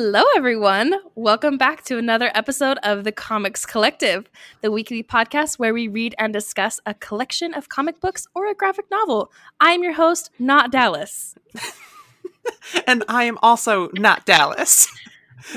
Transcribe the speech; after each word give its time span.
Hello, 0.00 0.22
everyone. 0.36 0.94
Welcome 1.16 1.58
back 1.58 1.82
to 1.86 1.98
another 1.98 2.30
episode 2.32 2.78
of 2.84 3.02
the 3.02 3.10
Comics 3.10 3.66
Collective, 3.66 4.30
the 4.60 4.70
weekly 4.70 5.02
podcast 5.02 5.58
where 5.58 5.74
we 5.74 5.88
read 5.88 6.14
and 6.20 6.32
discuss 6.32 6.78
a 6.86 6.94
collection 6.94 7.52
of 7.52 7.68
comic 7.68 7.98
books 8.00 8.24
or 8.32 8.46
a 8.46 8.54
graphic 8.54 8.88
novel. 8.92 9.32
I 9.58 9.72
am 9.72 9.82
your 9.82 9.94
host, 9.94 10.30
not 10.38 10.70
Dallas. 10.70 11.34
and 12.86 13.02
I 13.08 13.24
am 13.24 13.38
also 13.42 13.90
not 13.94 14.24
Dallas. 14.24 14.86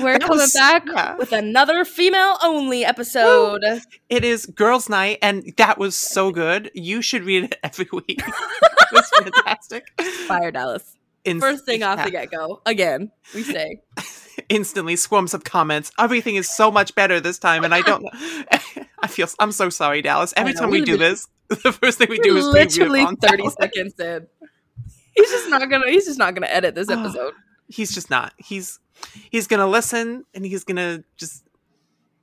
We're 0.00 0.14
That 0.18 0.22
coming 0.22 0.38
was- 0.38 0.52
back 0.54 0.86
yeah. 0.88 1.14
with 1.16 1.30
another 1.30 1.84
female 1.84 2.36
only 2.42 2.84
episode. 2.84 3.62
It 4.08 4.24
is 4.24 4.46
girls' 4.46 4.88
night, 4.88 5.18
and 5.22 5.54
that 5.56 5.78
was 5.78 5.96
so 5.96 6.32
good. 6.32 6.68
You 6.74 7.00
should 7.00 7.22
read 7.22 7.44
it 7.44 7.60
every 7.62 7.86
week. 7.92 8.18
it 8.26 8.92
was 8.92 9.08
fantastic. 9.20 9.86
Fire 10.26 10.50
Dallas. 10.50 10.96
Inst- 11.24 11.40
First 11.44 11.64
thing 11.64 11.82
off 11.82 11.98
yeah. 11.98 12.04
the 12.06 12.10
get 12.10 12.30
go. 12.30 12.60
Again, 12.66 13.10
we 13.34 13.42
say. 13.42 13.80
instantly 14.48 14.96
swarms 14.96 15.34
of 15.34 15.44
comments. 15.44 15.92
Everything 15.98 16.34
is 16.36 16.48
so 16.52 16.70
much 16.70 16.94
better 16.94 17.20
this 17.20 17.38
time, 17.38 17.64
and 17.64 17.74
I 17.74 17.80
don't. 17.82 18.04
I 19.00 19.06
feel. 19.08 19.28
I'm 19.38 19.52
so 19.52 19.68
sorry, 19.70 20.02
Dallas. 20.02 20.34
Every 20.36 20.52
time 20.54 20.70
we 20.70 20.80
do 20.80 20.96
this, 20.96 21.28
the 21.48 21.72
first 21.72 21.98
thing 21.98 22.08
we 22.10 22.18
do 22.18 22.36
is 22.36 22.46
literally 22.46 23.02
on 23.02 23.16
30 23.16 23.36
Dallas. 23.36 23.54
seconds 23.60 23.94
in. 24.00 24.26
He's 25.14 25.30
just 25.30 25.48
not 25.50 25.68
gonna 25.68 25.88
he's 25.90 26.06
just 26.06 26.18
not 26.18 26.34
gonna 26.34 26.46
edit 26.48 26.74
this 26.74 26.88
episode. 26.90 27.34
He's 27.68 27.92
just 27.94 28.10
not. 28.10 28.32
He's 28.38 28.80
he's 29.30 29.46
gonna 29.46 29.66
listen, 29.66 30.24
and 30.34 30.44
he's 30.44 30.64
gonna 30.64 31.04
just. 31.16 31.44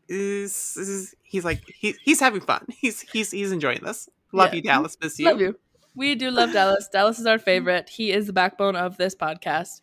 Is, 0.07 0.75
is- 0.75 1.15
he's 1.23 1.45
like 1.45 1.61
he, 1.77 1.95
he's 2.03 2.19
having 2.19 2.41
fun. 2.41 2.65
He's 2.69 3.01
he's 3.01 3.31
he's 3.31 3.51
enjoying 3.51 3.81
this. 3.83 4.09
Love 4.33 4.49
Yeah. 4.49 4.55
you, 4.55 4.61
Dallas. 4.63 4.97
Miss 5.01 5.19
you. 5.19 5.25
Love 5.25 5.39
you. 5.39 5.59
We 5.99 6.15
do 6.15 6.31
love 6.31 6.53
Dallas. 6.53 6.87
Dallas 6.87 7.19
is 7.19 7.25
our 7.25 7.37
favorite. 7.37 7.89
He 7.89 8.13
is 8.13 8.25
the 8.27 8.31
backbone 8.31 8.77
of 8.77 8.95
this 8.95 9.13
podcast. 9.13 9.81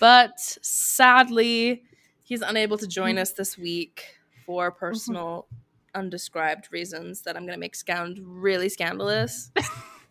But 0.00 0.40
sadly, 0.40 1.84
he's 2.24 2.42
unable 2.42 2.76
to 2.78 2.88
join 2.88 3.16
us 3.16 3.30
this 3.30 3.56
week 3.56 4.16
for 4.44 4.72
personal, 4.72 5.46
undescribed 5.94 6.66
reasons 6.72 7.22
that 7.22 7.36
I'm 7.36 7.44
going 7.44 7.54
to 7.54 7.60
make 7.60 7.76
sound 7.76 8.18
really 8.24 8.68
scandalous. 8.68 9.52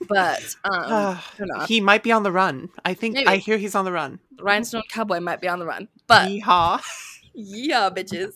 but 0.08 0.40
um, 0.64 0.72
Ah, 0.74 1.66
he 1.68 1.82
might 1.82 2.04
be 2.04 2.14
on 2.14 2.24
the 2.24 2.32
run. 2.32 2.70
I 2.86 2.94
think 2.94 3.16
Maybe. 3.16 3.28
I 3.28 3.36
hear 3.36 3.58
he's 3.58 3.76
on 3.76 3.84
the 3.84 3.92
run. 3.92 4.22
Rhinestone 4.40 4.84
Cowboy 4.90 5.20
might 5.20 5.42
be 5.42 5.50
on 5.50 5.60
the 5.60 5.66
run. 5.66 5.90
But 6.08 6.30
Yeehaw. 6.30 6.82
yeah, 7.34 7.90
bitches. 7.90 8.36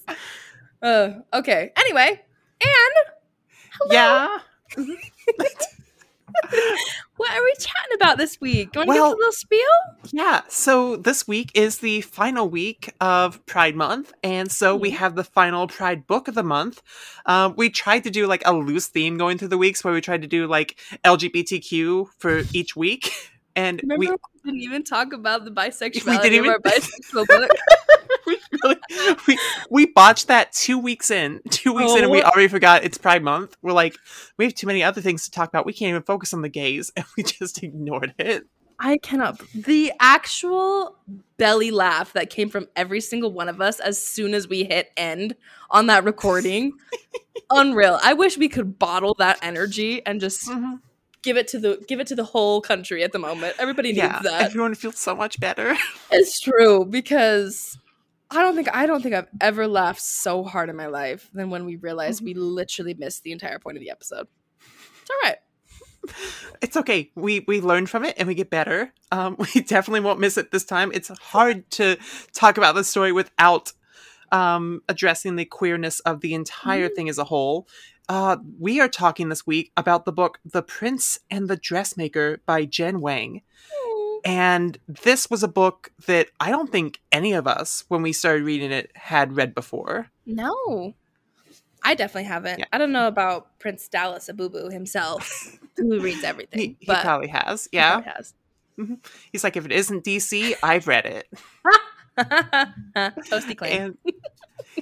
Uh, 0.81 1.21
okay. 1.33 1.71
Anyway, 1.77 2.21
and 2.61 3.15
hello. 3.79 3.93
Yeah. 3.93 4.37
What 7.17 7.31
are 7.31 7.43
we 7.43 7.53
chatting 7.59 7.95
about 7.95 8.17
this 8.17 8.39
week? 8.41 8.69
You 8.75 8.79
want 8.81 8.89
to 8.89 8.93
give 8.93 9.03
us 9.03 9.13
a 9.13 9.15
little 9.15 9.31
spiel? 9.31 9.61
Yeah. 10.11 10.41
So 10.49 10.97
this 10.97 11.27
week 11.27 11.51
is 11.55 11.77
the 11.79 12.01
final 12.01 12.49
week 12.49 12.93
of 12.99 13.43
Pride 13.45 13.75
Month. 13.75 14.13
And 14.23 14.51
so 14.51 14.75
we 14.75 14.91
Mhm. 14.91 14.95
have 14.97 15.15
the 15.15 15.23
final 15.23 15.67
Pride 15.67 16.07
book 16.07 16.27
of 16.27 16.35
the 16.35 16.43
month. 16.43 16.81
Um, 17.25 17.53
we 17.55 17.69
tried 17.69 18.03
to 18.03 18.09
do 18.09 18.27
like 18.27 18.43
a 18.45 18.53
loose 18.53 18.87
theme 18.87 19.17
going 19.17 19.37
through 19.37 19.47
the 19.47 19.57
weeks 19.57 19.83
where 19.83 19.93
we 19.93 20.01
tried 20.01 20.23
to 20.23 20.27
do 20.27 20.45
like 20.47 20.77
LGBTQ 21.05 22.09
for 22.17 22.43
each 22.53 22.75
week. 22.75 23.11
And 23.57 23.79
Remember, 23.83 23.99
we, 24.01 24.09
we 24.09 24.17
didn't 24.51 24.61
even 24.63 24.83
talk 24.83 25.13
about 25.13 25.45
the 25.45 25.49
bisexuality 25.51 26.23
didn't 26.23 26.33
even... 26.33 26.49
of 26.49 26.55
our 26.55 26.59
bisexual 26.71 27.25
book. 27.25 27.49
we 28.27 28.37
really 28.63 28.77
we, 29.27 29.39
we 29.69 29.85
botched 29.85 30.27
that 30.27 30.51
two 30.51 30.77
weeks 30.77 31.11
in. 31.11 31.41
Two 31.49 31.73
weeks 31.73 31.93
in 31.93 32.03
and 32.03 32.11
we 32.11 32.21
Oh. 32.21 32.25
already 32.27 32.47
forgot 32.47 32.83
it's 32.83 32.97
Pride 32.97 33.23
Month. 33.23 33.57
We're 33.61 33.71
like, 33.73 33.95
we 34.37 34.45
have 34.45 34.53
too 34.55 34.67
many 34.67 34.83
other 34.83 35.01
things 35.01 35.25
to 35.25 35.31
talk 35.31 35.49
about. 35.49 35.65
We 35.65 35.73
can't 35.73 35.89
even 35.89 36.03
focus 36.03 36.33
on 36.33 36.41
the 36.41 36.49
gays. 36.49 36.91
And 36.97 37.05
we 37.17 37.23
just 37.23 37.61
ignored 37.63 38.13
it. 38.17 38.47
I 38.79 38.97
cannot. 38.97 39.41
The 39.53 39.93
actual 39.99 40.97
belly 41.37 41.71
laugh 41.71 42.13
that 42.13 42.29
came 42.29 42.49
from 42.49 42.67
every 42.75 42.99
single 43.01 43.31
one 43.31 43.47
of 43.49 43.61
us 43.61 43.79
as 43.79 44.01
soon 44.01 44.33
as 44.33 44.47
we 44.47 44.63
hit 44.65 44.91
end 44.97 45.35
on 45.69 45.87
that 45.87 46.03
recording, 46.03 46.73
unreal. 47.49 47.99
I 48.03 48.13
wish 48.13 48.37
we 48.37 48.49
could 48.49 48.77
bottle 48.77 49.15
that 49.19 49.39
energy 49.41 50.05
and 50.05 50.19
just 50.19 50.49
mm-hmm. 50.49 50.75
give 51.21 51.37
it 51.37 51.47
to 51.49 51.59
the 51.59 51.83
give 51.87 51.99
it 52.01 52.07
to 52.07 52.15
the 52.15 52.23
whole 52.25 52.59
country 52.61 53.03
at 53.03 53.11
the 53.13 53.19
moment. 53.19 53.55
Everybody 53.59 53.89
needs 53.89 53.99
Yeah. 53.99 54.19
that. 54.23 54.41
Everyone 54.41 54.75
feels 54.75 54.99
so 54.99 55.15
much 55.15 55.39
better. 55.39 55.75
It's 56.11 56.39
true 56.41 56.85
because 56.85 57.77
I 58.35 58.41
don't 58.41 58.55
think 58.55 58.69
I 58.73 58.85
don't 58.85 59.01
think 59.01 59.15
I've 59.15 59.29
ever 59.39 59.67
laughed 59.67 60.01
so 60.01 60.43
hard 60.43 60.69
in 60.69 60.75
my 60.75 60.87
life 60.87 61.29
than 61.33 61.49
when 61.49 61.65
we 61.65 61.77
realized 61.77 62.23
we 62.23 62.33
literally 62.33 62.93
missed 62.93 63.23
the 63.23 63.31
entire 63.31 63.59
point 63.59 63.77
of 63.77 63.81
the 63.81 63.89
episode. 63.89 64.27
It's 65.01 65.09
all 65.09 65.29
right. 65.29 65.37
it's 66.61 66.77
okay. 66.77 67.11
We 67.15 67.45
we 67.47 67.61
learn 67.61 67.85
from 67.85 68.05
it 68.05 68.15
and 68.17 68.27
we 68.27 68.35
get 68.35 68.49
better. 68.49 68.93
Um, 69.11 69.37
we 69.55 69.61
definitely 69.61 70.01
won't 70.01 70.19
miss 70.19 70.37
it 70.37 70.51
this 70.51 70.65
time. 70.65 70.91
It's 70.93 71.09
hard 71.19 71.69
to 71.71 71.97
talk 72.33 72.57
about 72.57 72.75
the 72.75 72.83
story 72.83 73.11
without 73.11 73.71
um, 74.31 74.81
addressing 74.89 75.35
the 75.35 75.45
queerness 75.45 75.99
of 76.01 76.21
the 76.21 76.33
entire 76.33 76.89
thing 76.89 77.09
as 77.09 77.17
a 77.17 77.23
whole. 77.23 77.67
Uh, 78.07 78.37
we 78.59 78.79
are 78.79 78.87
talking 78.87 79.29
this 79.29 79.47
week 79.47 79.71
about 79.77 80.05
the 80.05 80.11
book 80.11 80.39
"The 80.45 80.61
Prince 80.61 81.19
and 81.31 81.47
the 81.47 81.57
Dressmaker" 81.57 82.41
by 82.45 82.65
Jen 82.65 83.01
Wang. 83.01 83.41
And 84.25 84.77
this 84.87 85.29
was 85.29 85.43
a 85.43 85.47
book 85.47 85.91
that 86.07 86.29
I 86.39 86.49
don't 86.49 86.71
think 86.71 86.99
any 87.11 87.33
of 87.33 87.45
us, 87.47 87.83
when 87.89 88.01
we 88.01 88.11
started 88.11 88.43
reading 88.43 88.71
it, 88.71 88.91
had 88.95 89.35
read 89.35 89.53
before. 89.53 90.07
No. 90.25 90.95
I 91.83 91.93
definitely 91.93 92.23
haven't. 92.23 92.57
Yeah. 92.59 92.65
I 92.73 92.79
don't 92.79 92.91
know 92.91 93.07
about 93.07 93.59
Prince 93.59 93.87
Dallas 93.87 94.27
Abubu 94.33 94.71
himself, 94.71 95.59
who 95.77 95.99
reads 95.99 96.23
everything. 96.23 96.59
He, 96.59 96.77
he 96.79 96.85
but 96.87 97.03
probably 97.03 97.27
has. 97.27 97.67
he 97.71 97.77
Yeah. 97.77 97.91
probably 98.01 98.11
has. 98.15 98.33
Mm-hmm. 98.79 98.93
He's 99.31 99.43
like, 99.43 99.55
if 99.55 99.65
it 99.65 99.71
isn't 99.71 100.03
DC, 100.03 100.55
I've 100.63 100.87
read 100.87 101.05
it. 101.05 101.29
Toasty 102.97 103.57
claim. 103.57 103.97
and 104.05 104.13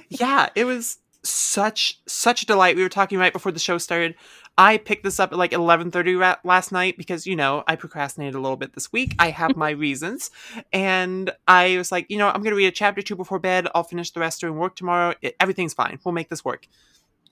yeah 0.08 0.48
it 0.54 0.64
was 0.64 0.98
such 1.24 1.98
such 2.06 2.42
a 2.42 2.46
delight 2.46 2.76
we 2.76 2.82
were 2.82 2.88
talking 2.88 3.18
right 3.18 3.32
before 3.32 3.50
the 3.50 3.58
show 3.58 3.76
started 3.78 4.14
i 4.56 4.76
picked 4.76 5.04
this 5.04 5.20
up 5.20 5.32
at 5.32 5.38
like 5.38 5.52
11.30 5.52 6.18
ra- 6.18 6.36
last 6.44 6.72
night 6.72 6.96
because 6.96 7.26
you 7.26 7.36
know 7.36 7.64
i 7.66 7.76
procrastinated 7.76 8.34
a 8.34 8.40
little 8.40 8.56
bit 8.56 8.74
this 8.74 8.92
week. 8.92 9.14
I 9.18 9.30
have 9.30 9.56
my 9.56 9.70
reasons. 9.86 10.30
And 10.72 11.30
i 11.46 11.76
was 11.76 11.90
like 11.92 12.06
you 12.08 12.18
know 12.18 12.28
i'm 12.28 12.42
gonna 12.42 12.56
read 12.56 12.66
a 12.66 12.72
chapter 12.72 13.02
two 13.02 13.16
before 13.16 13.38
bed. 13.38 13.68
I'll 13.74 13.84
finish 13.84 14.10
the 14.10 14.20
rest 14.20 14.40
during 14.40 14.56
work 14.56 14.76
tomorrow. 14.76 15.14
It, 15.22 15.36
everything's 15.40 15.74
fine. 15.74 15.98
We'll 16.04 16.12
make 16.12 16.28
this 16.28 16.44
work. 16.44 16.66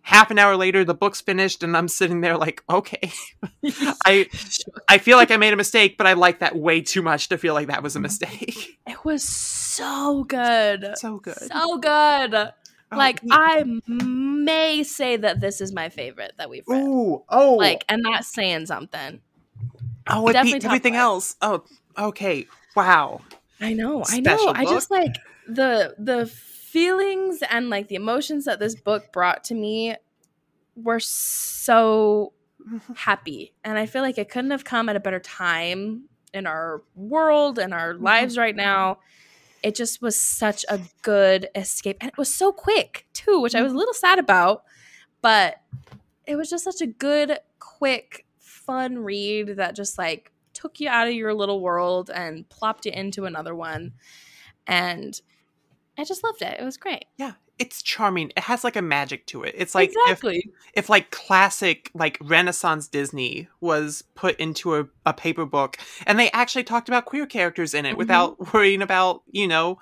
Half 0.05 0.33
an 0.33 0.39
hour 0.39 0.57
later 0.57 0.85
the 0.85 0.95
book's 0.95 1.21
finished 1.21 1.63
and 1.63 1.77
i'm 1.77 1.89
sitting 1.89 2.23
there 2.23 2.37
like 2.37 2.63
okay. 2.69 3.13
I 4.05 4.29
i 4.89 4.99
feel 4.99 5.17
like 5.17 5.31
i 5.31 5.37
made 5.37 5.53
a 5.53 5.57
mistake 5.57 5.97
but 5.97 6.07
i 6.09 6.15
like 6.15 6.41
that 6.41 6.57
way 6.57 6.81
too 6.81 7.03
much 7.03 7.29
to 7.29 7.39
feel 7.39 7.55
like 7.55 7.69
that 7.69 7.83
was 7.83 7.95
a 7.95 7.99
mm-hmm. 7.99 8.05
mistake. 8.05 8.79
It 8.87 9.05
was 9.05 9.23
so 9.23 10.25
good. 10.25 10.95
so 10.97 11.19
good. 11.19 11.39
So 11.39 11.79
good. 11.79 12.53
Oh, 12.93 12.97
like 12.99 13.21
I 13.31 13.65
may 13.87 14.83
say 14.83 15.17
that 15.17 15.41
this 15.41 15.61
is 15.61 15.73
my 15.73 15.89
favorite 15.89 16.33
that 16.39 16.51
we've 16.51 16.67
read. 16.69 16.83
Ooh, 16.83 17.25
oh, 17.29 17.57
Like, 17.59 17.85
and 17.89 18.05
that's 18.05 18.29
saying 18.33 18.67
something. 18.67 19.21
oh, 20.09 20.29
it 20.29 20.33
definitely 20.33 20.59
beat 20.61 20.65
everything 20.67 20.97
else. 20.97 21.37
Oh, 21.41 21.65
okay, 21.99 22.47
wow. 22.77 23.21
I 23.61 23.73
know, 23.73 24.05
I 24.09 24.21
know. 24.21 24.33
Special 24.35 24.49
I 24.55 24.65
just 24.65 24.91
like 24.91 25.15
the 25.49 25.95
the 25.99 26.27
feelings 26.27 27.43
and 27.51 27.71
like 27.71 27.89
the 27.89 27.95
emotions 27.95 28.45
that 28.47 28.59
this 28.59 28.75
book 28.75 29.13
brought 29.13 29.45
to 29.45 29.55
me 29.55 29.97
were 30.75 31.01
so 31.01 32.33
happy. 32.97 33.53
And 33.65 33.79
I 33.79 33.87
feel 33.87 34.03
like 34.03 34.19
it 34.19 34.29
couldn't 34.29 34.51
have 34.51 34.65
come 34.65 34.89
at 34.89 34.97
a 34.97 35.01
better 35.01 35.21
time 35.21 36.05
in 36.35 36.47
our 36.47 36.83
world 36.95 37.59
and 37.59 37.73
our 37.75 37.95
Mm-hmm. 37.95 38.05
lives 38.05 38.39
right 38.39 38.57
now. 38.57 38.99
It 39.63 39.75
just 39.75 40.03
was 40.03 40.21
such 40.21 40.65
a 40.69 40.81
good 41.03 41.49
escape. 41.55 41.99
And 42.01 42.09
it 42.09 42.19
was 42.19 42.35
so 42.35 42.53
quick, 42.53 43.07
too, 43.13 43.41
which 43.41 43.53
Mm-hmm. 43.53 43.61
I 43.61 43.63
was 43.63 43.73
a 43.73 43.77
little 43.77 43.95
sad 43.95 44.19
about. 44.19 44.65
But 45.21 45.61
it 46.27 46.37
was 46.37 46.51
just 46.51 46.65
such 46.65 46.81
a 46.81 46.87
good, 46.87 47.39
quick, 47.59 48.27
fun 48.39 48.99
read 48.99 49.57
that 49.57 49.77
just 49.77 49.99
like 49.99 50.33
took 50.53 50.81
you 50.81 50.89
out 50.89 51.09
of 51.09 51.15
your 51.15 51.35
little 51.35 51.61
world 51.61 52.11
and 52.13 52.49
plopped 52.49 52.87
you 52.87 52.93
into 52.93 53.25
another 53.25 53.55
one. 53.55 53.93
And 54.67 55.21
I 55.99 56.05
just 56.05 56.25
loved 56.25 56.43
it. 56.43 56.59
It 56.61 56.65
was 56.65 56.77
great. 56.77 57.07
Yeah, 57.17 57.33
it's 57.63 57.83
charming. 57.83 58.31
It 58.37 58.43
has 58.45 58.65
like 58.65 58.77
a 58.77 58.83
magic 58.83 59.27
to 59.29 59.43
it. 59.45 59.55
It's 59.57 59.75
like 59.75 59.91
exactly. 59.91 60.39
if 60.75 60.85
if 60.85 60.89
like 60.91 61.11
classic 61.11 61.91
like 61.95 62.19
Renaissance 62.21 62.89
Disney 62.89 63.49
was 63.61 64.03
put 64.15 64.37
into 64.41 64.75
a, 64.77 64.87
a 65.07 65.13
paper 65.13 65.47
book 65.47 65.77
and 66.07 66.19
they 66.19 66.31
actually 66.33 66.65
talked 66.65 66.89
about 66.89 67.05
queer 67.05 67.27
characters 67.27 67.73
in 67.75 67.87
it 67.87 67.95
Mhm. 67.95 67.99
without 67.99 68.53
worrying 68.55 68.83
about, 68.83 69.23
you 69.31 69.47
know, 69.47 69.79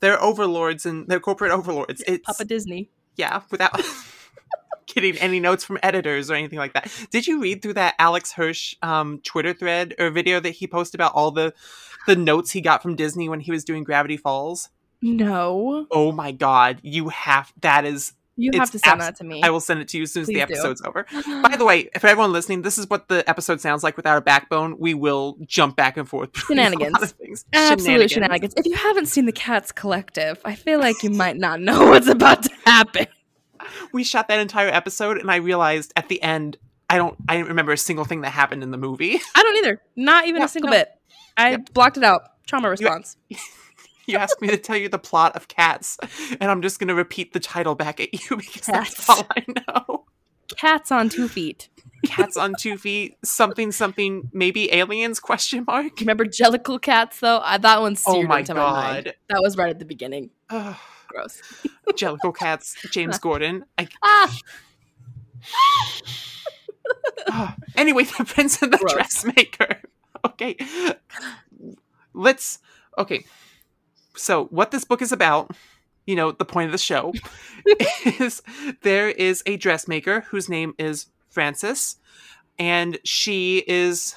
their 0.00 0.20
overlords 0.22 0.84
and 0.84 1.08
their 1.08 1.20
corporate 1.20 1.52
overlords. 1.52 2.02
It's 2.06 2.24
Papa 2.26 2.44
Disney. 2.44 2.90
yeah, 3.16 3.42
without 3.50 3.80
getting 4.86 5.16
any 5.18 5.40
notes 5.40 5.64
from 5.64 5.78
editors 5.82 6.30
or 6.30 6.34
anything 6.34 6.58
like 6.58 6.74
that. 6.74 6.90
Did 7.10 7.26
you 7.26 7.40
read 7.40 7.62
through 7.62 7.74
that 7.74 7.94
Alex 7.98 8.32
Hirsch 8.32 8.74
um, 8.82 9.20
Twitter 9.20 9.54
thread 9.54 9.94
or 9.98 10.10
video 10.10 10.40
that 10.40 10.50
he 10.50 10.66
posted 10.66 11.00
about 11.00 11.14
all 11.14 11.30
the 11.30 11.54
the 12.06 12.16
notes 12.16 12.50
he 12.50 12.60
got 12.60 12.82
from 12.82 12.96
Disney 12.96 13.28
when 13.28 13.40
he 13.40 13.50
was 13.52 13.64
doing 13.64 13.84
Gravity 13.84 14.16
Falls? 14.16 14.68
No. 15.02 15.86
Oh 15.90 16.12
my 16.12 16.32
god, 16.32 16.78
you 16.82 17.08
have 17.10 17.52
that 17.60 17.84
is 17.84 18.12
You 18.36 18.52
have 18.54 18.70
to 18.70 18.78
send 18.78 19.00
abs- 19.02 19.06
that 19.08 19.16
to 19.16 19.24
me. 19.24 19.42
I 19.42 19.50
will 19.50 19.60
send 19.60 19.80
it 19.80 19.88
to 19.88 19.96
you 19.98 20.04
as 20.04 20.12
soon 20.12 20.22
as 20.22 20.28
the 20.28 20.34
Please 20.34 20.38
do. 20.38 20.42
episode's 20.54 20.82
over. 20.82 21.04
By 21.42 21.56
the 21.56 21.64
way, 21.64 21.90
for 21.98 22.06
everyone 22.06 22.32
listening, 22.32 22.62
this 22.62 22.78
is 22.78 22.88
what 22.88 23.08
the 23.08 23.28
episode 23.28 23.60
sounds 23.60 23.82
like 23.82 23.96
without 23.96 24.16
a 24.16 24.20
backbone. 24.20 24.78
We 24.78 24.94
will 24.94 25.36
jump 25.46 25.76
back 25.76 25.96
and 25.96 26.08
forth. 26.08 26.32
between 26.32 26.58
a 26.58 26.62
Shenanigans. 26.70 27.02
of 27.02 27.10
things. 27.12 27.44
Absolute 27.52 28.10
shenanigans. 28.10 28.54
If 28.56 28.64
you 28.66 28.74
haven't 28.76 29.06
seen 29.06 29.26
the 29.26 29.32
Cats 29.32 29.72
Collective, 29.72 30.40
I 30.44 30.54
feel 30.54 30.78
like 30.78 31.02
you 31.02 31.10
might 31.10 31.36
not 31.36 31.60
know 31.60 31.86
what's 31.90 32.08
about 32.08 32.44
to 32.44 32.50
happen. 32.64 33.06
We 33.92 34.04
shot 34.04 34.28
that 34.28 34.40
entire 34.40 34.68
episode, 34.68 35.18
and 35.18 35.30
I 35.30 35.36
realized 35.36 35.92
at 35.96 36.08
the 36.08 36.22
end, 36.22 36.56
I 36.90 36.96
don't, 36.96 37.16
I 37.28 37.36
didn't 37.36 37.48
remember 37.48 37.72
a 37.72 37.76
single 37.78 38.04
thing 38.04 38.20
that 38.22 38.30
happened 38.30 38.62
in 38.62 38.70
the 38.70 38.76
movie. 38.78 39.20
I 39.34 39.42
don't 39.42 39.56
either. 39.58 39.80
Not 39.96 40.26
even 40.26 40.40
Yeah, 40.40 40.46
a 40.46 40.48
single 40.48 40.70
no. 40.70 40.76
bit. 40.78 40.88
I 41.36 41.50
Yep. 41.52 41.72
blocked 41.74 41.96
it 41.96 42.02
out. 42.04 42.22
Trauma 42.46 42.68
response. 42.70 43.16
you 43.28 43.36
asked 44.10 44.40
me 44.40 44.48
to 44.48 44.56
tell 44.56 44.76
you 44.76 44.88
the 44.88 44.98
plot 44.98 45.36
of 45.36 45.48
Cats, 45.48 45.98
and 46.40 46.50
I'm 46.50 46.62
just 46.62 46.78
going 46.78 46.88
to 46.88 46.94
repeat 46.94 47.32
the 47.32 47.40
title 47.40 47.74
back 47.74 48.00
at 48.00 48.12
you 48.12 48.36
because 48.36 48.66
Cats. 48.66 48.94
that's 49.06 49.08
all 49.08 49.26
I 49.36 49.44
know. 49.68 50.04
Cats 50.56 50.90
on 50.92 51.08
two 51.08 51.28
feet. 51.28 51.68
Cats 52.04 52.36
on 52.36 52.54
two 52.58 52.76
feet, 52.76 53.16
something, 53.24 53.70
something, 53.72 54.28
maybe 54.32 54.72
aliens? 54.74 55.20
Question 55.20 55.64
mark. 55.66 56.00
Remember 56.00 56.24
Jellicle 56.24 56.82
cats 56.82 57.20
though? 57.20 57.38
I, 57.40 57.58
that 57.58 57.80
one 57.80 57.96
Oh 58.06 58.12
seared 58.14 58.28
my 58.28 58.40
into 58.40 58.54
my 58.54 58.60
mind. 58.72 59.04
god, 59.06 59.14
That 59.28 59.40
was 59.40 59.56
right 59.56 59.70
at 59.70 59.78
the 59.78 59.84
beginning. 59.84 60.30
Ugh. 60.50 60.74
Gross. 61.08 61.40
Jellicle 61.90 62.34
Cats, 62.34 62.74
James 62.90 63.18
Gordon. 63.20 63.64
I, 63.78 63.86
Ah, 64.02 64.36
Ah, 67.28 67.56
anyway, 67.76 68.04
the 68.04 68.24
prince 68.24 68.60
and 68.62 68.72
the 68.72 68.78
Gross. 68.78 68.92
dressmaker. 68.92 69.80
Okay, 70.24 70.56
let's. 72.14 72.60
Okay, 72.96 73.24
so 74.16 74.46
what 74.46 74.70
this 74.70 74.84
book 74.84 75.02
is 75.02 75.12
about, 75.12 75.50
you 76.06 76.16
know, 76.16 76.32
the 76.32 76.44
point 76.44 76.66
of 76.66 76.72
the 76.72 76.78
show 76.78 77.12
is 78.18 78.42
there 78.82 79.08
is 79.08 79.42
a 79.46 79.56
dressmaker 79.56 80.22
whose 80.22 80.48
name 80.48 80.74
is 80.78 81.06
Frances, 81.28 81.96
and 82.58 82.98
she 83.04 83.64
is 83.66 84.14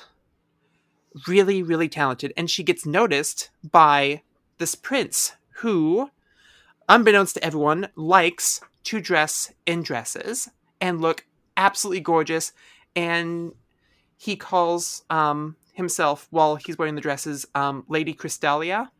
really, 1.27 1.63
really 1.63 1.87
talented, 1.87 2.33
and 2.35 2.49
she 2.49 2.63
gets 2.63 2.85
noticed 2.85 3.49
by 3.71 4.21
this 4.57 4.75
prince 4.75 5.33
who, 5.57 6.09
unbeknownst 6.89 7.35
to 7.35 7.43
everyone, 7.43 7.87
likes 7.95 8.61
to 8.83 8.99
dress 8.99 9.51
in 9.65 9.81
dresses 9.81 10.49
and 10.81 11.01
look 11.01 11.25
absolutely 11.57 12.01
gorgeous 12.01 12.51
and 12.95 13.53
he 14.17 14.35
calls 14.35 15.03
um, 15.09 15.55
himself 15.73 16.27
while 16.31 16.57
he's 16.57 16.77
wearing 16.77 16.95
the 16.95 17.01
dresses 17.01 17.45
um, 17.55 17.85
lady 17.87 18.13
crystallia 18.13 18.89
Mm. 18.89 18.94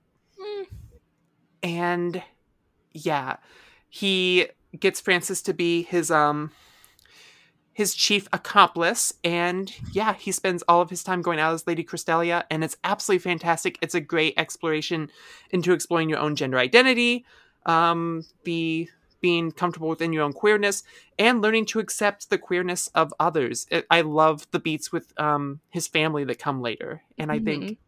And 1.66 2.24
yeah 2.96 3.38
he 3.90 4.48
gets 4.80 5.00
frances 5.00 5.42
to 5.44 5.54
be 5.54 5.84
his 5.84 6.10
um 6.10 6.52
his 7.74 7.94
chief 7.94 8.28
accomplice 8.34 9.14
and 9.24 9.74
yeah 9.92 10.14
he 10.14 10.32
spends 10.32 10.64
all 10.68 10.82
of 10.82 10.90
his 10.90 11.04
time 11.04 11.22
going 11.22 11.40
out 11.40 11.54
as 11.54 11.68
lady 11.68 11.84
crystallia 11.84 12.44
and 12.50 12.64
it's 12.64 12.78
absolutely 12.84 13.20
fantastic 13.22 13.78
it's 13.82 13.96
a 13.96 14.02
great 14.02 14.34
exploration 14.38 15.10
into 15.52 15.74
exploring 15.74 16.10
your 16.10 16.20
own 16.20 16.36
gender 16.36 16.58
identity 16.58 17.26
um 17.66 18.24
the 18.44 18.90
being 19.22 19.52
comfortable 19.52 19.90
within 19.90 20.14
your 20.14 20.24
own 20.24 20.34
queerness 20.34 20.84
and 21.18 21.42
learning 21.42 21.66
to 21.66 21.80
accept 21.80 22.30
the 22.30 22.38
queerness 22.38 22.90
of 22.90 23.12
others. 23.20 23.66
It, 23.72 23.88
I 23.90 24.02
love 24.02 24.46
the 24.52 24.60
beats 24.60 24.92
with 24.92 25.20
um, 25.20 25.62
his 25.72 25.88
family 25.88 26.26
that 26.26 26.38
come 26.38 26.62
later, 26.62 27.02
and 27.18 27.32
I 27.32 27.40
think, 27.40 27.80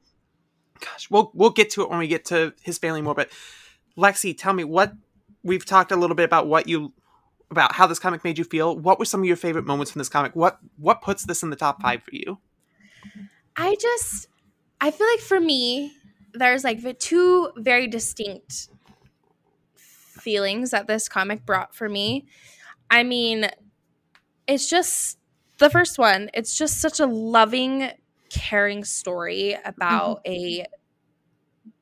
gosh, 0.79 1.11
we'll 1.11 1.29
we'll 1.35 1.51
get 1.51 1.69
to 1.71 1.83
it 1.83 1.91
when 1.91 1.99
we 1.99 2.07
get 2.07 2.25
to 2.25 2.53
his 2.63 2.79
family 2.79 3.03
more. 3.03 3.13
But 3.13 3.29
Lexi, 3.97 4.37
tell 4.37 4.53
me 4.53 4.63
what 4.63 4.93
we've 5.43 5.65
talked 5.65 5.91
a 5.91 5.95
little 5.95 6.15
bit 6.15 6.23
about 6.25 6.47
what 6.47 6.67
you 6.67 6.93
about 7.49 7.73
how 7.73 7.87
this 7.87 7.99
comic 7.99 8.23
made 8.23 8.37
you 8.37 8.43
feel. 8.43 8.77
What 8.77 8.99
were 8.99 9.05
some 9.05 9.21
of 9.21 9.25
your 9.25 9.37
favorite 9.37 9.65
moments 9.65 9.91
from 9.91 9.99
this 9.99 10.09
comic? 10.09 10.35
What 10.35 10.59
what 10.77 11.01
puts 11.01 11.25
this 11.25 11.43
in 11.43 11.49
the 11.49 11.55
top 11.55 11.81
five 11.81 12.03
for 12.03 12.13
you? 12.13 12.37
I 13.55 13.75
just 13.79 14.27
I 14.79 14.91
feel 14.91 15.07
like 15.07 15.21
for 15.21 15.39
me, 15.39 15.93
there's 16.33 16.63
like 16.63 16.81
the 16.81 16.93
two 16.93 17.51
very 17.57 17.87
distinct 17.87 18.69
feelings 19.75 20.71
that 20.71 20.87
this 20.87 21.07
comic 21.09 21.45
brought 21.45 21.73
for 21.73 21.89
me. 21.89 22.27
I 22.91 23.03
mean, 23.03 23.49
it's 24.47 24.69
just 24.69 25.17
the 25.57 25.69
first 25.69 25.97
one, 25.97 26.29
it's 26.33 26.57
just 26.57 26.79
such 26.79 26.99
a 26.99 27.05
loving, 27.05 27.89
caring 28.29 28.83
story 28.83 29.57
about 29.65 30.23
mm-hmm. 30.23 30.61
a 30.61 30.65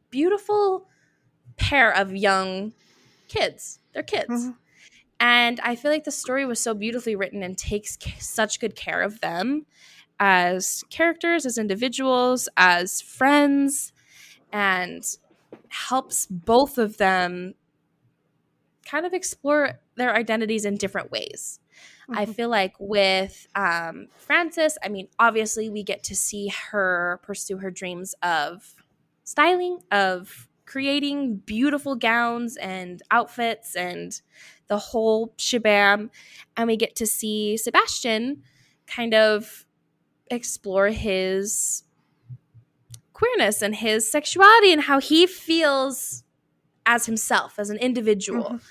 beautiful 0.10 0.88
pair 1.58 1.92
of 1.96 2.16
young 2.16 2.74
kids. 3.28 3.80
They're 3.94 4.04
kids. 4.04 4.30
Mhm. 4.30 4.56
And 5.20 5.60
I 5.62 5.76
feel 5.76 5.92
like 5.92 6.04
the 6.04 6.12
story 6.12 6.46
was 6.46 6.60
so 6.62 6.74
beautifully 6.74 7.16
written 7.16 7.42
and 7.42 7.58
takes 7.58 7.98
ca- 7.98 8.20
such 8.20 8.60
good 8.60 8.76
care 8.76 9.02
of 9.02 9.22
them 9.22 9.66
as 10.20 10.84
characters, 10.90 11.46
as 11.46 11.58
individuals, 11.58 12.50
as 12.58 13.02
friends, 13.02 13.94
and 14.52 15.04
helps 15.70 16.26
both 16.26 16.78
of 16.78 16.98
them 16.98 17.56
kind 18.86 19.06
of 19.06 19.14
explore 19.14 19.80
their 19.96 20.16
identities 20.16 20.66
in 20.66 20.76
different 20.76 21.12
ways. 21.12 21.60
I 22.10 22.26
Mhm. 22.26 22.36
feel 22.36 22.50
like 22.50 22.76
with 22.80 23.48
um, 23.56 24.08
Frances, 24.18 24.78
I 24.84 24.90
mean, 24.90 25.08
obviously, 25.18 25.70
we 25.70 25.82
get 25.84 26.04
to 26.04 26.16
see 26.16 26.50
her 26.72 27.20
pursue 27.24 27.58
her 27.58 27.72
dreams 27.72 28.14
of 28.22 28.76
styling, 29.24 29.80
of 29.92 30.48
creating 30.66 31.38
beautiful 31.38 31.96
gowns 31.96 32.58
and 32.58 33.02
outfits 33.12 33.76
and 33.76 34.22
the 34.68 34.78
whole 34.78 35.34
shabam. 35.38 36.10
And 36.58 36.68
we 36.68 36.76
get 36.78 36.96
to 36.98 37.06
see 37.06 37.58
Sebastian 37.58 38.44
kind 38.88 39.14
of 39.14 39.66
explore 40.32 40.88
his 40.90 41.84
queerness 43.14 43.62
and 43.62 43.76
his 43.76 44.10
sexuality 44.12 44.74
and 44.74 44.82
how 44.82 45.00
he 45.00 45.28
feels 45.28 46.24
as 46.86 47.06
himself, 47.06 47.58
as 47.58 47.70
an 47.70 47.78
individual. 47.78 48.44
Mhm. 48.44 48.62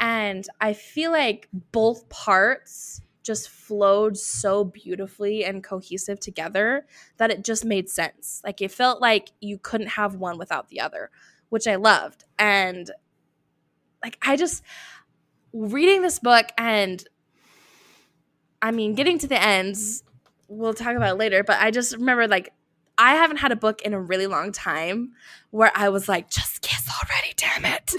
And 0.00 0.48
I 0.60 0.72
feel 0.72 1.12
like 1.12 1.48
both 1.52 2.08
parts 2.08 3.00
just 3.22 3.48
flowed 3.48 4.16
so 4.16 4.64
beautifully 4.64 5.44
and 5.44 5.62
cohesive 5.62 6.18
together 6.18 6.86
that 7.18 7.30
it 7.30 7.44
just 7.44 7.64
made 7.64 7.88
sense. 7.88 8.40
Like 8.44 8.60
it 8.60 8.72
felt 8.72 9.00
like 9.00 9.30
you 9.40 9.58
couldn't 9.58 9.88
have 9.88 10.16
one 10.16 10.38
without 10.38 10.68
the 10.68 10.80
other, 10.80 11.10
which 11.52 11.66
I 11.66 11.74
loved. 11.74 12.24
And 12.38 12.90
like 14.02 14.16
I 14.22 14.36
just 14.36 14.62
reading 15.52 16.00
this 16.00 16.18
book 16.18 16.46
and 16.56 17.04
I 18.62 18.70
mean 18.70 18.94
getting 18.94 19.18
to 19.18 19.26
the 19.26 19.40
ends, 19.40 20.02
we'll 20.48 20.72
talk 20.72 20.96
about 20.96 21.10
it 21.10 21.18
later, 21.18 21.44
but 21.44 21.60
I 21.60 21.70
just 21.70 21.94
remember 21.94 22.26
like 22.26 22.54
I 22.96 23.16
haven't 23.16 23.36
had 23.36 23.52
a 23.52 23.56
book 23.56 23.82
in 23.82 23.92
a 23.92 24.00
really 24.00 24.26
long 24.26 24.50
time 24.50 25.12
where 25.50 25.70
I 25.74 25.90
was 25.90 26.08
like, 26.08 26.30
just 26.30 26.62
kiss 26.62 26.88
already, 26.88 27.34
damn 27.36 27.66
it. 27.66 27.96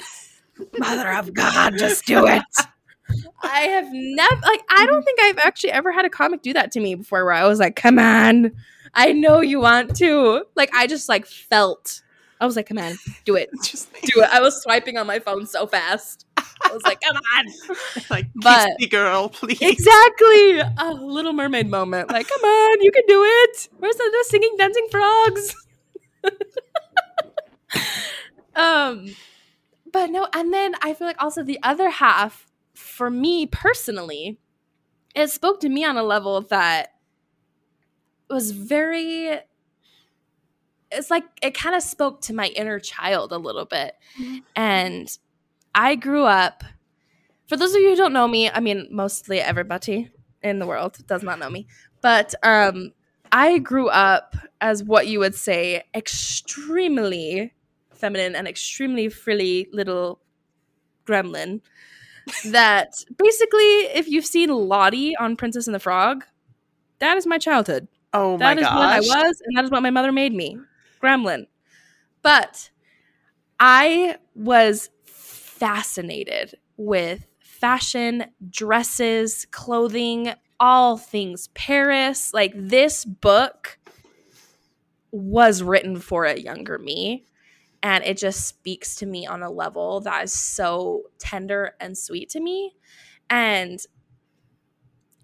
Mother 0.80 1.12
of 1.12 1.32
God, 1.36 1.78
just 1.78 2.08
do 2.08 2.26
it. 2.26 2.42
I 3.44 3.60
have 3.60 3.90
never 3.92 4.42
like 4.42 4.64
I 4.68 4.88
don't 4.88 5.04
think 5.04 5.22
I've 5.22 5.38
actually 5.38 5.74
ever 5.74 5.92
had 5.92 6.06
a 6.06 6.10
comic 6.10 6.42
do 6.42 6.54
that 6.54 6.72
to 6.72 6.80
me 6.80 6.96
before 6.96 7.24
where 7.24 7.36
I 7.36 7.46
was 7.46 7.60
like, 7.60 7.76
come 7.76 8.00
on. 8.00 8.52
I 8.96 9.12
know 9.12 9.42
you 9.42 9.60
want 9.60 9.96
to. 9.98 10.44
Like 10.56 10.74
I 10.74 10.88
just 10.88 11.08
like 11.08 11.28
felt 11.28 12.02
I 12.44 12.46
was 12.46 12.58
like, 12.58 12.68
come 12.68 12.78
on, 12.78 12.98
do 13.24 13.38
it. 13.38 13.50
Just 13.64 13.90
Do 13.94 14.22
it. 14.22 14.30
I 14.30 14.42
was 14.42 14.62
swiping 14.62 14.98
on 14.98 15.08
my 15.08 15.20
phone 15.20 15.46
so 15.46 15.66
fast. 15.66 16.26
I 16.38 16.74
was 16.74 16.84
like, 16.84 17.00
come 17.00 17.16
on. 17.16 17.46
like, 18.10 18.28
But- 18.36 18.68
kiss 18.68 18.76
me, 18.80 18.88
girl, 18.88 19.30
please. 19.30 19.62
Exactly. 19.62 20.60
A 20.60 20.94
little 21.00 21.32
mermaid 21.32 21.70
moment. 21.70 22.12
Like, 22.12 22.28
come 22.28 22.42
on, 22.44 22.82
you 22.82 22.92
can 22.92 23.04
do 23.08 23.24
it. 23.24 23.70
Where's 23.78 23.96
the, 23.96 24.10
the 24.12 24.26
singing 24.28 24.56
dancing 24.58 24.88
frogs? 24.92 25.56
um 28.56 29.08
but 29.92 30.10
no, 30.10 30.28
and 30.34 30.54
then 30.54 30.74
I 30.82 30.94
feel 30.94 31.08
like 31.08 31.22
also 31.22 31.44
the 31.44 31.60
other 31.64 31.90
half 31.90 32.48
for 32.74 33.10
me 33.10 33.46
personally, 33.46 34.40
it 35.16 35.30
spoke 35.30 35.60
to 35.62 35.70
me 35.70 35.86
on 35.86 35.98
a 35.98 36.04
level 36.04 36.42
that 36.42 36.94
was 38.30 38.52
very 38.52 39.40
it's 40.94 41.12
like 41.12 41.24
it 41.42 41.54
kind 41.56 41.76
of 41.76 41.84
spoke 41.84 42.22
to 42.22 42.34
my 42.34 42.48
inner 42.50 42.80
child 42.80 43.32
a 43.32 43.38
little 43.38 43.66
bit. 43.66 43.96
Mhm. 44.20 44.44
And 44.56 45.18
I 45.76 45.96
grew 45.96 46.26
up 46.26 46.64
for 47.48 47.58
those 47.58 47.74
of 47.76 47.82
you 47.82 47.90
who 47.92 47.96
don't 47.96 48.14
know 48.14 48.28
me, 48.28 48.50
I 48.50 48.60
mean 48.60 48.88
mostly 48.92 49.40
everybody 49.42 50.10
in 50.42 50.60
the 50.60 50.68
world 50.68 50.98
does 51.08 51.24
not 51.24 51.40
know 51.40 51.50
me. 51.50 51.68
But 52.02 52.34
um 52.44 52.94
I 53.32 53.58
grew 53.60 53.90
up 53.90 54.36
as 54.62 54.84
what 54.84 55.08
you 55.08 55.20
would 55.20 55.36
say 55.36 55.84
extremely 55.96 57.54
feminine 57.94 58.36
and 58.36 58.48
extremely 58.48 59.10
frilly 59.10 59.68
little 59.74 60.20
gremlin 61.06 61.62
that 62.46 62.94
basically 63.18 63.62
if 63.96 64.08
you've 64.08 64.26
seen 64.26 64.50
Lottie 64.50 65.16
on 65.18 65.36
Princess 65.36 65.68
and 65.68 65.76
the 65.76 65.80
Frog, 65.80 66.26
that 67.00 67.18
is 67.18 67.28
my 67.28 67.38
childhood. 67.38 67.88
Oh 68.14 68.38
my 68.38 68.56
That 68.56 68.60
is 68.60 68.68
gosh. 68.68 68.76
what 68.76 68.90
I 68.90 69.00
was, 69.00 69.42
and 69.46 69.58
that 69.58 69.66
is 69.66 69.72
what 69.72 69.84
my 69.84 69.90
mother 69.90 70.12
made 70.12 70.34
me. 70.34 70.58
Gremlin. 71.04 71.48
But 72.22 72.70
I 73.60 74.18
was 74.36 74.90
fascinated 75.06 76.56
with 76.78 77.26
fashion, 77.40 78.26
dresses, 78.50 79.46
clothing, 79.52 80.34
all 80.60 80.98
things 80.98 81.50
Paris. 81.50 82.34
Like 82.34 82.54
this 82.56 83.06
book 83.06 83.78
was 85.12 85.62
written 85.62 86.00
for 86.00 86.26
a 86.26 86.40
younger 86.40 86.78
me. 86.78 87.26
And 87.82 88.04
it 88.06 88.18
just 88.18 88.48
speaks 88.48 88.96
to 88.96 89.06
me 89.06 89.28
on 89.28 89.44
a 89.44 89.52
level 89.52 90.00
that 90.02 90.24
is 90.24 90.34
so 90.34 91.04
tender 91.20 91.76
and 91.82 91.98
sweet 91.98 92.30
to 92.30 92.40
me. 92.40 92.76
And 93.30 93.80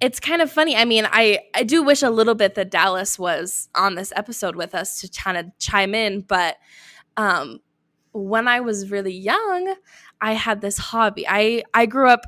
it's 0.01 0.19
kind 0.19 0.41
of 0.41 0.51
funny. 0.51 0.75
I 0.75 0.85
mean, 0.85 1.07
I, 1.11 1.39
I 1.53 1.63
do 1.63 1.83
wish 1.83 2.01
a 2.01 2.09
little 2.09 2.35
bit 2.35 2.55
that 2.55 2.71
Dallas 2.71 3.19
was 3.19 3.67
on 3.75 3.95
this 3.95 4.13
episode 4.15 4.55
with 4.55 4.73
us 4.73 5.01
to 5.01 5.09
kind 5.09 5.37
of 5.37 5.45
chime 5.59 5.93
in, 5.93 6.21
but 6.21 6.57
um, 7.17 7.59
when 8.13 8.47
I 8.47 8.61
was 8.61 8.91
really 8.91 9.13
young, 9.13 9.75
I 10.21 10.33
had 10.33 10.61
this 10.61 10.77
hobby. 10.77 11.25
I 11.27 11.63
I 11.73 11.85
grew 11.85 12.09
up 12.09 12.21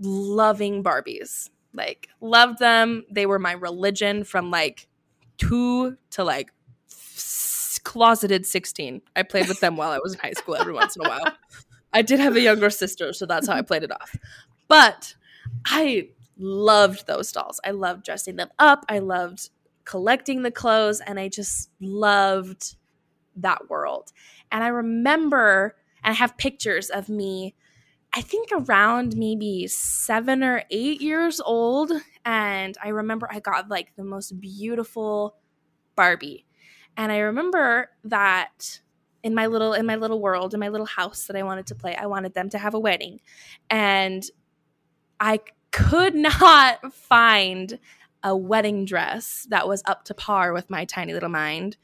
loving 0.00 0.82
Barbies. 0.82 1.50
Like 1.72 2.08
loved 2.20 2.58
them. 2.58 3.04
They 3.10 3.26
were 3.26 3.38
my 3.38 3.52
religion 3.52 4.24
from 4.24 4.50
like 4.50 4.88
2 5.38 5.96
to 6.10 6.24
like 6.24 6.50
closeted 7.84 8.46
16. 8.46 9.02
I 9.14 9.22
played 9.22 9.48
with 9.48 9.60
them 9.60 9.76
while 9.76 9.90
I 9.90 9.98
was 9.98 10.14
in 10.14 10.20
high 10.20 10.32
school 10.32 10.56
every 10.56 10.72
once 10.72 10.96
in 10.96 11.04
a 11.04 11.08
while. 11.08 11.32
I 11.92 12.02
did 12.02 12.18
have 12.18 12.34
a 12.34 12.40
younger 12.40 12.70
sister, 12.70 13.12
so 13.12 13.26
that's 13.26 13.46
how 13.46 13.54
I 13.54 13.62
played 13.62 13.82
it 13.82 13.92
off. 13.92 14.16
But 14.68 15.14
I 15.64 16.08
loved 16.38 17.06
those 17.06 17.32
dolls. 17.32 17.60
I 17.64 17.70
loved 17.70 18.04
dressing 18.04 18.36
them 18.36 18.50
up. 18.58 18.84
I 18.88 18.98
loved 18.98 19.50
collecting 19.84 20.42
the 20.42 20.50
clothes 20.50 21.00
and 21.00 21.18
I 21.18 21.28
just 21.28 21.70
loved 21.80 22.76
that 23.36 23.70
world. 23.70 24.12
And 24.50 24.64
I 24.64 24.68
remember, 24.68 25.76
and 26.02 26.12
I 26.12 26.14
have 26.14 26.36
pictures 26.36 26.90
of 26.90 27.08
me, 27.08 27.54
I 28.12 28.20
think 28.20 28.48
around 28.52 29.16
maybe 29.16 29.66
seven 29.66 30.42
or 30.42 30.64
eight 30.70 31.00
years 31.00 31.40
old. 31.40 31.92
And 32.24 32.76
I 32.82 32.88
remember 32.88 33.28
I 33.30 33.40
got 33.40 33.68
like 33.68 33.94
the 33.96 34.04
most 34.04 34.40
beautiful 34.40 35.36
Barbie. 35.94 36.46
And 36.96 37.12
I 37.12 37.18
remember 37.18 37.90
that 38.04 38.80
in 39.22 39.34
my 39.34 39.46
little 39.46 39.72
in 39.72 39.86
my 39.86 39.96
little 39.96 40.20
world 40.20 40.54
in 40.54 40.60
my 40.60 40.68
little 40.68 40.86
house 40.86 41.26
that 41.26 41.34
I 41.36 41.42
wanted 41.42 41.66
to 41.66 41.74
play 41.74 41.96
I 41.96 42.06
wanted 42.06 42.32
them 42.34 42.48
to 42.50 42.58
have 42.58 42.74
a 42.74 42.78
wedding 42.78 43.18
and 43.68 44.22
I 45.18 45.40
could 45.72 46.14
not 46.14 46.92
find 46.94 47.78
a 48.22 48.36
wedding 48.36 48.84
dress 48.84 49.46
that 49.50 49.68
was 49.68 49.82
up 49.86 50.04
to 50.04 50.14
par 50.14 50.52
with 50.52 50.70
my 50.70 50.84
tiny 50.84 51.12
little 51.12 51.28
mind 51.28 51.76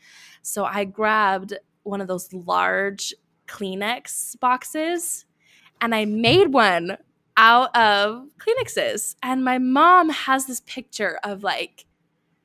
so 0.43 0.65
I 0.65 0.85
grabbed 0.85 1.55
one 1.85 2.01
of 2.01 2.09
those 2.09 2.33
large 2.33 3.15
Kleenex 3.47 4.39
boxes 4.41 5.25
and 5.81 5.95
I 5.95 6.05
made 6.05 6.53
one 6.53 6.99
out 7.37 7.75
of 7.77 8.27
Kleenexes. 8.39 9.17
And 9.23 9.45
my 9.45 9.59
mom 9.59 10.11
has 10.11 10.47
this 10.47 10.61
picture 10.61 11.19
of 11.25 11.43
like 11.43 11.87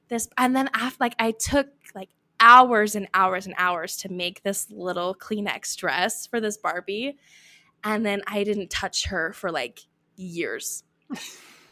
this. 0.09 0.29
And 0.37 0.55
then 0.55 0.69
after, 0.73 0.97
like, 0.99 1.15
I 1.19 1.31
took 1.31 1.67
like 1.93 2.09
hours 2.39 2.95
and 2.95 3.07
hours 3.13 3.45
and 3.45 3.55
hours 3.57 3.97
to 3.97 4.11
make 4.11 4.43
this 4.43 4.69
little 4.71 5.15
Kleenex 5.15 5.75
dress 5.75 6.27
for 6.27 6.39
this 6.39 6.57
Barbie. 6.57 7.17
And 7.83 8.05
then 8.05 8.21
I 8.27 8.43
didn't 8.43 8.69
touch 8.69 9.07
her 9.07 9.33
for 9.33 9.51
like 9.51 9.81
years. 10.15 10.83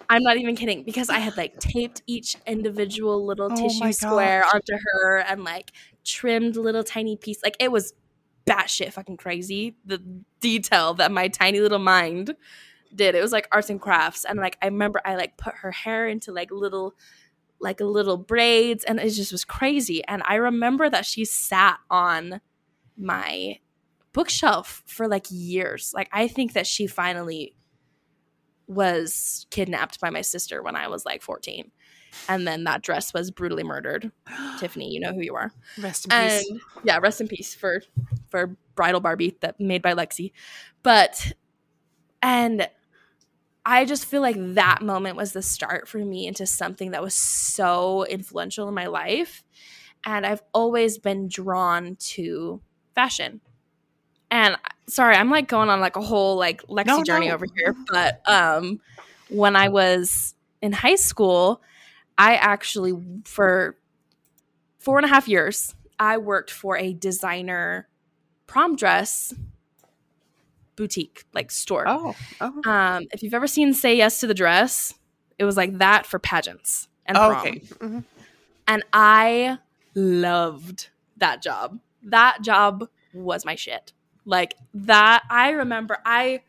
I'm 0.10 0.24
not 0.24 0.38
even 0.38 0.56
kidding 0.56 0.84
because 0.84 1.10
I 1.10 1.20
had 1.20 1.38
like 1.38 1.60
taped 1.60 2.02
each 2.08 2.36
individual 2.46 3.26
little 3.26 3.50
oh 3.52 3.56
tissue 3.56 3.92
square 3.92 4.46
onto 4.46 4.74
her 4.78 5.20
and 5.20 5.44
like 5.44 5.72
trimmed 6.04 6.56
little 6.56 6.84
tiny 6.84 7.16
piece. 7.18 7.42
Like 7.44 7.58
it 7.60 7.72
was 7.72 7.94
batshit 8.46 8.94
fucking 8.94 9.18
crazy. 9.18 9.76
The 9.86 10.02
detail 10.40 10.94
that 10.96 11.12
my 11.12 11.28
tiny 11.28 11.60
little 11.60 11.80
mind 11.80 12.36
did. 12.94 13.16
It 13.16 13.22
was 13.22 13.32
like 13.32 13.48
arts 13.52 13.70
and 13.70 13.82
crafts. 13.82 14.26
And 14.26 14.40
like 14.40 14.58
I 14.62 14.68
remember 14.68 15.02
I 15.04 15.16
like 15.16 15.38
put 15.38 15.56
her 15.56 15.72
hair 15.72 16.08
into 16.08 16.32
like 16.32 16.52
little 16.52 16.96
like 17.60 17.80
little 17.80 18.18
braids 18.18 18.84
and 18.84 19.00
it 19.00 19.10
just 19.10 19.32
was 19.32 19.46
crazy. 19.46 20.04
And 20.06 20.22
I 20.26 20.36
remember 20.36 20.90
that 20.90 21.06
she 21.06 21.26
sat 21.26 21.80
on 21.90 22.42
my 22.98 23.60
bookshelf 24.14 24.84
for 24.86 25.08
like 25.08 25.26
years. 25.30 25.92
Like 25.94 26.10
I 26.12 26.28
think 26.28 26.54
that 26.54 26.68
she 26.68 26.88
finally 26.88 27.56
was 28.68 29.46
kidnapped 29.50 30.00
by 30.00 30.10
my 30.10 30.22
sister 30.22 30.62
when 30.64 30.76
I 30.76 30.88
was 30.88 31.06
like 31.06 31.22
14 31.22 31.72
and 32.28 32.48
then 32.48 32.64
that 32.64 32.82
dress 32.82 33.14
was 33.14 33.32
brutally 33.32 33.64
murdered. 33.64 34.12
Tiffany, 34.60 34.92
you 34.92 35.00
know 35.00 35.14
who 35.14 35.22
you 35.22 35.36
are. 35.36 35.52
Rest 35.80 36.06
in 36.06 36.12
and, 36.12 36.44
peace. 36.48 36.62
Yeah, 36.84 36.98
rest 36.98 37.22
in 37.22 37.28
peace 37.28 37.54
for 37.54 37.82
for 38.30 38.56
bridal 38.76 39.00
Barbie 39.00 39.38
that 39.42 39.60
made 39.60 39.82
by 39.82 39.94
Lexi. 39.94 40.32
But 40.84 41.34
and 42.22 42.70
I 43.66 43.86
just 43.86 44.06
feel 44.06 44.22
like 44.22 44.38
that 44.56 44.82
moment 44.82 45.16
was 45.16 45.34
the 45.34 45.42
start 45.42 45.88
for 45.88 45.98
me 45.98 46.28
into 46.28 46.46
something 46.46 46.92
that 46.92 47.02
was 47.02 47.16
so 47.16 48.06
influential 48.06 48.68
in 48.68 48.76
my 48.76 48.88
life. 48.88 49.44
And 50.06 50.26
I've 50.26 50.44
always 50.54 51.00
been 51.00 51.28
drawn 51.28 51.96
to 51.96 52.62
fashion. 52.94 53.42
And 54.36 54.58
sorry, 54.88 55.16
I'm 55.16 55.30
like 55.30 55.48
going 55.48 55.70
on 55.70 55.80
like 55.80 55.96
a 55.96 56.02
whole 56.02 56.36
like 56.36 56.62
Lexi 56.64 56.88
no, 56.88 57.04
journey 57.04 57.30
no. 57.30 57.36
over 57.36 57.46
here. 57.56 57.74
But 57.90 58.22
um 58.30 58.82
when 59.30 59.56
I 59.56 59.70
was 59.70 60.36
in 60.62 60.74
high 60.74 60.96
school, 60.96 61.62
I 62.18 62.36
actually, 62.36 62.94
for 63.24 63.78
four 64.78 64.98
and 64.98 65.06
a 65.06 65.08
half 65.08 65.30
years, 65.30 65.74
I 65.98 66.18
worked 66.18 66.52
for 66.52 66.78
a 66.78 66.94
designer 66.94 67.88
prom 68.46 68.76
dress 68.76 69.34
boutique, 70.76 71.24
like 71.34 71.50
store. 71.50 71.86
Oh, 71.88 72.14
oh. 72.42 72.70
Um, 72.70 73.08
if 73.14 73.24
you've 73.24 73.34
ever 73.34 73.48
seen 73.48 73.74
Say 73.74 73.96
Yes 73.96 74.20
to 74.20 74.28
the 74.28 74.34
Dress, 74.34 74.94
it 75.40 75.46
was 75.46 75.56
like 75.56 75.78
that 75.78 76.06
for 76.06 76.20
pageants 76.20 76.90
and 77.06 77.18
oh, 77.18 77.30
prom. 77.30 77.40
Okay. 77.40 77.60
Mm-hmm. 77.60 78.00
And 78.68 78.84
I 78.92 79.60
loved 79.96 80.90
that 81.18 81.42
job. 81.42 81.80
That 82.04 82.42
job 82.42 82.90
was 83.14 83.46
my 83.46 83.56
shit. 83.56 83.94
Like 84.26 84.56
that, 84.74 85.24
I 85.30 85.52
remember 85.52 85.98
I, 86.06 86.42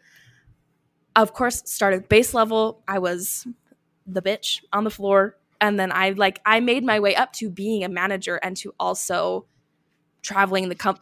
of 1.14 1.32
course, 1.34 1.62
started 1.66 2.08
base 2.08 2.34
level. 2.34 2.82
I 2.88 2.98
was 2.98 3.46
the 4.06 4.22
bitch 4.22 4.62
on 4.72 4.84
the 4.84 4.90
floor 4.90 5.36
and 5.60 5.78
then 5.78 5.90
I 5.92 6.10
like 6.10 6.40
I 6.46 6.60
made 6.60 6.84
my 6.84 7.00
way 7.00 7.14
up 7.16 7.32
to 7.34 7.50
being 7.50 7.84
a 7.84 7.88
manager 7.88 8.36
and 8.36 8.56
to 8.58 8.74
also 8.78 9.46
traveling 10.22 10.68
the 10.68 10.74
com- 10.74 10.98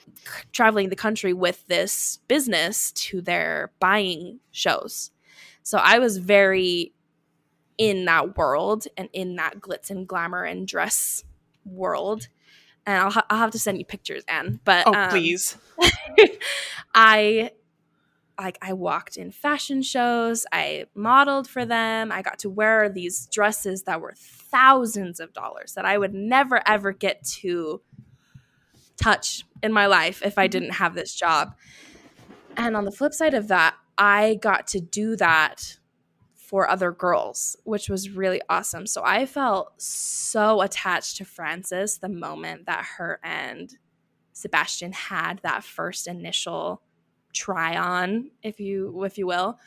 traveling 0.53 0.89
the 0.89 0.97
country 0.97 1.33
with 1.33 1.67
this 1.67 2.19
business 2.29 2.93
to 2.93 3.21
their 3.21 3.73
buying 3.81 4.41
shows. 4.51 5.11
So 5.63 5.79
I 5.79 5.99
was 5.99 6.19
very 6.19 6.93
in 7.79 8.05
that 8.05 8.37
world 8.37 8.87
and 8.97 9.09
in 9.13 9.37
that 9.37 9.61
glitz 9.61 9.91
and 9.91 10.07
glamour 10.07 10.45
and 10.45 10.69
dress 10.69 11.25
world. 11.65 12.29
And 12.87 12.99
I'll, 12.99 13.11
ha- 13.11 13.27
I'll 13.31 13.39
have 13.39 13.51
to 13.53 13.59
send 13.59 13.79
you 13.79 13.85
pictures, 13.85 14.25
Anne. 14.29 14.61
But 14.65 14.87
oh, 14.87 14.95
um, 14.95 15.11
please, 15.11 15.57
I 16.95 17.51
like 18.39 18.59
I 18.61 18.73
walked 18.73 19.17
in 19.17 19.31
fashion 19.31 19.83
shows, 19.83 20.45
I 20.53 20.87
modeled 20.95 21.49
for 21.49 21.65
them, 21.65 22.11
I 22.11 22.23
got 22.23 22.39
to 22.41 22.51
wear 22.51 22.89
these 22.89 23.27
dresses 23.27 23.85
that 23.85 24.01
were 24.01 24.15
thousands 24.17 25.21
of 25.21 25.33
dollars 25.33 25.75
that 25.75 25.85
I 25.85 25.99
would 25.99 26.15
never 26.15 26.61
ever 26.67 26.93
get 26.93 27.25
to 27.41 27.81
touch 28.97 29.45
in 29.63 29.73
my 29.73 29.87
life 29.87 30.23
if 30.25 30.39
I 30.39 30.47
didn't 30.47 30.73
have 30.73 30.95
this 30.95 31.15
job. 31.15 31.55
And 32.57 32.77
on 32.77 32.85
the 32.85 32.93
flip 32.93 33.13
side 33.13 33.35
of 33.35 33.49
that, 33.49 33.75
I 33.99 34.39
got 34.41 34.67
to 34.69 34.81
do 34.81 35.17
that 35.17 35.79
for 36.45 36.69
other 36.69 36.93
girls, 36.93 37.57
which 37.65 37.89
was 37.89 38.11
really 38.11 38.41
awesome. 38.49 38.87
So 38.87 39.03
I 39.05 39.25
felt 39.25 39.81
so 39.81 40.61
attached 40.61 41.17
to 41.17 41.25
Frances 41.25 41.99
the 41.99 42.09
moment 42.09 42.67
that 42.67 42.85
her 42.99 43.19
and 43.25 43.75
Sebastian 44.33 44.93
had 44.93 45.41
that 45.43 45.65
first 45.65 46.07
initial 46.07 46.83
try 47.33 47.77
on, 47.77 48.31
if 48.43 48.61
you 48.61 49.05
if 49.05 49.17
you 49.17 49.27
will, 49.27 49.59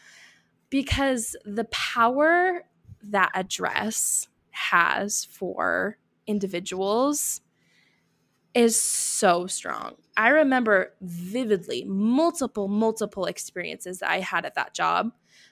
because 0.69 1.35
the 1.45 1.65
power 1.65 2.63
that 3.01 3.31
a 3.33 3.43
dress 3.43 4.27
has 4.51 5.25
for 5.25 5.97
individuals 6.27 7.41
is 8.53 8.79
so 8.79 9.47
strong. 9.47 9.95
I 10.15 10.29
remember 10.29 10.93
vividly 11.01 11.85
multiple, 11.85 12.67
multiple 12.67 13.25
experiences 13.25 13.99
that 13.99 14.09
I 14.09 14.19
had 14.19 14.45
at 14.45 14.55
that 14.55 14.73
job 14.73 15.11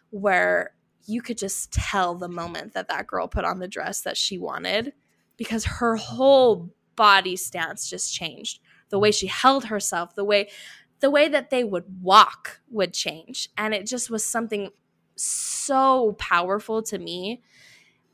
where 0.09 0.71
you 1.05 1.21
could 1.21 1.37
just 1.37 1.71
tell 1.71 2.15
the 2.15 2.27
moment 2.27 2.73
that 2.73 2.87
that 2.87 3.07
girl 3.07 3.27
put 3.27 3.45
on 3.45 3.59
the 3.59 3.67
dress 3.67 4.01
that 4.01 4.17
she 4.17 4.37
wanted 4.37 4.93
because 5.37 5.65
her 5.65 5.95
whole 5.95 6.69
body 6.95 7.35
stance 7.35 7.89
just 7.89 8.13
changed. 8.13 8.59
The 8.89 8.99
way 8.99 9.11
she 9.11 9.27
held 9.27 9.65
herself, 9.65 10.15
the 10.15 10.23
way 10.23 10.49
the 11.01 11.11
way 11.11 11.27
that 11.27 11.49
they 11.49 11.63
would 11.63 11.83
walk 12.01 12.61
would 12.69 12.93
change. 12.93 13.49
And 13.57 13.73
it 13.73 13.85
just 13.85 14.09
was 14.09 14.25
something 14.25 14.69
so 15.15 16.15
powerful 16.17 16.81
to 16.83 16.97
me. 16.97 17.43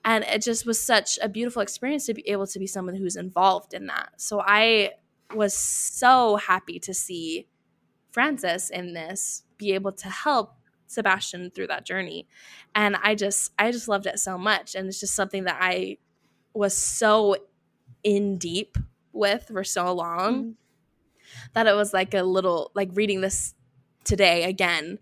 And 0.04 0.24
it 0.24 0.42
just 0.42 0.66
was 0.66 0.84
such 0.84 1.20
a 1.22 1.30
beautiful 1.30 1.62
experience 1.62 2.08
to 2.08 2.14
be 2.14 2.28
able 2.28 2.48
to 2.48 2.60
be 2.60 2.66
someone 2.66 2.96
who's 2.96 3.16
involved 3.16 3.74
in 3.74 3.86
that. 3.88 4.14
So 4.18 4.42
I 4.42 4.94
was 5.34 5.54
so 5.54 6.38
happy 6.38 6.80
to 6.80 6.94
see 6.94 7.48
Frances 8.10 8.70
in 8.72 8.94
this 8.94 9.44
be 9.58 9.74
able 9.74 9.92
to 9.92 10.10
help 10.10 10.56
Sebastian 10.92 11.52
through 11.52 11.68
that 11.68 11.86
journey. 11.86 12.28
And 12.76 12.96
I 13.02 13.16
just 13.16 13.52
I 13.58 13.72
just 13.72 13.88
loved 13.88 14.06
it 14.06 14.20
so 14.20 14.38
much 14.38 14.76
and 14.76 14.88
it's 14.88 15.00
just 15.00 15.16
something 15.16 15.46
that 15.46 15.58
I 15.60 15.98
was 16.54 16.76
so 16.76 17.36
in 18.04 18.38
deep 18.38 18.78
with 19.14 19.48
for 19.48 19.64
so 19.64 19.94
long 19.94 20.34
mm-hmm. 20.34 20.52
that 21.54 21.68
it 21.68 21.76
was 21.76 21.94
like 21.94 22.14
a 22.14 22.24
little 22.24 22.72
like 22.74 22.90
reading 22.94 23.22
this 23.22 23.54
today 24.04 24.44
again 24.44 24.98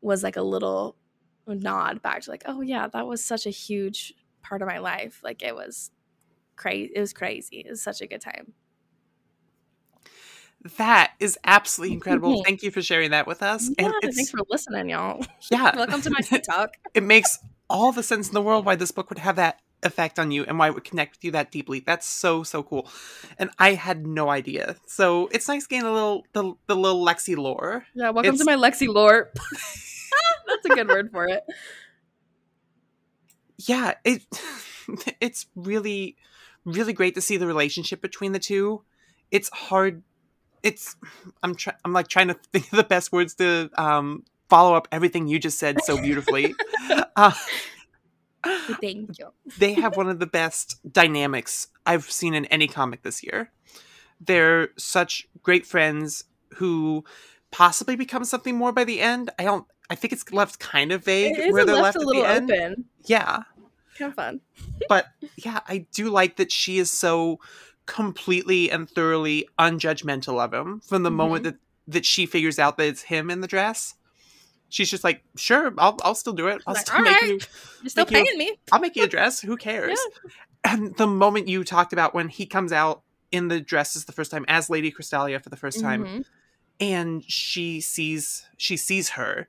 was 0.00 0.22
like 0.22 0.36
a 0.36 0.42
little 0.42 0.96
nod 1.46 2.02
back 2.02 2.22
to 2.22 2.30
like 2.30 2.42
oh 2.46 2.60
yeah 2.60 2.88
that 2.88 3.06
was 3.06 3.22
such 3.22 3.46
a 3.46 3.50
huge 3.50 4.14
part 4.42 4.62
of 4.62 4.68
my 4.68 4.78
life 4.78 5.20
like 5.22 5.42
it 5.42 5.54
was 5.54 5.90
crazy 6.56 6.92
it 6.94 7.00
was 7.00 7.12
crazy 7.12 7.58
it 7.66 7.70
was 7.70 7.82
such 7.82 8.00
a 8.00 8.06
good 8.06 8.20
time 8.20 8.52
that 10.78 11.12
is 11.20 11.38
absolutely 11.44 11.94
incredible. 11.94 12.36
Mm-hmm. 12.36 12.44
Thank 12.44 12.62
you 12.62 12.70
for 12.70 12.82
sharing 12.82 13.10
that 13.10 13.26
with 13.26 13.42
us. 13.42 13.70
Yeah, 13.78 13.90
and 14.02 14.14
thanks 14.14 14.30
for 14.30 14.40
listening, 14.48 14.88
y'all. 14.88 15.24
Yeah. 15.50 15.76
Welcome 15.76 16.00
to 16.02 16.10
my 16.10 16.20
TikTok. 16.22 16.76
it 16.94 17.02
makes 17.02 17.38
all 17.68 17.92
the 17.92 18.02
sense 18.02 18.28
in 18.28 18.34
the 18.34 18.42
world 18.42 18.64
why 18.64 18.74
this 18.74 18.90
book 18.90 19.10
would 19.10 19.18
have 19.18 19.36
that 19.36 19.60
effect 19.82 20.18
on 20.18 20.30
you 20.30 20.44
and 20.44 20.58
why 20.58 20.68
it 20.68 20.74
would 20.74 20.84
connect 20.84 21.16
with 21.16 21.24
you 21.24 21.30
that 21.32 21.50
deeply. 21.50 21.80
That's 21.80 22.06
so 22.06 22.42
so 22.42 22.62
cool. 22.62 22.88
And 23.38 23.50
I 23.58 23.74
had 23.74 24.06
no 24.06 24.30
idea. 24.30 24.76
So 24.86 25.28
it's 25.32 25.46
nice 25.46 25.66
getting 25.66 25.86
a 25.86 25.92
little 25.92 26.24
the, 26.32 26.54
the 26.66 26.76
little 26.76 27.04
Lexi 27.04 27.36
lore. 27.36 27.84
Yeah, 27.94 28.10
welcome 28.10 28.34
it's... 28.34 28.44
to 28.44 28.50
my 28.50 28.56
Lexi 28.56 28.88
lore. 28.88 29.30
That's 30.46 30.64
a 30.64 30.68
good 30.70 30.88
word 30.88 31.10
for 31.10 31.28
it. 31.28 31.44
Yeah, 33.58 33.94
it 34.04 34.24
it's 35.20 35.46
really 35.54 36.16
really 36.64 36.94
great 36.94 37.14
to 37.16 37.20
see 37.20 37.36
the 37.36 37.46
relationship 37.46 38.00
between 38.00 38.32
the 38.32 38.38
two. 38.38 38.82
It's 39.30 39.50
hard 39.50 40.02
it's 40.64 40.96
I'm 41.42 41.54
trying 41.54 41.76
I'm 41.84 41.92
like 41.92 42.08
trying 42.08 42.28
to 42.28 42.34
think 42.52 42.72
of 42.72 42.76
the 42.76 42.84
best 42.84 43.12
words 43.12 43.34
to 43.36 43.70
um 43.76 44.24
follow 44.48 44.74
up 44.74 44.88
everything 44.90 45.28
you 45.28 45.38
just 45.38 45.58
said 45.58 45.80
so 45.84 46.00
beautifully. 46.00 46.54
uh, 47.16 47.32
Thank 48.80 49.18
you. 49.18 49.30
they 49.58 49.72
have 49.74 49.96
one 49.96 50.08
of 50.08 50.18
the 50.18 50.26
best 50.26 50.78
dynamics 50.90 51.68
I've 51.86 52.10
seen 52.10 52.34
in 52.34 52.44
any 52.46 52.66
comic 52.66 53.02
this 53.02 53.22
year. 53.22 53.50
They're 54.20 54.68
such 54.76 55.28
great 55.42 55.66
friends 55.66 56.24
who 56.56 57.04
possibly 57.50 57.96
become 57.96 58.24
something 58.24 58.56
more 58.56 58.72
by 58.72 58.84
the 58.84 59.00
end. 59.00 59.30
I 59.38 59.44
don't. 59.44 59.66
I 59.90 59.94
think 59.94 60.12
it's 60.12 60.30
left 60.32 60.58
kind 60.58 60.92
of 60.92 61.04
vague 61.04 61.36
where 61.52 61.64
they're 61.64 61.74
left, 61.74 61.96
left 61.96 61.96
a 61.96 62.00
little 62.00 62.24
open. 62.24 62.50
End. 62.50 62.84
Yeah, 63.04 63.42
kind 63.98 64.10
of 64.10 64.14
fun. 64.14 64.40
but 64.88 65.06
yeah, 65.36 65.60
I 65.66 65.86
do 65.92 66.10
like 66.10 66.36
that 66.36 66.50
she 66.52 66.78
is 66.78 66.90
so 66.90 67.40
completely 67.86 68.70
and 68.70 68.88
thoroughly 68.88 69.48
unjudgmental 69.58 70.42
of 70.42 70.54
him 70.54 70.80
from 70.80 71.02
the 71.02 71.10
mm-hmm. 71.10 71.16
moment 71.16 71.44
that 71.44 71.56
that 71.86 72.06
she 72.06 72.24
figures 72.24 72.58
out 72.58 72.78
that 72.78 72.86
it's 72.86 73.02
him 73.02 73.30
in 73.30 73.40
the 73.40 73.46
dress 73.46 73.94
she's 74.74 74.90
just 74.90 75.04
like, 75.04 75.22
sure, 75.36 75.72
I'll 75.78 75.96
I'll 76.02 76.14
still 76.14 76.32
do 76.32 76.48
it. 76.48 76.62
I'll 76.66 76.74
like, 76.74 76.86
still 76.86 77.00
make 77.00 77.12
right. 77.12 77.28
you. 77.28 77.40
You're 77.82 77.90
still 77.90 78.06
paying 78.06 78.26
you, 78.26 78.38
me. 78.38 78.58
I'll 78.72 78.80
make 78.80 78.96
you 78.96 79.04
a 79.04 79.08
dress. 79.16 79.40
Who 79.40 79.56
cares? 79.56 79.98
yeah. 80.24 80.30
And 80.72 80.96
the 80.96 81.06
moment 81.06 81.48
you 81.48 81.62
talked 81.62 81.92
about 81.92 82.14
when 82.14 82.28
he 82.28 82.46
comes 82.46 82.72
out 82.72 83.02
in 83.30 83.48
the 83.48 83.60
dresses 83.60 84.06
the 84.06 84.12
first 84.12 84.30
time 84.30 84.44
as 84.48 84.70
Lady 84.70 84.90
Crystallia 84.90 85.42
for 85.42 85.50
the 85.50 85.56
1st 85.56 85.82
time, 85.82 86.04
mm-hmm. 86.04 86.20
and 86.80 87.22
she 87.24 87.80
sees 87.80 88.46
she 88.56 88.76
sees 88.76 89.10
her, 89.10 89.48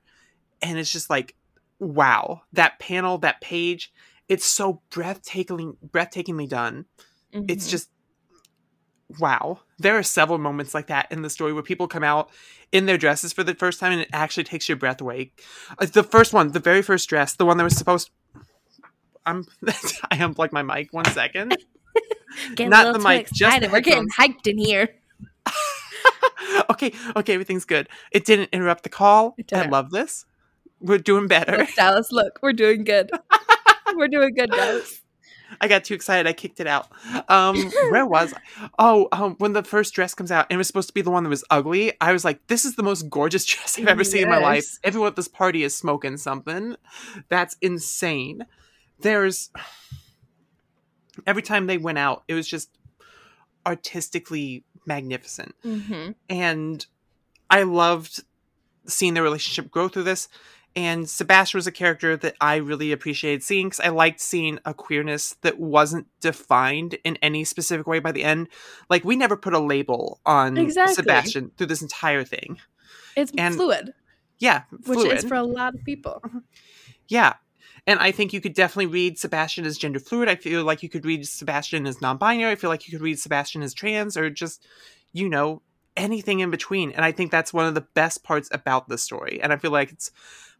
and 0.62 0.78
it's 0.78 0.92
just 0.92 1.10
like, 1.10 1.34
wow, 1.78 2.42
that 2.52 2.78
panel, 2.78 3.18
that 3.18 3.40
page, 3.40 3.92
it's 4.28 4.44
so 4.44 4.82
breathtakingly 4.90 5.76
breathtakingly 5.86 6.48
done. 6.48 6.84
Mm-hmm. 7.34 7.46
It's 7.48 7.68
just 7.70 7.90
wow. 9.18 9.60
There 9.78 9.96
are 9.96 10.02
several 10.02 10.38
moments 10.38 10.74
like 10.74 10.88
that 10.88 11.10
in 11.10 11.22
the 11.22 11.30
story 11.30 11.52
where 11.52 11.62
people 11.62 11.88
come 11.88 12.04
out 12.04 12.30
in 12.72 12.86
their 12.86 12.98
dresses 12.98 13.32
for 13.32 13.44
the 13.44 13.54
first 13.54 13.80
time 13.80 13.92
and 13.92 14.00
it 14.00 14.08
actually 14.12 14.44
takes 14.44 14.68
your 14.68 14.76
breath 14.76 15.00
away. 15.00 15.32
Uh, 15.78 15.86
the 15.86 16.02
first 16.02 16.32
one, 16.32 16.52
the 16.52 16.60
very 16.60 16.82
first 16.82 17.08
dress, 17.08 17.34
the 17.34 17.46
one 17.46 17.56
that 17.56 17.64
was 17.64 17.76
supposed 17.76 18.10
I'm 19.26 19.44
I 20.10 20.22
unplugged 20.22 20.52
my 20.52 20.62
mic 20.62 20.92
one 20.92 21.04
second. 21.06 21.56
Not 22.58 22.92
the 22.92 23.00
mic, 23.00 23.30
just 23.32 23.60
the 23.60 23.68
We're 23.68 23.80
getting 23.80 24.08
hyped 24.08 24.46
in 24.46 24.58
here. 24.58 24.88
okay, 26.70 26.92
okay, 27.16 27.34
everything's 27.34 27.64
good. 27.64 27.88
It 28.12 28.24
didn't 28.24 28.50
interrupt 28.52 28.82
the 28.84 28.88
call. 28.88 29.36
I 29.52 29.66
love 29.66 29.90
this. 29.90 30.26
We're 30.80 30.98
doing 30.98 31.26
better. 31.26 31.58
Look, 31.58 31.74
Dallas, 31.74 32.12
look, 32.12 32.38
we're 32.42 32.52
doing 32.52 32.84
good. 32.84 33.10
we're 33.94 34.08
doing 34.08 34.34
good, 34.34 34.50
guys. 34.50 35.00
I 35.60 35.68
got 35.68 35.84
too 35.84 35.94
excited. 35.94 36.26
I 36.26 36.32
kicked 36.32 36.60
it 36.60 36.66
out. 36.66 36.88
Um, 37.28 37.70
where 37.90 38.06
was 38.16 38.32
I? 38.32 38.70
Oh, 38.78 39.08
um, 39.12 39.34
when 39.38 39.52
the 39.52 39.62
first 39.62 39.94
dress 39.94 40.14
comes 40.14 40.30
out, 40.30 40.46
and 40.50 40.56
it 40.56 40.58
was 40.58 40.66
supposed 40.66 40.88
to 40.88 40.94
be 40.94 41.02
the 41.02 41.10
one 41.10 41.24
that 41.24 41.30
was 41.30 41.44
ugly. 41.50 41.92
I 42.00 42.12
was 42.12 42.24
like, 42.24 42.46
"This 42.46 42.64
is 42.64 42.76
the 42.76 42.82
most 42.82 43.08
gorgeous 43.08 43.44
dress 43.46 43.78
I've 43.78 43.88
ever 43.88 44.00
yes. 44.00 44.10
seen 44.10 44.22
in 44.22 44.28
my 44.28 44.38
life." 44.38 44.78
Everyone 44.84 45.08
at 45.08 45.16
this 45.16 45.28
party 45.28 45.62
is 45.62 45.76
smoking 45.76 46.16
something. 46.16 46.76
That's 47.28 47.56
insane. 47.60 48.46
There's 49.00 49.50
every 51.26 51.42
time 51.42 51.66
they 51.66 51.78
went 51.78 51.98
out, 51.98 52.24
it 52.28 52.34
was 52.34 52.48
just 52.48 52.70
artistically 53.64 54.64
magnificent, 54.86 55.54
mm-hmm. 55.64 56.12
and 56.28 56.86
I 57.50 57.62
loved 57.62 58.22
seeing 58.86 59.14
their 59.14 59.22
relationship 59.22 59.70
grow 59.70 59.88
through 59.88 60.04
this. 60.04 60.28
And 60.76 61.08
Sebastian 61.08 61.56
was 61.56 61.66
a 61.66 61.72
character 61.72 62.18
that 62.18 62.36
I 62.38 62.56
really 62.56 62.92
appreciated 62.92 63.42
seeing 63.42 63.68
because 63.68 63.80
I 63.80 63.88
liked 63.88 64.20
seeing 64.20 64.58
a 64.66 64.74
queerness 64.74 65.34
that 65.40 65.58
wasn't 65.58 66.06
defined 66.20 66.98
in 67.02 67.16
any 67.22 67.44
specific 67.44 67.86
way 67.86 67.98
by 67.98 68.12
the 68.12 68.22
end. 68.22 68.48
Like, 68.90 69.02
we 69.02 69.16
never 69.16 69.38
put 69.38 69.54
a 69.54 69.58
label 69.58 70.20
on 70.26 70.58
exactly. 70.58 70.94
Sebastian 70.94 71.50
through 71.56 71.68
this 71.68 71.80
entire 71.80 72.24
thing. 72.24 72.58
It's 73.16 73.32
and, 73.38 73.54
fluid. 73.54 73.94
Yeah. 74.38 74.64
Fluid. 74.82 75.08
Which 75.08 75.16
is 75.16 75.24
for 75.24 75.34
a 75.34 75.42
lot 75.42 75.74
of 75.74 75.82
people. 75.84 76.22
Yeah. 77.08 77.34
And 77.86 78.00
I 78.00 78.10
think 78.10 78.32
you 78.32 78.40
could 78.40 78.54
definitely 78.54 78.86
read 78.86 79.16
Sebastian 79.16 79.64
as 79.64 79.78
gender 79.78 80.00
fluid. 80.00 80.28
I 80.28 80.34
feel 80.34 80.64
like 80.64 80.82
you 80.82 80.88
could 80.88 81.06
read 81.06 81.24
Sebastian 81.24 81.86
as 81.86 82.02
non 82.02 82.16
binary. 82.16 82.50
I 82.50 82.56
feel 82.56 82.68
like 82.68 82.88
you 82.88 82.90
could 82.90 83.04
read 83.04 83.20
Sebastian 83.20 83.62
as 83.62 83.72
trans 83.72 84.16
or 84.16 84.28
just, 84.28 84.66
you 85.12 85.28
know, 85.28 85.62
anything 85.96 86.40
in 86.40 86.50
between. 86.50 86.90
And 86.90 87.04
I 87.04 87.12
think 87.12 87.30
that's 87.30 87.52
one 87.52 87.66
of 87.66 87.76
the 87.76 87.86
best 87.94 88.24
parts 88.24 88.48
about 88.50 88.88
the 88.88 88.98
story. 88.98 89.40
And 89.40 89.52
I 89.52 89.56
feel 89.56 89.70
like 89.70 89.92
it's 89.92 90.10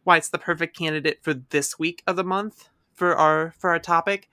why 0.07 0.17
it's 0.17 0.29
the 0.29 0.37
perfect 0.37 0.75
candidate 0.75 1.21
for 1.21 1.33
this 1.33 1.77
week 1.77 2.01
of 2.07 2.15
the 2.15 2.23
month 2.23 2.69
for 2.93 3.15
our 3.15 3.53
for 3.59 3.69
our 3.69 3.79
topic 3.79 4.29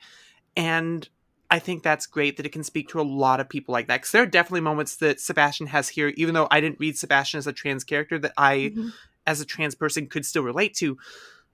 and 0.57 1.09
I 1.51 1.59
think 1.59 1.83
that's 1.83 2.07
great 2.07 2.37
that 2.37 2.47
it 2.47 2.53
can 2.53 2.65
speak 2.65 2.89
to 2.89 3.01
a 3.01 3.03
lot 3.03 3.41
of 3.41 3.49
people 3.49 3.73
like 3.73 3.87
that 3.89 3.99
because 3.99 4.13
there 4.13 4.23
are 4.23 4.27
definitely 4.27 4.63
moments 4.63 4.97
that 4.97 5.21
Sebastian 5.21 5.69
has 5.69 5.89
here, 5.89 6.09
even 6.17 6.35
though 6.35 6.49
I 6.51 6.61
didn't 6.61 6.81
read 6.81 6.99
Sebastian 6.99 7.39
as 7.39 7.47
a 7.47 7.53
trans 7.53 7.85
character, 7.85 8.19
that 8.19 8.33
I, 8.37 8.57
mm-hmm. 8.57 8.89
as 9.27 9.41
a 9.41 9.45
trans 9.45 9.75
person, 9.75 10.09
could 10.09 10.27
still 10.27 10.43
relate 10.43 10.75
to. 10.77 10.97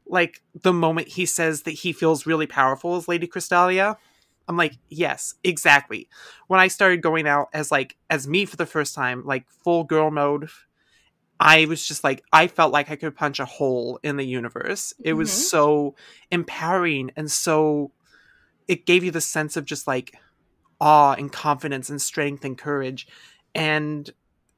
Like 0.07 0.43
the 0.55 0.73
moment 0.73 1.09
he 1.09 1.27
says 1.27 1.63
that 1.63 1.73
he 1.73 1.93
feels 1.93 2.25
really 2.25 2.47
powerful 2.47 2.97
as 2.97 3.09
Lady 3.09 3.27
Crystallia, 3.27 3.97
I'm 4.49 4.57
like, 4.57 4.79
yes, 4.89 5.35
exactly. 5.45 6.09
When 6.47 6.61
I 6.61 6.69
started 6.69 7.03
going 7.03 7.29
out 7.29 7.49
as 7.53 7.71
like 7.71 7.97
as 8.09 8.27
me 8.27 8.47
for 8.47 8.57
the 8.57 8.67
first 8.67 8.95
time, 8.95 9.25
like 9.27 9.51
full 9.51 9.85
girl 9.85 10.11
mode, 10.11 10.49
I 11.41 11.65
was 11.65 11.89
just 11.89 12.05
like, 12.05 12.23
I 12.35 12.49
felt 12.49 12.71
like 12.71 12.91
I 12.91 12.97
could 12.97 13.17
punch 13.17 13.41
a 13.41 13.47
hole 13.47 13.99
in 14.03 14.19
the 14.19 14.27
universe. 14.27 14.93
It 15.03 15.11
mm-hmm. 15.11 15.19
was 15.19 15.33
so 15.33 15.97
empowering 16.31 17.11
and 17.17 17.31
so, 17.31 17.93
it 18.69 18.85
gave 18.87 19.03
you 19.03 19.11
the 19.11 19.23
sense 19.23 19.57
of 19.57 19.65
just 19.65 19.87
like 19.87 20.15
awe 20.81 21.15
and 21.15 21.33
confidence 21.33 21.89
and 21.89 22.01
strength 22.01 22.45
and 22.45 22.59
courage. 22.59 23.09
And 23.55 24.09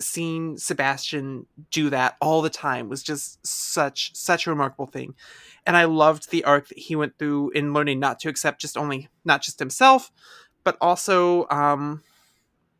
seeing 0.00 0.58
Sebastian 0.58 1.46
do 1.70 1.88
that 1.90 2.16
all 2.20 2.42
the 2.42 2.50
time 2.50 2.88
was 2.88 3.04
just 3.04 3.46
such, 3.46 4.14
such 4.16 4.46
a 4.46 4.50
remarkable 4.50 4.86
thing. 4.86 5.14
And 5.64 5.76
I 5.76 5.84
loved 5.84 6.30
the 6.30 6.42
arc 6.44 6.68
that 6.68 6.78
he 6.78 6.96
went 6.96 7.16
through 7.16 7.50
in 7.50 7.72
learning 7.72 8.00
not 8.00 8.18
to 8.20 8.28
accept 8.28 8.60
just 8.60 8.76
only, 8.76 9.08
not 9.24 9.40
just 9.40 9.60
himself, 9.60 10.10
but 10.64 10.76
also 10.80 11.46
um, 11.48 12.02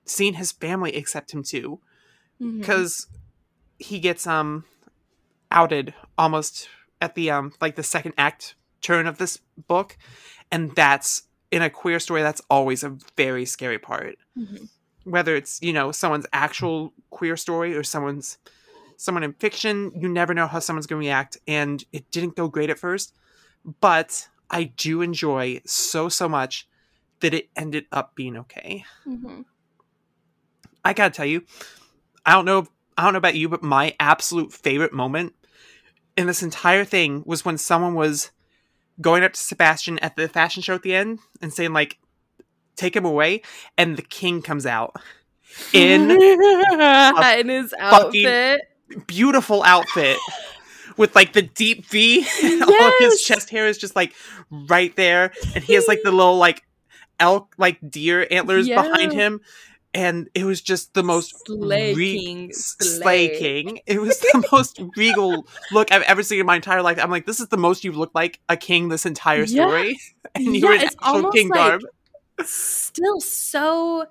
seeing 0.05 0.35
his 0.35 0.51
family 0.51 0.93
accept 0.97 1.33
him 1.33 1.45
too. 1.45 1.79
Because 2.41 3.07
mm-hmm 3.07 3.19
he 3.83 3.99
gets 3.99 4.27
um 4.27 4.65
outed 5.51 5.95
almost 6.17 6.69
at 7.01 7.15
the 7.15 7.31
um 7.31 7.53
like 7.61 7.77
the 7.77 7.83
second 7.83 8.15
act 8.17 8.55
turn 8.81 9.07
of 9.07 9.19
this 9.19 9.39
book 9.69 9.97
and 10.51 10.75
that's 10.75 11.25
in 11.51 11.63
a 11.63 11.71
queer 11.71 12.01
story 12.01 12.23
that's 12.23 12.41
always 12.49 12.83
a 12.83 12.97
very 13.17 13.45
scary 13.45 13.79
part 13.79 14.17
mm-hmm. 14.39 14.65
whether 15.05 15.37
it's 15.37 15.61
you 15.63 15.73
know 15.73 15.93
someone's 15.93 16.27
actual 16.33 16.93
queer 17.11 17.37
story 17.37 17.77
or 17.77 17.83
someone's 17.83 18.39
someone 18.97 19.23
in 19.23 19.33
fiction 19.35 19.93
you 19.95 20.09
never 20.09 20.33
know 20.33 20.47
how 20.47 20.59
someone's 20.59 20.87
going 20.87 21.01
to 21.01 21.07
react 21.07 21.37
and 21.47 21.85
it 21.93 22.11
didn't 22.11 22.37
go 22.37 22.49
great 22.49 22.71
at 22.71 22.79
first 22.79 23.15
but 23.81 24.29
i 24.51 24.65
do 24.65 25.03
enjoy 25.03 25.61
so 25.67 26.09
so 26.09 26.29
much 26.29 26.69
that 27.21 27.35
it 27.35 27.49
ended 27.57 27.85
up 27.93 28.15
being 28.15 28.37
okay 28.37 28.85
mm-hmm. 29.07 29.43
i 30.85 30.93
gotta 30.93 31.13
tell 31.13 31.27
you 31.27 31.43
i 32.25 32.33
don't 32.33 32.45
know 32.45 32.67
I 32.97 33.05
don't 33.05 33.13
know 33.13 33.19
about 33.19 33.35
you, 33.35 33.49
but 33.49 33.63
my 33.63 33.95
absolute 33.99 34.53
favorite 34.53 34.93
moment 34.93 35.35
in 36.17 36.27
this 36.27 36.43
entire 36.43 36.85
thing 36.85 37.23
was 37.27 37.45
when 37.45 37.59
someone 37.59 37.95
was 37.95 38.31
going 39.01 39.25
up 39.25 39.33
to 39.33 39.41
Sebastian 39.41 39.99
at 40.01 40.17
the 40.17 40.29
fashion 40.29 40.63
show 40.63 40.75
at 40.75 40.83
the 40.83 40.95
end 40.95 41.21
and 41.41 41.53
saying 41.53 41.73
like, 41.73 41.99
"Take 42.77 42.95
him 42.95 43.05
away," 43.05 43.43
and 43.79 43.97
the 43.97 44.03
king 44.03 44.43
comes 44.43 44.67
out 44.67 44.97
in 45.73 46.11
in 46.11 47.49
his 47.49 47.75
outfit, 47.79 48.61
beautiful 49.07 49.63
outfit. 49.63 50.19
with 50.99 51.15
like 51.15 51.33
the 51.33 51.43
deep 51.43 51.87
V. 51.87 52.27
All 52.63 52.89
of 52.89 52.95
his 52.99 53.23
chest 53.23 53.49
hair 53.51 53.67
is 53.67 53.79
just 53.79 53.97
like 53.97 54.13
right 54.51 54.95
there, 54.97 55.33
and 55.55 55.65
he 55.65 55.75
has 55.75 55.89
like 55.89 56.03
the 56.03 56.11
little 56.13 56.37
like 56.37 56.63
elk 57.19 57.55
like 57.57 57.79
deer 57.89 58.27
antlers 58.31 58.69
behind 58.69 59.13
him. 59.13 59.41
And 59.95 60.31
it 60.35 60.45
was 60.45 60.63
just 60.63 60.95
the 60.95 61.03
most 61.03 61.35
Slay 61.47 61.93
re- 61.95 62.19
King, 62.19 62.53
slay. 62.55 63.29
slay 63.29 63.39
king. 63.39 63.81
It 63.87 64.01
was 64.01 64.19
the 64.21 64.43
most 64.53 64.81
regal 64.97 65.47
look 65.71 65.93
I've 65.93 66.03
ever 66.03 66.23
seen 66.23 66.41
in 66.41 66.47
my 66.47 66.57
entire 66.57 66.81
life. 66.81 66.99
I'm 66.99 67.11
like, 67.11 67.27
this 67.27 67.41
is 67.41 67.49
the 67.49 67.59
most 67.59 67.85
you've 67.85 67.97
looked 67.99 68.15
like 68.15 68.41
a 68.49 68.57
king 68.57 68.89
this 68.89 69.05
entire 69.05 69.45
Yeah. 69.45 69.67
story, 69.67 70.01
and 70.35 70.45
you 70.47 70.53
Yeah, 70.55 70.69
were 70.69 70.75
in 70.77 70.81
it's 70.81 70.97
actual 71.03 71.31
king 71.31 71.49
like- 71.51 71.59
garb. 71.59 71.83
still 72.45 73.21
so 73.21 74.07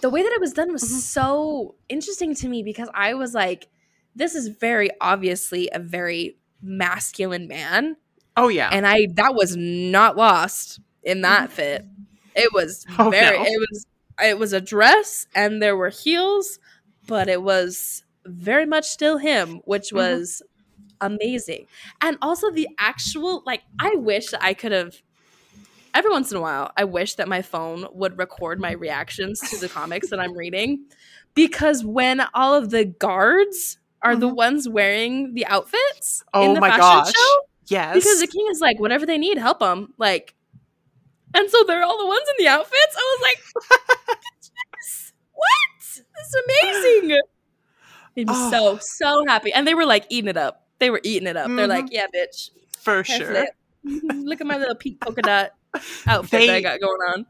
the 0.00 0.10
way 0.10 0.22
that 0.22 0.32
it 0.32 0.40
was 0.40 0.52
done 0.52 0.72
was 0.72 0.82
Mhm. 0.84 1.00
so 1.00 1.74
interesting 1.88 2.34
to 2.36 2.48
me 2.48 2.62
because 2.62 2.88
I 2.94 3.14
was 3.14 3.34
like, 3.34 3.68
this 4.14 4.34
is 4.34 4.48
very 4.48 4.90
obviously 5.00 5.68
a 5.72 5.78
very 5.78 6.38
masculine 6.62 7.48
man. 7.48 7.96
Oh 8.36 8.48
yeah, 8.48 8.68
And 8.72 8.86
I 8.86 9.08
that 9.14 9.34
was 9.34 9.56
not 9.56 10.16
lost 10.16 10.80
in 11.02 11.20
that 11.22 11.52
fit. 11.52 11.84
It 12.34 12.52
was 12.52 12.84
Oh, 12.98 13.10
very 13.10 13.38
no. 13.38 13.44
it 13.44 13.60
was 13.70 13.86
it 14.22 14.38
was 14.38 14.52
a 14.52 14.60
dress 14.60 15.26
and 15.34 15.62
there 15.62 15.76
were 15.76 15.90
heels, 15.90 16.58
but 17.06 17.28
it 17.28 17.42
was 17.42 18.04
very 18.26 18.66
much 18.66 18.86
still 18.86 19.18
him, 19.18 19.60
which 19.64 19.92
Mhm. 19.92 19.96
was 19.96 20.42
amazing. 21.00 21.66
And 22.02 22.18
also 22.22 22.50
the 22.50 22.68
actual 22.78 23.42
like 23.46 23.62
I 23.80 23.94
wish 23.96 24.30
that 24.30 24.42
I 24.44 24.54
could 24.54 24.72
have 24.72 24.96
every 25.94 26.10
once 26.10 26.30
in 26.30 26.38
a 26.38 26.42
while 26.42 26.72
I 26.76 26.84
wish 26.84 27.14
that 27.16 27.28
my 27.28 27.42
phone 27.42 27.86
would 27.92 28.18
record 28.18 28.60
my 28.60 28.72
reactions 28.72 29.40
to 29.50 29.58
the 29.58 29.68
comics 29.68 30.10
that 30.10 30.20
I'm 30.20 30.36
reading 30.36 30.86
because 31.34 31.84
when 31.84 32.22
all 32.34 32.54
of 32.54 32.70
the 32.70 32.84
guards 32.86 33.78
are 34.02 34.16
the 34.16 34.28
Mhm. 34.28 34.36
ones 34.36 34.68
wearing 34.68 35.34
the 35.34 35.46
outfits 35.46 36.22
Oh 36.34 36.42
in 36.44 36.54
the 36.54 36.60
my 36.60 36.68
fashion 36.70 36.80
gosh. 36.80 37.14
show 37.14 37.40
yes, 37.68 37.94
because 37.94 38.20
the 38.20 38.28
king 38.28 38.46
is 38.52 38.60
like 38.60 38.78
whatever 38.80 39.06
they 39.06 39.18
need 39.18 39.38
help 39.38 39.60
them 39.60 39.94
like 39.98 40.35
and 41.34 41.50
so 41.50 41.64
they're 41.64 41.82
all 41.84 41.98
the 41.98 42.06
ones 42.06 42.22
in 42.38 42.44
the 42.44 42.48
outfits 42.48 42.96
i 42.96 43.18
was 43.18 43.20
like 43.22 43.38
what 45.32 45.48
this 45.80 46.02
is 46.26 46.36
amazing 46.44 47.08
made 48.16 48.28
me 48.28 48.34
Oh. 48.34 48.50
so 48.50 48.74
ah. 48.74 48.78
so 48.80 49.24
happy 49.26 49.52
and 49.52 49.66
they 49.66 49.74
were 49.74 49.84
like 49.86 50.06
eating 50.08 50.28
it 50.28 50.36
up 50.36 50.66
they 50.78 50.90
were 50.90 51.00
eating 51.02 51.28
it 51.28 51.36
up 51.36 51.46
they're 51.48 51.56
mm-hmm. 51.56 51.68
like 51.70 51.86
yeah 51.90 52.06
bitch 52.14 52.50
for 52.78 53.04
sure. 53.04 53.46
Mm-hmm. 53.86 54.20
look 54.22 54.40
at 54.40 54.46
my 54.46 54.56
little 54.56 54.74
pink 54.74 55.00
polka 55.00 55.22
dot 55.22 55.50
outfit 56.06 56.46
that 56.46 56.54
i 56.56 56.60
got 56.60 56.80
going 56.80 57.00
on 57.14 57.26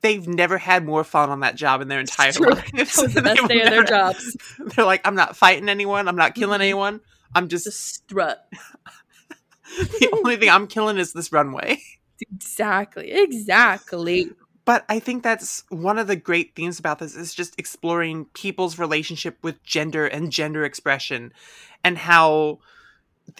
They've 0.00 0.26
never 0.26 0.56
had 0.56 0.86
more 0.86 1.04
fun 1.04 1.28
on 1.28 1.40
that 1.40 1.56
job 1.56 1.82
in 1.82 1.88
their 1.88 2.00
entire 2.00 2.32
true. 2.32 2.46
lives. 2.48 2.70
that 2.72 3.02
was 3.02 3.14
the 3.14 3.20
They 3.20 3.34
best 3.34 3.48
day 3.48 3.60
of 3.60 3.68
their 3.70 3.84
jobs 3.84 4.34
They're 4.58 4.84
like, 4.86 5.06
I'm 5.06 5.14
not 5.14 5.36
fighting 5.36 5.68
anyone. 5.68 6.08
I'm 6.08 6.16
not 6.16 6.34
killing 6.34 6.60
Mhm. 6.60 6.62
anyone. 6.62 7.00
I'm 7.34 7.48
just 7.48 7.64
just 7.66 7.84
strut 7.84 8.46
the 9.76 10.10
only 10.12 10.36
thing 10.36 10.50
I'm 10.50 10.66
killing 10.66 10.98
is 10.98 11.12
this 11.12 11.32
runway. 11.32 11.80
Exactly 12.20 13.12
exactly. 13.12 14.30
But 14.64 14.84
I 14.88 14.98
think 14.98 15.22
that's 15.22 15.64
one 15.68 15.98
of 15.98 16.06
the 16.06 16.16
great 16.16 16.54
themes 16.56 16.78
about 16.78 16.98
this 16.98 17.14
is 17.14 17.34
just 17.34 17.58
exploring 17.58 18.26
people's 18.32 18.78
relationship 18.78 19.36
with 19.42 19.62
gender 19.62 20.06
and 20.06 20.32
gender 20.32 20.64
expression 20.64 21.32
and 21.82 21.98
how 21.98 22.60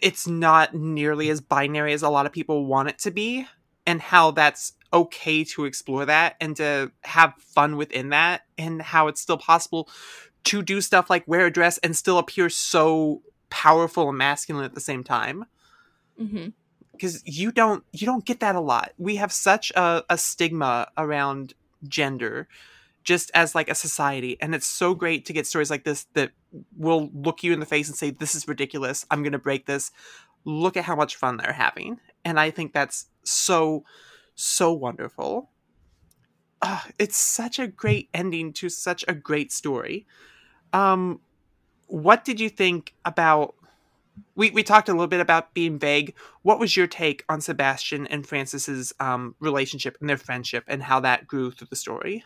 it's 0.03 0.27
not 0.27 0.75
nearly 0.75 1.31
as 1.31 1.41
binary 1.41 1.95
as 1.95 2.03
a 2.03 2.11
lot 2.11 2.27
of 2.27 2.33
people 2.33 2.67
want 2.67 2.91
it 2.91 2.99
to 2.99 3.11
be 3.11 3.47
and 3.87 4.03
how 4.03 4.33
that's 4.33 4.73
okay 4.93 5.45
to 5.45 5.65
explore 5.65 6.05
that 6.05 6.37
and 6.41 6.57
to 6.57 6.93
have 7.05 7.33
fun 7.39 7.77
within 7.77 8.11
that 8.11 8.43
and 8.59 8.83
how 8.83 9.09
it's 9.09 9.21
still 9.21 9.39
possible 9.39 9.89
to 10.45 10.63
do 10.63 10.81
stuff 10.83 11.09
like 11.09 11.27
wear 11.27 11.47
a 11.47 11.51
dress 11.51 11.79
and 11.79 11.97
still 11.97 12.19
appear 12.19 12.51
so 12.51 13.23
powerful 13.49 14.11
and 14.11 14.19
masculine 14.19 14.65
at 14.65 14.75
the 14.75 14.81
same 14.81 15.03
time. 15.03 15.47
Hmm 16.19 16.49
because 16.97 17.23
you 17.27 17.53
don't 17.53 17.85
you 17.93 18.07
don't 18.07 18.25
get 18.25 18.41
that 18.41 18.57
a 18.57 18.61
lot. 18.61 18.93
We 18.99 19.17
have 19.17 19.33
such 19.33 19.71
a, 19.73 20.05
a 20.09 20.19
stigma 20.19 20.89
around 20.97 21.55
gender 21.87 22.49
just 23.03 23.31
as 23.35 23.55
like 23.55 23.69
a 23.69 23.75
society 23.75 24.39
and 24.41 24.55
it's 24.55 24.67
so 24.67 24.95
great 24.95 25.27
to 25.27 25.33
get 25.33 25.47
stories 25.47 25.71
like 25.71 25.85
this 25.85 26.07
that 26.15 26.31
will 26.77 27.11
look 27.13 27.43
you 27.43 27.53
in 27.53 27.61
the 27.61 27.67
face 27.67 27.89
and 27.89 27.97
say 27.97 28.11
this 28.11 28.35
is 28.35 28.49
ridiculous. 28.49 29.05
I'm 29.11 29.23
gonna 29.23 29.39
break 29.39 29.67
this. 29.67 29.91
Look 30.45 30.77
at 30.77 30.85
how 30.85 30.97
much 30.97 31.17
fun 31.17 31.37
they're 31.37 31.53
having 31.53 32.01
and 32.25 32.41
i 32.41 32.51
think 32.51 32.73
that's 32.73 33.07
so 33.23 33.85
so 34.35 34.73
wonderful. 34.73 35.51
It's 36.99 37.17
such 37.17 37.59
a 37.59 37.67
great 37.67 38.09
ending 38.15 38.53
to 38.55 38.69
such 38.71 39.05
a 39.07 39.15
great 39.15 39.53
story. 39.53 40.07
Um 40.73 41.21
what 41.87 42.25
did 42.25 42.41
you 42.41 42.49
think 42.49 42.95
about 43.05 43.55
we, 44.35 44.51
we 44.51 44.63
talked 44.63 44.89
a 44.89 44.93
little 44.93 45.07
bit 45.07 45.21
about 45.21 45.55
being 45.55 45.79
vague. 45.79 46.15
What 46.43 46.59
was 46.59 46.77
your 46.77 46.87
take 46.87 47.25
on 47.29 47.41
Sebastian 47.41 48.07
and 48.07 48.27
Frances's 48.27 48.93
um, 49.01 49.35
relationship 49.41 49.97
and 50.01 50.09
their 50.09 50.17
friendship 50.17 50.65
and 50.67 50.83
how 50.83 51.01
that 51.01 51.27
grew 51.27 51.51
through 51.51 51.69
the 51.71 51.77
story? 51.77 52.25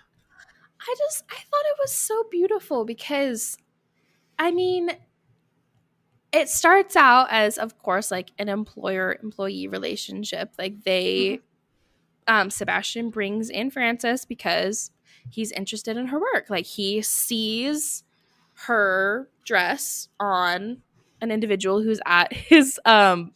I 0.81 0.95
just 0.99 1.25
I 1.31 1.35
thought 1.35 1.67
it 1.67 1.77
was 1.81 1.93
so 1.93 2.25
beautiful 2.31 2.85
because 2.85 3.59
I 4.39 4.51
mean 4.51 4.93
it 6.33 6.49
starts 6.49 6.95
out 6.95 7.29
as 7.31 7.59
of 7.59 7.79
course 7.79 8.11
like 8.11 8.31
an 8.39 8.49
employer 8.49 9.19
employee 9.23 9.67
relationship 9.67 10.53
like 10.59 10.85
they 10.85 11.41
um 12.29 12.51
Sebastian 12.51 13.11
brings 13.11 13.51
in 13.51 13.71
Frances 13.71 14.25
because 14.25 14.93
he's 15.31 15.51
interested 15.53 15.97
in 15.97 16.07
her 16.07 16.21
work 16.21 16.49
like 16.49 16.67
he 16.67 17.03
sees 17.03 18.05
her 18.67 19.29
dress 19.45 20.09
on 20.21 20.83
an 21.21 21.31
individual 21.31 21.83
who's 21.83 22.01
at 22.07 22.33
his 22.33 22.81
um 22.85 23.33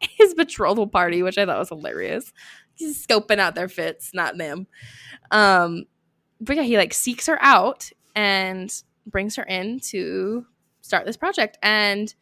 his 0.00 0.34
betrothal 0.34 0.86
party 0.86 1.22
which 1.22 1.38
I 1.38 1.46
thought 1.46 1.58
was 1.58 1.70
hilarious 1.70 2.32
he's 2.74 3.04
scoping 3.04 3.38
out 3.38 3.54
their 3.54 3.68
fits 3.68 4.10
not 4.14 4.38
them 4.38 4.66
um 5.30 5.86
but 6.40 6.56
yeah, 6.56 6.62
he 6.62 6.76
like 6.76 6.94
seeks 6.94 7.26
her 7.26 7.38
out 7.40 7.90
and 8.14 8.72
brings 9.06 9.36
her 9.36 9.42
in 9.42 9.80
to 9.80 10.46
start 10.80 11.06
this 11.06 11.16
project. 11.16 11.58
And 11.62 12.14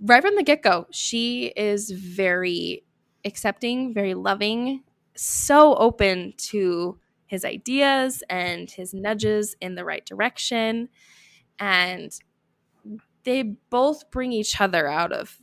right 0.00 0.22
from 0.22 0.36
the 0.36 0.42
get 0.42 0.62
go, 0.62 0.86
she 0.90 1.46
is 1.56 1.90
very 1.90 2.84
accepting, 3.24 3.92
very 3.92 4.14
loving, 4.14 4.82
so 5.14 5.74
open 5.76 6.34
to 6.36 6.98
his 7.26 7.44
ideas 7.44 8.22
and 8.28 8.70
his 8.70 8.94
nudges 8.94 9.54
in 9.60 9.74
the 9.74 9.84
right 9.84 10.04
direction. 10.04 10.88
And 11.58 12.12
they 13.24 13.42
both 13.42 14.10
bring 14.10 14.32
each 14.32 14.60
other 14.60 14.86
out 14.88 15.12
of 15.12 15.40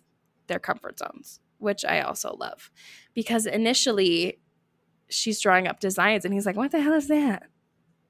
their 0.47 0.59
comfort 0.59 0.99
zones, 0.99 1.39
which 1.57 1.85
I 1.85 2.01
also 2.01 2.35
love. 2.39 2.71
Because 3.13 3.45
initially, 3.45 4.39
she's 5.09 5.39
drawing 5.39 5.67
up 5.67 5.79
designs 5.79 6.25
and 6.25 6.33
he's 6.33 6.45
like, 6.45 6.55
What 6.55 6.71
the 6.71 6.81
hell 6.81 6.93
is 6.93 7.07
that? 7.07 7.43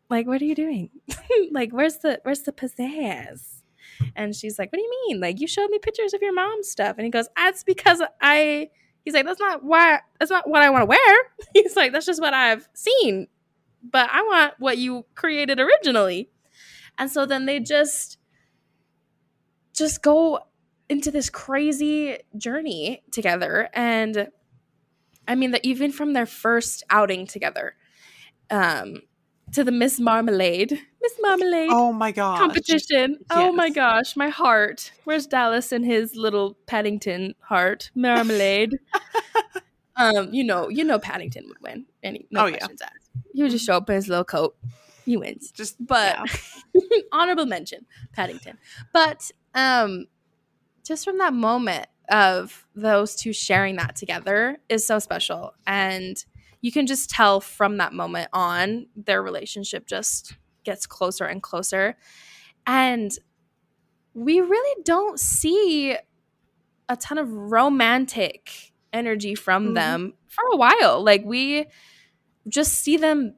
like 0.10 0.28
what 0.28 0.42
are 0.42 0.46
you 0.46 0.56
doing? 0.56 0.90
Like 1.52 1.72
where's 1.72 1.98
the 1.98 2.20
where's 2.24 2.42
the 2.42 2.52
pizzazz? 2.52 3.62
And 4.16 4.36
she's 4.36 4.58
like 4.58 4.72
what 4.72 4.78
do 4.78 4.84
you 4.84 5.08
mean? 5.08 5.20
Like 5.20 5.40
you 5.40 5.48
showed 5.48 5.70
me 5.70 5.80
pictures 5.80 6.14
of 6.14 6.22
your 6.22 6.34
mom's 6.34 6.70
stuff. 6.70 6.96
And 6.98 7.06
he 7.06 7.12
goes 7.12 7.28
that's 7.36 7.64
because 7.64 8.02
i 8.22 8.70
he's 9.06 9.14
like 9.14 9.26
that's 9.26 9.40
not 9.40 9.64
why 9.64 10.00
that's 10.20 10.32
not 10.32 10.50
what 10.50 10.62
i 10.62 10.70
want 10.70 10.82
to 10.84 10.86
wear. 10.86 11.16
He's 11.54 11.76
like 11.76 11.92
that's 11.92 12.06
just 12.06 12.22
what 12.22 12.34
i've 12.34 12.68
seen 12.74 13.28
but 13.84 14.10
i 14.12 14.22
want 14.24 14.54
what 14.60 14.78
you 14.78 15.06
created 15.16 15.60
originally. 15.60 16.30
And 16.98 17.12
so 17.12 17.26
then 17.26 17.46
they 17.46 17.60
just 17.60 18.17
just 19.78 20.02
go 20.02 20.40
into 20.90 21.12
this 21.12 21.30
crazy 21.30 22.18
journey 22.38 23.04
together 23.12 23.70
and 23.74 24.30
i 25.28 25.36
mean 25.36 25.52
that 25.52 25.64
even 25.64 25.92
from 25.92 26.14
their 26.14 26.26
first 26.26 26.84
outing 26.90 27.28
together 27.28 27.76
um 28.50 29.02
to 29.54 29.64
the 29.64 29.72
Miss 29.72 29.98
Marmalade, 29.98 30.72
Miss 31.02 31.14
Marmalade 31.22 31.70
Oh 31.72 31.94
my 31.94 32.12
god! 32.12 32.38
competition. 32.38 33.18
Oh 33.30 33.54
my 33.54 33.70
gosh, 33.70 34.18
my 34.18 34.28
heart. 34.28 34.92
Where's 35.06 35.26
Dallas 35.26 35.72
and 35.72 35.86
his 35.86 36.18
little 36.18 36.58
Paddington 36.66 37.34
heart? 37.40 37.90
Marmalade. 37.96 38.78
um, 39.96 40.34
you 40.34 40.44
know, 40.44 40.68
you 40.68 40.84
know 40.84 41.00
Paddington 41.00 41.46
would 41.48 41.62
win. 41.62 41.86
Any 42.04 42.28
no 42.30 42.44
Oh, 42.44 42.46
yeah. 42.48 42.58
asked. 42.66 42.84
He 43.34 43.42
would 43.42 43.52
just 43.52 43.66
show 43.66 43.78
up 43.78 43.90
in 43.90 43.96
his 43.96 44.10
little 44.10 44.26
coat. 44.26 44.58
He 45.08 45.16
wins. 45.18 45.52
Just 45.52 45.76
But 45.80 46.18
yeah. 46.74 46.82
honorable 47.14 47.46
mention, 47.46 47.86
Paddington. 48.14 48.58
But 48.94 49.32
um 49.56 50.06
just 50.86 51.04
from 51.06 51.18
that 51.20 51.34
moment 51.34 51.88
of 52.10 52.66
those 52.76 53.16
two 53.16 53.34
sharing 53.34 53.78
that 53.78 53.96
together 53.96 54.58
is 54.70 54.86
so 54.86 55.00
special. 55.00 55.54
And 55.66 56.24
you 56.62 56.72
can 56.72 56.88
just 56.88 57.10
tell 57.10 57.40
from 57.42 57.78
that 57.78 57.94
moment 57.94 58.30
on 58.34 58.88
their 58.96 59.22
relationship 59.24 59.86
just 59.88 60.36
gets 60.64 60.86
closer 60.86 61.24
and 61.26 61.42
closer. 61.42 61.96
And 62.66 63.12
we 64.14 64.42
really 64.42 64.84
don't 64.84 65.20
see 65.20 65.96
a 66.90 66.96
ton 66.98 67.18
of 67.18 67.32
romantic 67.32 68.74
energy 68.94 69.36
from 69.36 69.70
Mhm. 69.70 69.76
them 69.76 70.14
for 70.28 70.44
a 70.52 70.58
while. 70.58 71.04
Like 71.04 71.24
we 71.26 71.68
just 72.48 72.74
see 72.74 72.98
them 72.98 73.36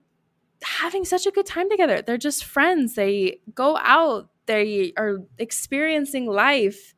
having 0.64 1.06
such 1.06 1.26
a 1.26 1.32
good 1.32 1.46
time 1.46 1.70
together. 1.70 2.02
They're 2.02 2.18
just 2.18 2.44
friends. 2.46 2.96
They 2.96 3.40
go 3.54 3.78
out, 3.78 4.30
they 4.46 4.94
are 4.98 5.18
experiencing 5.38 6.26
life. 6.28 6.96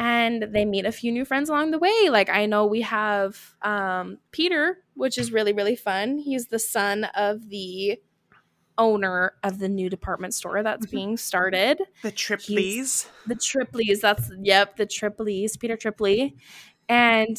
and 0.00 0.44
they 0.54 0.64
meet 0.64 0.86
a 0.86 0.92
few 0.92 1.10
new 1.10 1.24
friends 1.24 1.48
along 1.50 1.72
the 1.72 1.78
way. 1.78 2.08
Like 2.08 2.28
I 2.30 2.46
know 2.46 2.66
we 2.66 2.82
have 2.82 3.56
um, 3.62 4.18
Peter, 4.30 4.78
which 4.94 5.18
is 5.18 5.32
really 5.32 5.52
really 5.52 5.74
fun. 5.76 6.18
He's 6.18 6.46
the 6.46 6.58
son 6.60 7.04
of 7.16 7.48
the 7.48 7.98
owner 8.78 9.32
of 9.42 9.58
the 9.58 9.68
new 9.68 9.90
department 9.90 10.34
store 10.34 10.62
that's 10.62 10.86
Mhm. 10.86 10.90
being 10.92 11.16
started. 11.16 11.82
The 12.04 12.12
Tripleys. 12.12 13.08
The 13.26 13.34
Tripleys. 13.34 14.00
That's 14.00 14.30
yep, 14.40 14.76
the 14.76 14.86
Tripleys. 14.86 15.56
Peter 15.58 15.76
Tripley, 15.76 16.36
and 16.88 17.36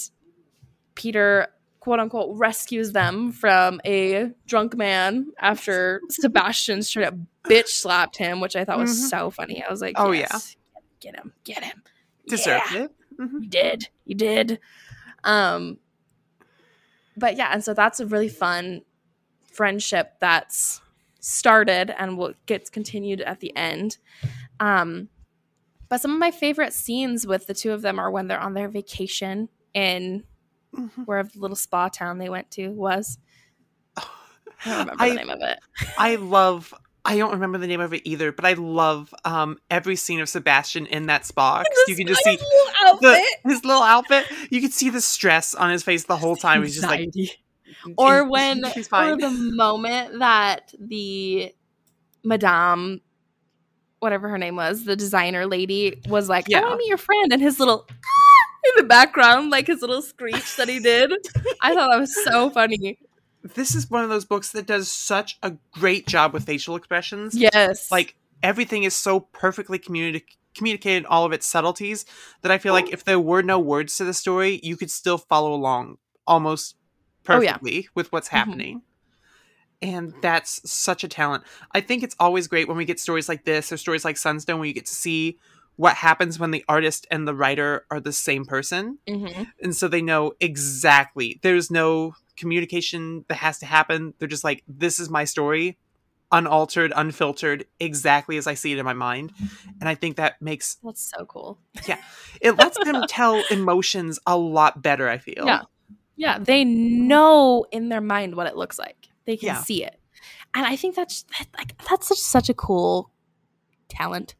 Peter 0.95 1.47
quote 1.79 1.99
unquote 1.99 2.37
rescues 2.37 2.91
them 2.91 3.31
from 3.31 3.79
a 3.85 4.31
drunk 4.47 4.75
man 4.75 5.27
after 5.39 6.01
Sebastian 6.09 6.83
straight 6.83 7.05
up 7.05 7.15
bitch 7.45 7.67
slapped 7.69 8.17
him, 8.17 8.41
which 8.41 8.55
I 8.55 8.65
thought 8.65 8.77
was 8.79 8.91
Mhm. 8.91 9.09
so 9.09 9.29
funny. 9.29 9.63
I 9.63 9.69
was 9.71 9.81
like, 9.81 9.95
Oh, 9.97 10.11
yes, 10.11 10.55
get 10.99 11.15
him, 11.15 11.33
get 11.43 11.63
him, 11.63 11.81
Deserved 12.27 12.71
Yeah, 12.73 12.83
it. 12.83 12.91
Mhm. 13.19 13.43
You 13.43 13.49
did, 13.49 13.89
you 14.05 14.15
did. 14.15 14.59
Um, 15.23 15.79
but 17.17 17.35
yeah, 17.37 17.49
and 17.51 17.63
so 17.63 17.73
that's 17.73 17.99
a 17.99 18.05
really 18.05 18.29
fun 18.29 18.81
friendship 19.51 20.13
that's 20.19 20.81
started 21.19 21.93
and 21.97 22.17
will 22.17 22.33
gets 22.45 22.69
continued 22.69 23.21
at 23.21 23.39
the 23.41 23.53
end. 23.55 23.97
Um, 24.59 25.09
but 25.89 25.99
some 26.01 26.11
of 26.13 26.19
my 26.19 26.31
favorite 26.31 26.71
scenes 26.71 27.25
with 27.27 27.47
the 27.47 27.53
two 27.53 27.71
of 27.71 27.81
them 27.81 27.99
are 27.99 28.11
when 28.11 28.27
they're 28.27 28.39
on 28.39 28.53
their 28.53 28.69
vacation 28.69 29.49
in 29.73 30.23
Mhm. 30.75 31.05
wherever 31.05 31.29
the 31.29 31.39
little 31.39 31.55
spa 31.55 31.87
town 31.89 32.17
they 32.19 32.29
went 32.29 32.51
to 32.51 32.69
was. 32.69 33.17
I 33.97 34.03
don't 34.65 34.79
remember 34.79 35.03
I- 35.03 35.09
the 35.09 35.15
name 35.15 35.29
of 35.29 35.39
it. 35.41 35.59
I 35.97 36.15
love. 36.15 36.73
I 37.05 37.17
don't 37.17 37.31
remember 37.31 37.57
the 37.57 37.65
name 37.65 37.79
of 37.79 37.93
it 37.93 38.01
either, 38.05 38.31
but 38.33 38.45
I 38.45 38.53
love 38.53 39.13
um, 39.23 39.57
every 39.71 39.95
scene 39.95 40.19
of 40.19 40.27
Sebastian 40.27 40.85
in 40.85 41.05
that 41.07 41.25
spa. 41.25 41.63
you 41.87 41.95
can 41.95 42.05
just 42.05 42.23
see 42.23 42.31
His 42.31 42.41
little 42.41 42.99
the, 42.99 43.07
outfit. 43.09 43.25
his 43.45 43.65
little 43.65 43.81
outfit. 43.81 44.25
You 44.51 44.59
can 44.61 44.69
see 44.69 44.89
the 44.89 44.99
stress 45.01 45.55
on 45.55 45.71
his 45.71 45.81
face 45.81 46.03
the 46.03 46.17
whole 46.17 46.35
time. 46.35 46.61
He's 46.61 46.75
just 46.75 46.85
like, 46.87 47.09
or 47.97 48.25
when 48.29 48.63
or 48.65 49.15
the 49.17 49.29
moment 49.55 50.19
that 50.19 50.73
the 50.77 51.55
madame 52.23 52.99
whatever 53.99 54.27
her 54.27 54.37
name 54.37 54.57
was 54.57 54.83
the 54.83 54.95
designer 54.95 55.45
lady 55.45 56.01
was 56.09 56.27
like 56.27 56.45
Yeah. 56.49 56.57
i 56.59 56.61
want 56.63 56.73
to 56.73 56.77
meet 56.79 56.89
your 56.89 56.97
friend 56.97 57.31
and 57.31 57.41
his 57.41 57.59
little 57.59 57.87
in 58.65 58.71
the 58.77 58.83
background 58.83 59.49
like 59.49 59.67
his 59.67 59.81
little 59.81 60.01
screech 60.01 60.55
that 60.57 60.67
he 60.69 60.79
did 60.79 61.11
i 61.61 61.73
thought 61.73 61.89
that 61.89 61.99
was 61.99 62.13
so 62.23 62.49
funny 62.49 62.97
this 63.55 63.73
is 63.73 63.89
one 63.89 64.03
of 64.03 64.09
those 64.09 64.25
books 64.25 64.51
that 64.51 64.65
does 64.65 64.91
such 64.91 65.39
a 65.41 65.53
great 65.71 66.05
job 66.05 66.33
with 66.33 66.45
facial 66.45 66.75
expressions. 66.75 67.33
yes 67.33 67.89
Like 67.89 68.15
everything 68.43 68.83
is 68.83 68.93
so 68.93 69.21
perfectly 69.21 69.79
communi- 69.79 70.23
communicated, 70.53 71.05
all 71.05 71.23
of 71.23 71.31
its 71.31 71.47
subtleties, 71.47 72.05
that 72.41 72.51
I 72.51 72.57
feel 72.57 72.73
like 72.73 72.91
if 72.91 73.05
there 73.05 73.19
were 73.19 73.41
no 73.41 73.57
words 73.57 73.95
to 73.95 74.03
the 74.03 74.13
story, 74.13 74.59
you 74.61 74.75
could 74.75 74.91
still 74.91 75.17
follow 75.17 75.53
along 75.53 75.99
almost 76.27 76.75
Oh, 77.29 77.39
yeah. 77.39 77.53
perfectly 77.53 77.87
with 77.95 78.11
what's 78.11 78.27
Mhm. 78.27 78.31
happening. 78.31 78.81
And 79.81 80.13
that's 80.21 80.69
such 80.69 81.05
a 81.05 81.07
talent. 81.07 81.45
I 81.71 81.79
think 81.79 82.03
it's 82.03 82.15
always 82.19 82.47
great 82.47 82.67
when 82.67 82.75
we 82.75 82.83
get 82.83 82.99
stories 82.99 83.29
like 83.29 83.45
this 83.45 83.71
or 83.71 83.77
stories 83.77 84.03
like 84.03 84.17
Sunstone 84.17 84.59
where 84.59 84.67
you 84.67 84.73
get 84.73 84.87
to 84.87 84.95
see 84.95 85.39
what 85.79 85.95
happens 85.95 86.37
when 86.37 86.51
the 86.51 86.65
artist 86.67 87.07
and 87.09 87.25
the 87.25 87.33
writer 87.33 87.85
are 87.89 88.01
the 88.01 88.11
same 88.11 88.43
person. 88.43 88.97
Hmm 89.07 89.27
and 89.63 89.73
so 89.73 89.87
they 89.87 90.01
know 90.01 90.33
exactly 90.41 91.39
there's 91.41 91.71
no 91.71 92.15
communication 92.35 93.23
that 93.29 93.35
has 93.35 93.59
to 93.59 93.65
happen. 93.65 94.13
They're 94.19 94.27
just 94.27 94.43
like 94.43 94.61
this 94.67 94.99
is 94.99 95.09
my 95.09 95.23
story 95.23 95.77
unaltered 96.31 96.91
unfiltered 96.95 97.65
exactly 97.79 98.37
as 98.37 98.45
i 98.45 98.53
see 98.53 98.71
it 98.73 98.77
in 98.77 98.85
my 98.85 98.93
mind. 98.93 99.31
And 99.79 99.87
i 99.89 99.95
think 99.95 100.17
that 100.17 100.41
makes 100.41 100.77
that's 100.83 101.09
so 101.17 101.25
cool. 101.25 101.57
Yeah. 101.87 101.97
it 102.41 102.51
lets 102.57 102.77
them 102.83 103.01
tell 103.07 103.41
emotions 103.49 104.19
a 104.27 104.37
lot 104.37 104.81
better 104.81 105.07
i 105.09 105.17
feel. 105.17 105.45
Yeah. 105.45 105.61
yeah. 106.17 106.39
They 106.39 106.65
know 106.65 107.65
in 107.71 107.87
their 107.89 108.01
mind 108.01 108.35
what 108.35 108.47
it 108.47 108.55
looks 108.57 108.77
like. 108.77 109.07
They 109.25 109.37
can 109.37 109.47
Yeah. 109.47 109.61
see 109.63 109.83
it. 109.85 109.97
And 110.53 110.65
i 110.65 110.75
think 110.75 110.95
that's 110.95 111.23
that, 111.37 111.47
like 111.57 111.71
that's 111.89 112.07
such, 112.09 112.19
such 112.19 112.49
a 112.49 112.53
cool 112.53 113.11
talent 113.87 114.35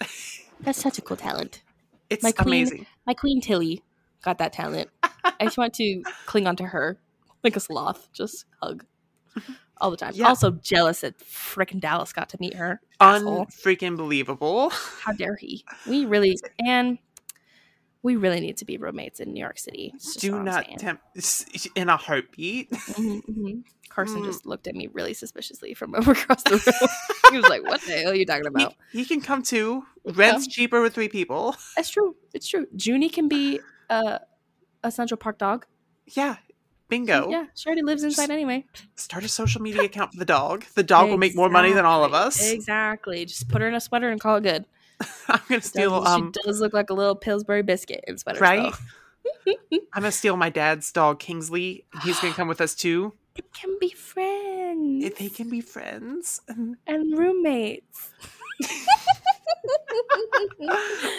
that's 0.62 0.80
such 0.80 0.98
a 0.98 1.02
cool 1.02 1.16
talent 1.16 1.62
it's 2.08 2.22
My 2.22 2.32
queen- 2.32 2.46
amazing 2.48 2.86
My 3.06 3.14
queen 3.14 3.40
Tilly 3.40 3.82
got 4.22 4.38
that 4.38 4.52
talent. 4.52 4.90
I 5.02 5.44
just 5.44 5.56
want 5.56 5.72
to 5.74 6.02
cling 6.26 6.46
onto 6.46 6.64
her 6.64 6.98
like 7.42 7.56
a 7.56 7.60
sloth, 7.60 8.08
just 8.12 8.44
hug 8.60 8.84
all 9.80 9.90
the 9.90 9.96
time. 9.96 10.12
Yeah. 10.14 10.28
Also 10.28 10.50
jealous 10.50 11.00
that 11.00 11.18
freaking 11.18 11.80
Dallas 11.80 12.12
got 12.12 12.28
to 12.30 12.36
meet 12.40 12.54
her. 12.54 12.80
Unfreaking 13.00 13.96
believable 13.96 14.70
How 14.70 15.12
dare 15.12 15.36
he? 15.36 15.64
We 15.88 16.04
really 16.04 16.36
and 16.58 16.98
we 18.02 18.16
really 18.16 18.40
need 18.40 18.56
to 18.58 18.64
be 18.64 18.78
roommates 18.78 19.20
in 19.20 19.32
New 19.32 19.40
York 19.40 19.58
City. 19.58 19.94
Do 20.18 20.42
not 20.42 20.66
tempt 20.78 21.02
in 21.74 21.88
a 21.88 21.96
heartbeat 21.96 22.70
Mhm, 22.70 23.22
mhm. 23.26 23.62
Carson 23.88 24.22
Mm. 24.22 24.24
just 24.26 24.46
looked 24.46 24.66
at 24.68 24.74
me 24.74 24.86
really 24.92 25.12
suspiciously 25.14 25.74
from 25.74 25.94
over 25.98 26.12
across 26.12 26.42
the 26.44 26.52
room. 26.52 26.88
he 27.30 27.36
was 27.36 27.48
like, 27.48 27.62
"What 27.64 27.80
the 27.82 27.92
hell 27.92 28.12
are 28.12 28.14
you 28.14 28.24
talking 28.26 28.46
about?" 28.46 28.74
he 28.92 29.04
can 29.04 29.20
come 29.20 29.42
too 29.42 29.84
rent's 30.04 30.46
cheaper 30.46 30.80
with 30.80 30.94
three 30.94 31.08
people 31.08 31.56
It's 31.76 31.90
true. 31.90 32.16
It's 32.32 32.46
true. 32.48 32.66
Junie 32.76 33.08
can 33.08 33.28
be 33.28 33.60
a 33.90 34.20
a 34.82 34.90
Central 34.90 35.18
Park 35.18 35.38
dog. 35.38 35.66
yeah 36.06 36.36
bingo 36.88 37.30
Yeah, 37.30 37.46
she 37.54 37.68
already 37.68 37.82
lives 37.82 38.02
inside 38.02 38.30
anyway. 38.30 38.64
start 38.96 39.22
a 39.24 39.28
social 39.28 39.60
media 39.62 39.82
account 39.82 40.12
for 40.12 40.18
the 40.18 40.24
dog 40.24 40.64
the 40.74 40.82
dog 40.82 41.08
will 41.10 41.18
make 41.18 41.36
more 41.36 41.48
money 41.50 41.72
than 41.72 41.84
all 41.84 42.02
of 42.04 42.12
us 42.14 42.36
Exactly. 42.36 42.56
Exactly. 43.20 43.24
Just 43.26 43.48
put 43.48 43.60
her 43.62 43.68
in 43.68 43.74
a 43.74 43.80
sweater 43.80 44.08
and 44.10 44.20
call 44.20 44.36
it 44.36 44.42
good. 44.42 44.64
i'm 45.28 45.40
gonna 45.48 45.62
steal 45.62 46.00
Does- 46.00 46.06
um 46.08 46.32
she 46.34 46.42
does 46.42 46.60
look 46.60 46.72
like 46.72 46.90
a 46.90 46.94
little 46.94 47.14
Pillsbury 47.14 47.62
biscuit 47.62 48.04
in 48.06 48.18
sweater. 48.18 48.40
Right? 48.40 48.72
I'm 49.46 49.80
gonna 49.94 50.12
steal 50.12 50.36
my 50.36 50.50
dad's 50.50 50.90
dog 50.92 51.18
Kingsley. 51.18 51.84
He's 52.02 52.18
gonna 52.20 52.34
come 52.34 52.48
with 52.48 52.60
us 52.60 52.74
too. 52.74 53.14
They 53.36 53.44
can 53.54 53.78
be 53.80 53.90
friends 53.90 55.04
If 55.04 55.16
they 55.16 55.28
can 55.28 55.48
be 55.48 55.60
friends. 55.60 56.40
and 56.86 57.16
roommates. 57.18 58.10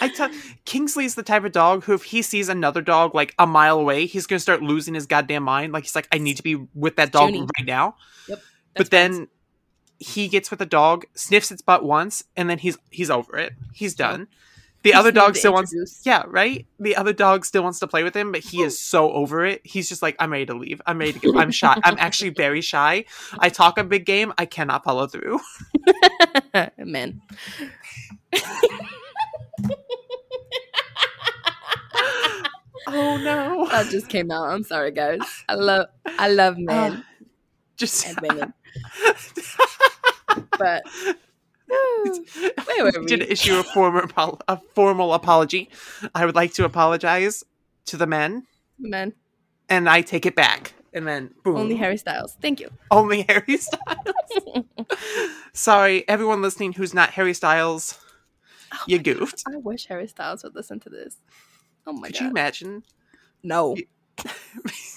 I 0.00 0.12
tell 0.14 0.30
Kingsley's 0.64 1.14
the 1.14 1.22
type 1.22 1.44
of 1.44 1.52
dog 1.52 1.84
who, 1.84 1.94
if 1.94 2.04
he 2.04 2.22
sees 2.22 2.48
another 2.48 2.82
dog 2.82 3.14
like 3.14 3.34
a 3.38 3.46
mile 3.46 3.78
away, 3.78 4.06
he's 4.06 4.26
gonna 4.26 4.40
start 4.40 4.62
losing 4.62 4.94
his 4.94 5.06
goddamn 5.06 5.42
mind. 5.42 5.72
Like 5.72 5.84
he's 5.84 5.94
like, 5.94 6.08
I 6.12 6.18
need 6.18 6.36
to 6.36 6.42
be 6.42 6.56
with 6.74 6.96
that 6.96 7.12
dog 7.12 7.30
Junie. 7.30 7.46
right 7.58 7.66
now. 7.66 7.96
That's 8.28 8.42
but 8.76 8.90
then 8.90 9.28
he 10.02 10.28
gets 10.28 10.50
with 10.50 10.58
the 10.58 10.66
dog, 10.66 11.06
sniffs 11.14 11.50
its 11.50 11.62
butt 11.62 11.84
once, 11.84 12.24
and 12.36 12.50
then 12.50 12.58
he's 12.58 12.78
he's 12.90 13.10
over 13.10 13.36
it. 13.38 13.54
He's 13.72 13.94
done. 13.94 14.28
The 14.82 14.90
Just 14.90 14.98
other 14.98 15.12
dog 15.12 15.36
still 15.36 15.52
wants 15.52 15.72
introduce. 15.72 16.04
Yeah, 16.04 16.24
right? 16.26 16.66
The 16.80 16.96
other 16.96 17.12
dog 17.12 17.44
still 17.44 17.62
wants 17.62 17.78
to 17.78 17.86
play 17.86 18.02
with 18.02 18.16
him, 18.16 18.32
but 18.32 18.40
he 18.40 18.62
is 18.62 18.80
so 18.80 19.12
over 19.12 19.44
it. 19.46 19.60
He's 19.64 19.88
just 19.88 20.02
like, 20.02 20.16
I'm 20.18 20.32
ready 20.32 20.46
to 20.46 20.54
leave. 20.54 20.82
I'm 20.86 20.98
ready 20.98 21.12
to 21.12 21.18
go. 21.20 21.38
I'm 21.38 21.50
shy. 21.60 21.78
I'm 21.84 21.96
actually 21.98 22.30
very 22.30 22.60
shy. 22.60 23.04
I 23.38 23.48
talk 23.48 23.78
a 23.78 23.84
big 23.84 24.04
game. 24.04 24.32
I 24.38 24.44
cannot 24.44 24.82
follow 24.82 25.06
through. 25.06 25.38
Men. 26.78 27.22
Oh 32.88 33.16
no. 33.16 33.66
That 33.70 33.88
just 33.90 34.08
came 34.08 34.30
out. 34.30 34.48
I'm 34.48 34.64
sorry, 34.64 34.90
guys. 34.90 35.20
I 35.48 35.54
love 35.54 35.86
I 36.18 36.28
love 36.28 36.56
uh, 36.56 36.60
men 36.60 37.04
Just 37.76 38.06
and 38.06 38.20
women, 38.20 38.52
but 40.62 40.82
where 42.66 42.82
were 42.84 42.92
did 43.06 43.20
we? 43.20 43.26
issue 43.28 43.56
a 43.58 43.62
former 43.62 44.06
a 44.48 44.56
formal 44.74 45.14
apology. 45.14 45.70
I 46.14 46.26
would 46.26 46.34
like 46.34 46.52
to 46.54 46.64
apologize 46.64 47.44
to 47.86 47.96
the 47.96 48.06
men, 48.06 48.46
men. 48.78 49.12
and 49.68 49.88
I 49.88 50.02
take 50.02 50.26
it 50.26 50.34
back. 50.36 50.74
And 50.94 51.06
then 51.06 51.30
boom, 51.42 51.56
Only 51.56 51.76
Harry 51.76 51.96
Styles. 51.96 52.36
Thank 52.42 52.60
you. 52.60 52.68
only 52.90 53.22
Harry 53.22 53.56
Styles. 53.56 54.66
Sorry, 55.54 56.06
everyone 56.08 56.42
listening 56.42 56.74
who's 56.74 56.92
not 56.92 57.10
Harry 57.10 57.32
Styles, 57.34 57.98
Oh 58.74 58.78
you 58.86 58.98
my 58.98 59.02
God. 59.02 59.18
goofed. 59.18 59.42
I 59.48 59.56
wish 59.56 59.86
Harry 59.86 60.06
Styles 60.06 60.42
would 60.44 60.54
listen 60.54 60.80
to 60.80 60.90
this. 60.90 61.16
Oh 61.86 61.92
my 61.92 62.08
Could 62.08 62.14
god. 62.14 62.18
Could 62.18 62.20
you 62.24 62.30
imagine? 62.30 62.82
no. 63.42 63.76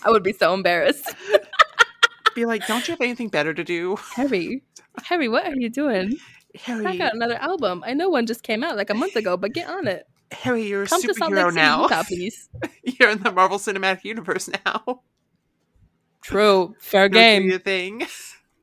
I 0.03 0.09
would 0.11 0.23
be 0.23 0.33
so 0.33 0.53
embarrassed. 0.53 1.09
Be 2.35 2.45
like, 2.45 2.67
don't 2.67 2.85
you 2.87 2.91
have 2.91 3.01
anything 3.01 3.29
better 3.29 3.53
to 3.53 3.63
do, 3.63 3.95
Harry. 4.15 4.61
Harry, 5.03 5.29
what 5.29 5.45
are 5.45 5.55
you 5.55 5.69
doing? 5.69 6.17
Harry, 6.55 6.85
I 6.85 6.97
got 6.97 7.15
another 7.15 7.35
album. 7.35 7.81
I 7.85 7.93
know 7.93 8.09
one 8.09 8.25
just 8.25 8.43
came 8.43 8.63
out 8.63 8.75
like 8.75 8.89
a 8.89 8.93
month 8.93 9.15
ago, 9.15 9.37
but 9.37 9.53
get 9.53 9.69
on 9.69 9.87
it. 9.87 10.05
Harry, 10.31 10.67
you're 10.67 10.83
a 10.83 10.87
Come 10.87 11.01
Lake 11.01 11.11
superhero 11.11 11.53
now. 11.53 11.87
You're 12.83 13.09
in 13.09 13.21
the 13.21 13.31
Marvel 13.31 13.57
Cinematic 13.57 14.03
Universe 14.03 14.49
now. 14.65 15.01
True. 16.23 16.75
Fair 16.79 17.07
do 17.07 17.13
game. 17.13 17.47
your 17.47 17.59
thing. 17.59 18.05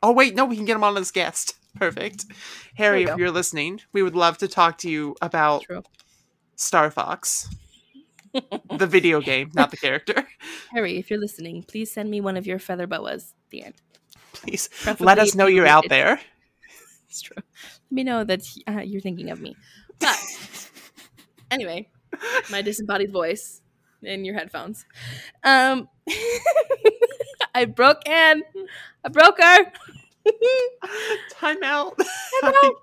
Oh 0.02 0.12
wait, 0.12 0.34
no, 0.34 0.44
we 0.44 0.56
can 0.56 0.64
get 0.64 0.74
him 0.74 0.84
on 0.84 0.96
as 0.96 1.10
guest. 1.10 1.54
Perfect. 1.76 2.26
Harry, 2.74 3.06
we 3.06 3.10
if 3.10 3.16
you're 3.16 3.30
listening, 3.30 3.80
we 3.92 4.02
would 4.02 4.16
love 4.16 4.36
to 4.38 4.48
talk 4.48 4.78
to 4.78 4.90
you 4.90 5.14
about 5.22 5.62
True. 5.62 5.82
Star 6.56 6.90
Fox, 6.90 7.48
the 8.76 8.86
video 8.86 9.20
game, 9.20 9.50
not 9.54 9.70
the 9.70 9.76
character. 9.76 10.26
Harry, 10.72 10.98
if 10.98 11.08
you're 11.08 11.20
listening, 11.20 11.62
please 11.62 11.90
send 11.90 12.10
me 12.10 12.20
one 12.20 12.36
of 12.36 12.46
your 12.46 12.58
feather 12.58 12.86
boas. 12.86 13.34
The 13.52 13.64
end. 13.64 13.74
Please 14.32 14.68
Preferably 14.68 15.06
let 15.06 15.18
us 15.18 15.34
know 15.34 15.46
you 15.46 15.56
you're 15.56 15.66
out 15.66 15.88
there. 15.88 16.20
It's 17.08 17.20
true. 17.20 17.36
Let 17.36 17.92
me 17.92 18.04
know 18.04 18.24
that 18.24 18.40
uh, 18.66 18.80
you're 18.80 19.02
thinking 19.02 19.28
of 19.28 19.38
me. 19.38 19.54
But 19.98 20.18
anyway, 21.50 21.90
my 22.50 22.62
disembodied 22.62 23.12
voice 23.12 23.60
in 24.02 24.24
your 24.24 24.34
headphones. 24.34 24.86
Um, 25.44 25.90
I 27.54 27.66
broke 27.66 28.08
Anne. 28.08 28.42
I 29.04 29.10
broke 29.10 29.38
her. 29.42 29.72
Time 31.32 31.62
out. 31.62 31.98
Time 32.40 32.54
out. 32.64 32.74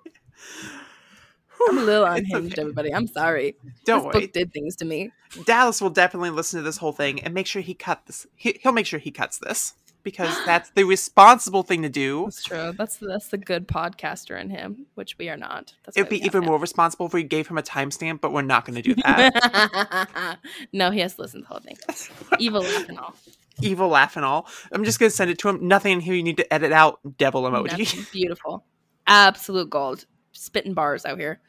I'm 1.70 1.78
a 1.80 1.82
little 1.82 2.06
unhinged, 2.06 2.54
okay. 2.54 2.62
everybody. 2.62 2.94
I'm 2.94 3.08
sorry. 3.08 3.56
Don't 3.84 3.98
this 3.98 4.06
worry. 4.06 4.22
book 4.28 4.34
did 4.34 4.54
things 4.54 4.76
to 4.76 4.86
me. 4.86 5.12
Dallas 5.46 5.82
will 5.82 5.90
definitely 5.90 6.30
listen 6.30 6.60
to 6.60 6.64
this 6.64 6.78
whole 6.78 6.94
thing 6.94 7.20
and 7.24 7.34
make 7.34 7.48
sure 7.48 7.64
he 7.64 7.74
cut 7.74 8.06
this. 8.06 8.28
He, 8.36 8.60
he'll 8.62 8.74
make 8.74 8.86
sure 8.86 9.00
he 9.00 9.10
cuts 9.10 9.40
this 9.40 9.74
because 10.04 10.34
that's 10.46 10.70
the 10.72 10.84
responsible 10.86 11.64
thing 11.64 11.82
to 11.84 11.90
do. 11.90 12.24
That's 12.26 12.44
true. 12.44 12.74
That's 12.78 12.98
the, 12.98 13.08
that's 13.08 13.28
the 13.30 13.38
good 13.38 13.68
podcaster 13.68 14.40
in 14.40 14.50
him, 14.50 14.86
which 14.96 15.18
we 15.18 15.30
are 15.30 15.38
not. 15.38 15.74
That's 15.86 15.98
It'd 15.98 16.10
be 16.10 16.24
even 16.26 16.44
him. 16.44 16.50
more 16.50 16.58
responsible 16.60 17.06
if 17.08 17.14
we 17.14 17.24
gave 17.24 17.48
him 17.48 17.58
a 17.58 17.62
timestamp, 17.64 18.22
but 18.22 18.32
we're 18.32 18.42
not 18.42 18.66
going 18.66 18.76
to 18.76 18.82
do 18.82 18.96
that. 19.04 20.38
no, 20.74 20.92
he 20.92 21.00
has 21.02 21.16
to 21.16 21.22
listen 21.22 21.42
to 21.42 21.48
the 21.48 21.54
whole 21.54 21.60
thing. 21.60 21.78
Evil 22.40 22.62
laugh 22.62 22.88
and 22.90 23.00
all. 23.00 23.16
Evil 23.62 23.90
laugh 23.90 24.16
and 24.16 24.24
all. 24.26 24.48
I'm 24.72 24.84
just 24.86 25.00
going 25.00 25.10
to 25.10 25.16
send 25.16 25.30
it 25.32 25.38
to 25.40 25.50
him. 25.50 25.68
Nothing 25.68 25.94
in 25.94 26.00
here 26.00 26.14
you 26.16 26.24
need 26.24 26.38
to 26.38 26.54
edit 26.54 26.72
out. 26.72 27.00
Devil 27.18 27.44
emoji. 27.44 27.78
Nothing. 27.80 28.06
Beautiful. 28.14 28.64
Absolute 29.08 29.70
gold. 29.70 30.06
Spitting 30.32 30.74
bars 30.74 31.06
out 31.06 31.20
here. 31.20 31.42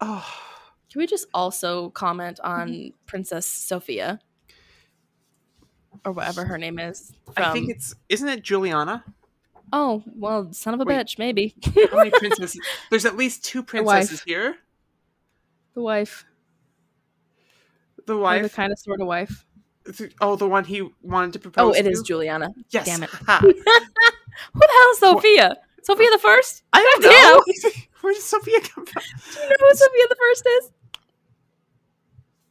oh, 0.00 0.26
Can 0.90 1.00
we 1.00 1.06
just 1.06 1.26
also 1.34 1.90
comment 1.90 2.40
Mm-hmm. 2.42 2.60
on 2.60 2.92
Princess 3.06 3.44
Sophia? 3.46 4.18
Or 6.04 6.12
whatever 6.12 6.44
her 6.44 6.58
name 6.58 6.78
is. 6.78 7.12
I 7.36 7.52
think 7.52 7.70
it's 7.70 7.94
isn't 8.08 8.28
it 8.28 8.42
Juliana? 8.42 9.04
Oh, 9.72 10.02
well, 10.16 10.50
son 10.52 10.74
of 10.74 10.80
a 10.80 10.84
Wait. 10.84 10.96
bitch, 10.96 11.18
maybe. 11.18 11.54
How 11.90 11.98
many 11.98 12.10
princesses? 12.14 12.60
There's 12.90 13.04
at 13.04 13.16
least 13.16 13.44
two 13.44 13.62
princesses 13.62 14.22
here. 14.22 14.56
the 15.74 15.82
wife. 15.82 16.24
The 18.06 18.14
Or 18.14 18.20
wife. 18.20 18.42
The 18.44 18.48
kind 18.48 18.72
of 18.72 18.78
sort 18.78 19.00
of 19.02 19.06
wife. 19.06 19.44
oh, 20.22 20.36
the 20.36 20.48
one 20.48 20.64
he 20.64 20.88
wanted 21.02 21.34
to 21.34 21.38
propose. 21.38 21.76
Oh, 21.76 21.78
it 21.78 21.82
to? 21.82 21.90
is 21.90 22.00
Juliana. 22.02 22.48
Yes. 22.70 22.86
Damn 22.86 23.02
it. 23.02 23.10
Who 23.10 23.20
the 24.60 24.68
hell 24.72 24.90
is 24.92 24.98
Sophia? 24.98 25.56
Sophia 25.82 26.10
the 26.12 26.18
first? 26.18 26.62
I 26.72 26.80
don't 27.00 27.02
know. 27.02 27.70
Where 28.00 28.14
does 28.14 28.24
Sophia 28.24 28.60
come 28.60 28.86
from? 28.86 29.02
Do 29.34 29.40
you 29.40 29.48
know 29.48 29.56
who 29.68 29.74
Sophia 29.74 30.04
the 30.08 30.16
first 30.18 30.46
is? 30.46 30.70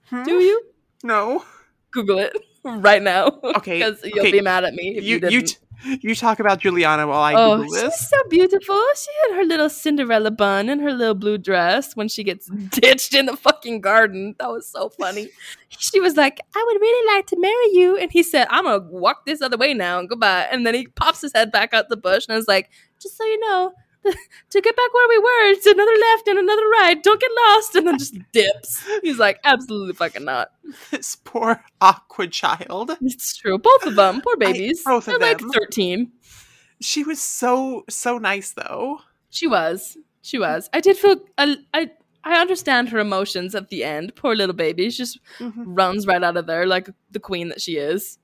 Hmm? 0.10 0.24
Do 0.24 0.34
you? 0.36 0.62
No. 1.04 1.46
Google 1.92 2.20
it 2.20 2.36
right 2.82 3.02
now. 3.02 3.40
Okay, 3.44 3.80
Because 3.80 4.02
you'll 4.04 4.20
okay. 4.20 4.32
be 4.32 4.42
mad 4.42 4.64
at 4.64 4.74
me 4.74 4.98
if 4.98 5.04
you, 5.04 5.20
You 5.20 5.30
you 5.30 5.42
t- 5.44 5.58
you 6.02 6.16
talk 6.16 6.40
about 6.40 6.60
Juliana 6.60 7.06
while 7.06 7.22
I 7.22 7.34
oh, 7.36 7.58
Google 7.58 7.74
she's 7.76 7.84
this. 7.84 8.10
so 8.10 8.18
beautiful. 8.30 8.82
She 8.96 9.12
had 9.30 9.38
her 9.38 9.44
little 9.46 9.70
Cinderella 9.70 10.32
bun 10.32 10.70
and 10.70 10.82
her 10.82 10.92
little 10.92 11.14
blue 11.14 11.38
dress 11.38 11.96
when 11.96 12.08
she 12.08 12.24
gets 12.24 12.48
ditched 12.72 13.14
in 13.14 13.28
the 13.28 13.38
fucking 13.38 13.82
garden. 13.82 14.36
That 14.40 14.50
was 14.50 14.68
so 14.68 14.90
funny. 14.90 15.30
she 15.70 16.00
was 16.00 16.16
like, 16.18 16.40
I 16.56 16.64
would 16.68 16.82
really 16.82 17.16
like 17.16 17.28
to 17.28 17.40
marry 17.40 17.70
you. 17.74 17.96
And 17.98 18.12
he 18.12 18.24
said, 18.24 18.48
I'm 18.50 18.64
going 18.64 18.82
to 18.82 18.88
walk 18.88 19.26
this 19.26 19.42
other 19.42 19.58
way 19.58 19.74
now 19.76 20.00
and 20.00 20.10
goodbye. 20.10 20.48
And 20.52 20.66
then 20.66 20.74
he 20.74 20.88
pops 20.88 21.22
his 21.22 21.32
head 21.34 21.52
back 21.52 21.74
out 21.76 21.90
the 21.90 21.98
bush 21.98 22.26
and 22.28 22.34
I 22.34 22.38
was 22.38 22.48
like, 22.48 22.72
just 23.00 23.16
so 23.16 23.24
you 23.24 23.40
know, 23.42 23.74
to 24.50 24.62
get 24.62 24.76
back 24.76 24.94
where 24.94 25.08
we 25.10 25.18
were, 25.20 25.52
it's 25.52 25.66
another 25.66 25.92
left 25.92 26.28
and 26.28 26.40
another 26.40 26.68
right. 26.70 27.02
Don't 27.02 27.20
get 27.20 27.32
lost. 27.48 27.76
And 27.76 27.88
then 27.88 27.98
just 27.98 28.16
dips. 28.32 28.84
He's 29.04 29.18
like, 29.20 29.40
absolutely 29.44 29.94
fucking 29.94 30.26
not. 30.26 30.50
This 30.92 31.16
poor 31.16 31.64
awkward 31.82 32.32
child. 32.32 32.92
It's 33.02 33.36
true. 33.36 33.58
Both 33.58 33.86
of 33.86 33.96
them. 33.96 34.22
Poor 34.22 34.38
babies. 34.40 34.84
I, 34.86 34.92
both 34.92 35.08
of 35.08 35.20
They're 35.20 35.30
like 35.30 35.40
them. 35.40 35.52
13. 35.52 36.12
She 36.82 37.04
was 37.04 37.22
so 37.22 37.84
so 37.90 38.18
nice 38.18 38.52
though. 38.52 39.00
She 39.30 39.48
was. 39.48 39.98
She 40.22 40.38
was. 40.38 40.70
I 40.74 40.80
did 40.80 40.98
feel. 40.98 41.18
I, 41.38 41.58
I. 41.74 41.92
I 42.24 42.42
understand 42.42 42.90
her 42.90 43.00
emotions 43.00 43.56
at 43.56 43.70
the 43.70 43.86
end. 43.86 44.14
Poor 44.16 44.36
little 44.36 44.54
baby. 44.56 44.90
She 44.90 44.98
just 44.98 45.18
Mhm. 45.40 45.54
runs 45.66 46.06
right 46.06 46.22
out 46.22 46.36
of 46.36 46.46
there 46.46 46.66
like 46.68 46.90
the 47.12 47.20
queen 47.22 47.48
that 47.50 47.62
she 47.62 47.78
is. 47.78 48.20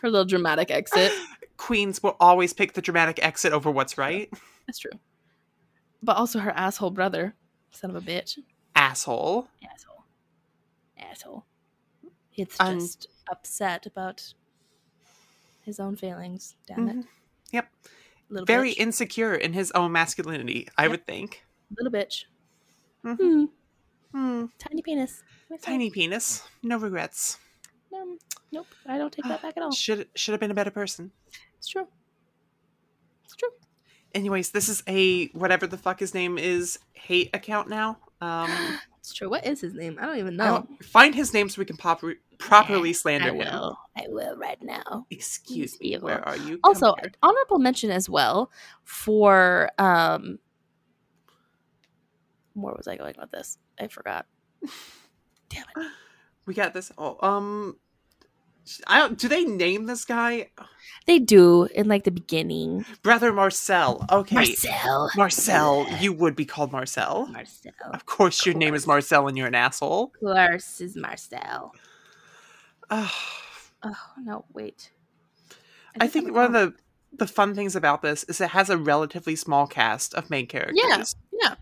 Her 0.00 0.08
little 0.10 0.24
dramatic 0.24 0.70
exit. 0.70 1.12
Queens 1.56 2.02
will 2.02 2.16
always 2.20 2.52
pick 2.52 2.74
the 2.74 2.82
dramatic 2.82 3.18
exit 3.24 3.52
over 3.52 3.70
what's 3.70 3.98
right. 3.98 4.30
That's 4.66 4.78
true. 4.78 4.92
But 6.02 6.16
also 6.16 6.38
her 6.40 6.50
asshole 6.52 6.90
brother. 6.90 7.34
Son 7.70 7.90
of 7.90 7.96
a 7.96 8.00
bitch. 8.00 8.38
Asshole. 8.74 9.48
Asshole. 9.64 10.04
Asshole. 10.98 11.44
He's 12.30 12.48
Un- 12.60 12.80
just 12.80 13.06
upset 13.30 13.86
about 13.86 14.34
his 15.60 15.78
own 15.78 15.96
feelings. 15.96 16.56
Damn 16.66 16.88
it. 16.88 16.96
Mhm. 16.96 17.06
Yep. 17.52 17.72
Little 18.30 18.46
Very 18.46 18.72
bitch. 18.72 18.78
insecure 18.78 19.34
in 19.34 19.52
his 19.52 19.70
own 19.72 19.92
masculinity, 19.92 20.68
I 20.76 20.82
Yep. 20.84 20.90
would 20.90 21.06
think. 21.06 21.44
little 21.76 21.92
bitch. 21.92 22.24
Mhm. 23.04 23.16
Hmm. 23.16 23.44
Hmm. 24.40 24.46
Tiny 24.58 24.82
penis. 24.82 25.22
Tiny 25.62 25.90
penis. 25.90 26.42
No 26.62 26.76
regrets. 26.78 27.38
Um, 27.94 28.18
nope. 28.50 28.66
I 28.86 28.98
don't 28.98 29.10
take 29.12 29.24
that 29.26 29.40
back 29.42 29.56
at 29.56 29.62
all. 29.62 29.72
Should 29.72 30.08
should 30.14 30.32
have 30.32 30.40
been 30.40 30.50
a 30.50 30.54
better 30.54 30.70
person. 30.70 31.12
It's 31.58 31.68
true. 31.68 31.88
It's 33.24 33.34
true. 33.36 33.48
Anyways, 34.14 34.50
this 34.50 34.68
is 34.68 34.82
a 34.88 35.26
whatever 35.28 35.66
the 35.66 35.78
fuck 35.78 36.00
his 36.00 36.14
name 36.14 36.38
is 36.38 36.78
hate 36.92 37.30
account 37.34 37.68
now. 37.68 37.98
Um, 38.20 38.50
It's 39.02 39.12
true. 39.12 39.28
What 39.28 39.44
is 39.44 39.60
his 39.60 39.74
name? 39.74 39.98
I 40.00 40.06
don't 40.06 40.18
even 40.18 40.36
know. 40.36 40.64
don't- 40.68 40.84
find 40.84 41.12
his 41.12 41.34
name 41.34 41.48
so 41.48 41.60
we 41.60 41.64
can 41.64 41.76
pop- 41.76 42.04
properly 42.38 42.90
I 42.90 42.92
slander 42.92 43.30
him. 43.30 43.38
will. 43.38 43.76
I 43.96 44.04
will 44.06 44.36
right 44.36 44.62
now. 44.62 45.06
Excuse 45.10 45.76
me, 45.80 45.96
where 45.96 46.24
are 46.24 46.36
you? 46.36 46.60
Also, 46.62 46.94
honorable 47.20 47.58
mention 47.58 47.90
as 47.90 48.08
well 48.08 48.52
for 48.84 49.70
um. 49.78 50.38
Where 52.54 52.74
was 52.76 52.86
I 52.86 52.96
going 52.96 53.14
with 53.18 53.32
this? 53.32 53.58
I 53.80 53.88
forgot. 53.88 54.26
Damn 55.48 55.64
it! 55.76 55.86
we 56.46 56.54
got 56.54 56.72
this. 56.72 56.92
Oh, 56.96 57.16
um, 57.26 57.76
I 58.86 59.00
don't. 59.00 59.18
Do 59.18 59.28
they 59.28 59.44
name 59.44 59.86
this 59.86 60.04
guy 60.04 60.50
They 61.06 61.18
do 61.18 61.64
in 61.74 61.88
like 61.88 62.04
the 62.04 62.10
beginning. 62.10 62.84
Brother 63.02 63.32
Marcel? 63.32 64.04
Okay, 64.10 64.34
Marcel. 64.34 65.10
Marcel. 65.16 65.86
You 66.00 66.12
would 66.12 66.36
be 66.36 66.44
called 66.44 66.72
Marcel. 66.72 67.26
Marcel. 67.26 67.72
Of 67.92 68.06
course, 68.06 68.46
your 68.46 68.54
name 68.54 68.74
is 68.74 68.86
Marcel, 68.86 69.26
and 69.26 69.36
you're 69.36 69.48
an 69.48 69.54
asshole. 69.54 70.12
Of 70.14 70.20
course, 70.20 70.80
is 70.80 70.96
Marcel. 70.96 71.72
Ugh. 72.90 73.10
Oh 73.84 73.96
no! 74.22 74.44
Wait. 74.52 74.92
I 75.98 76.06
think 76.06 76.32
one 76.32 76.44
of 76.44 76.52
the 76.52 76.72
the 77.18 77.26
fun 77.26 77.52
things 77.54 77.74
about 77.74 78.00
this 78.00 78.22
is 78.24 78.40
it 78.40 78.50
has 78.50 78.70
a 78.70 78.78
relatively 78.78 79.34
small 79.34 79.66
cast 79.66 80.14
of 80.14 80.30
main 80.30 80.46
characters. 80.46 80.78
Yeah. 80.80 81.02
yeah. 81.42 81.54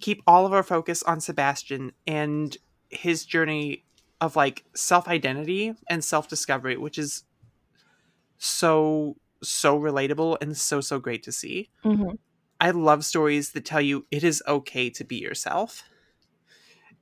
Keep 0.00 0.22
all 0.26 0.44
of 0.44 0.52
our 0.52 0.62
focus 0.62 1.02
on 1.02 1.22
Sebastian 1.22 1.92
and 2.06 2.56
his 2.90 3.24
journey 3.24 3.84
of 4.20 4.36
like 4.36 4.64
self 4.74 5.08
identity 5.08 5.74
and 5.88 6.04
self 6.04 6.28
discovery, 6.28 6.76
which 6.76 6.98
is 6.98 7.24
so 8.38 9.16
so 9.42 9.78
relatable 9.78 10.36
and 10.40 10.56
so 10.56 10.80
so 10.80 10.98
great 10.98 11.22
to 11.22 11.32
see. 11.32 11.70
Mhm. 11.84 12.16
I 12.60 12.70
love 12.72 13.04
stories 13.04 13.52
that 13.52 13.64
tell 13.66 13.80
you 13.82 14.06
it 14.10 14.24
is 14.24 14.42
okay 14.48 14.90
to 14.90 15.04
be 15.04 15.16
yourself. 15.16 15.84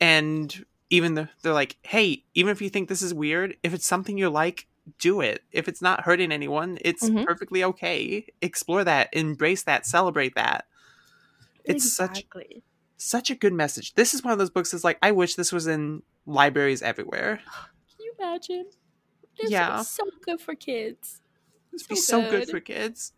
And 0.01 0.65
even 0.91 1.15
the, 1.15 1.29
they're 1.43 1.53
like, 1.53 1.77
hey, 1.83 2.25
even 2.35 2.51
if 2.51 2.63
you 2.63 2.71
think 2.71 2.89
this 2.89 3.03
is 3.03 3.13
weird, 3.15 3.57
if 3.63 3.75
it's 3.75 3.87
something 3.87 4.17
you 4.17 4.31
like, 4.31 4.67
do 4.99 5.21
it. 5.21 5.43
If 5.53 5.69
it's 5.69 5.83
not 5.83 6.03
hurting 6.05 6.33
anyone, 6.33 6.79
it's 6.81 7.11
Mhm. 7.11 7.27
perfectly 7.27 7.63
okay. 7.65 8.27
Explore 8.41 8.85
that, 8.85 9.11
embrace 9.13 9.65
that, 9.65 9.85
celebrate 9.87 10.35
that. 10.35 10.67
It's 11.65 11.85
such 11.85 12.25
Exactly. 12.25 12.65
such 12.67 12.68
a 13.31 13.35
good 13.35 13.53
message. 13.53 13.95
This 13.95 14.15
is 14.15 14.23
one 14.23 14.33
of 14.33 14.39
those 14.39 14.51
books 14.51 14.71
that's 14.73 14.85
like, 14.85 14.99
I 15.03 15.13
wish 15.13 15.35
this 15.35 15.53
was 15.53 15.67
in 15.67 16.03
libraries 16.27 16.83
everywhere. 16.83 17.41
Can 17.97 18.05
you 18.05 18.13
imagine? 18.19 18.67
This 19.41 19.51
Yeah. 19.51 19.81
is 19.81 19.89
so 19.89 20.05
good 20.25 20.41
for 20.41 20.55
kids. 20.55 21.21
It'd 21.73 21.89
be 21.89 21.97
so 21.97 22.23
good 22.23 22.31
good. 22.47 22.51
for 22.51 22.61
kids. 22.61 23.13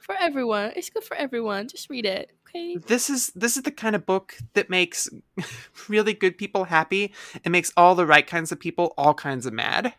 For 0.00 0.14
everyone. 0.18 0.72
It's 0.76 0.90
good 0.90 1.04
for 1.04 1.16
everyone. 1.16 1.68
Just 1.68 1.90
read 1.90 2.06
it. 2.06 2.32
Okay. 2.48 2.76
This 2.76 3.08
is 3.10 3.28
this 3.36 3.56
is 3.56 3.62
the 3.62 3.70
kind 3.70 3.94
of 3.94 4.04
book 4.06 4.36
that 4.54 4.68
makes 4.70 5.08
really 5.88 6.14
good 6.14 6.36
people 6.36 6.64
happy 6.64 7.12
and 7.44 7.52
makes 7.52 7.72
all 7.76 7.94
the 7.94 8.06
right 8.06 8.26
kinds 8.26 8.50
of 8.50 8.58
people 8.58 8.92
all 8.96 9.14
kinds 9.14 9.46
of 9.46 9.52
mad. 9.52 9.94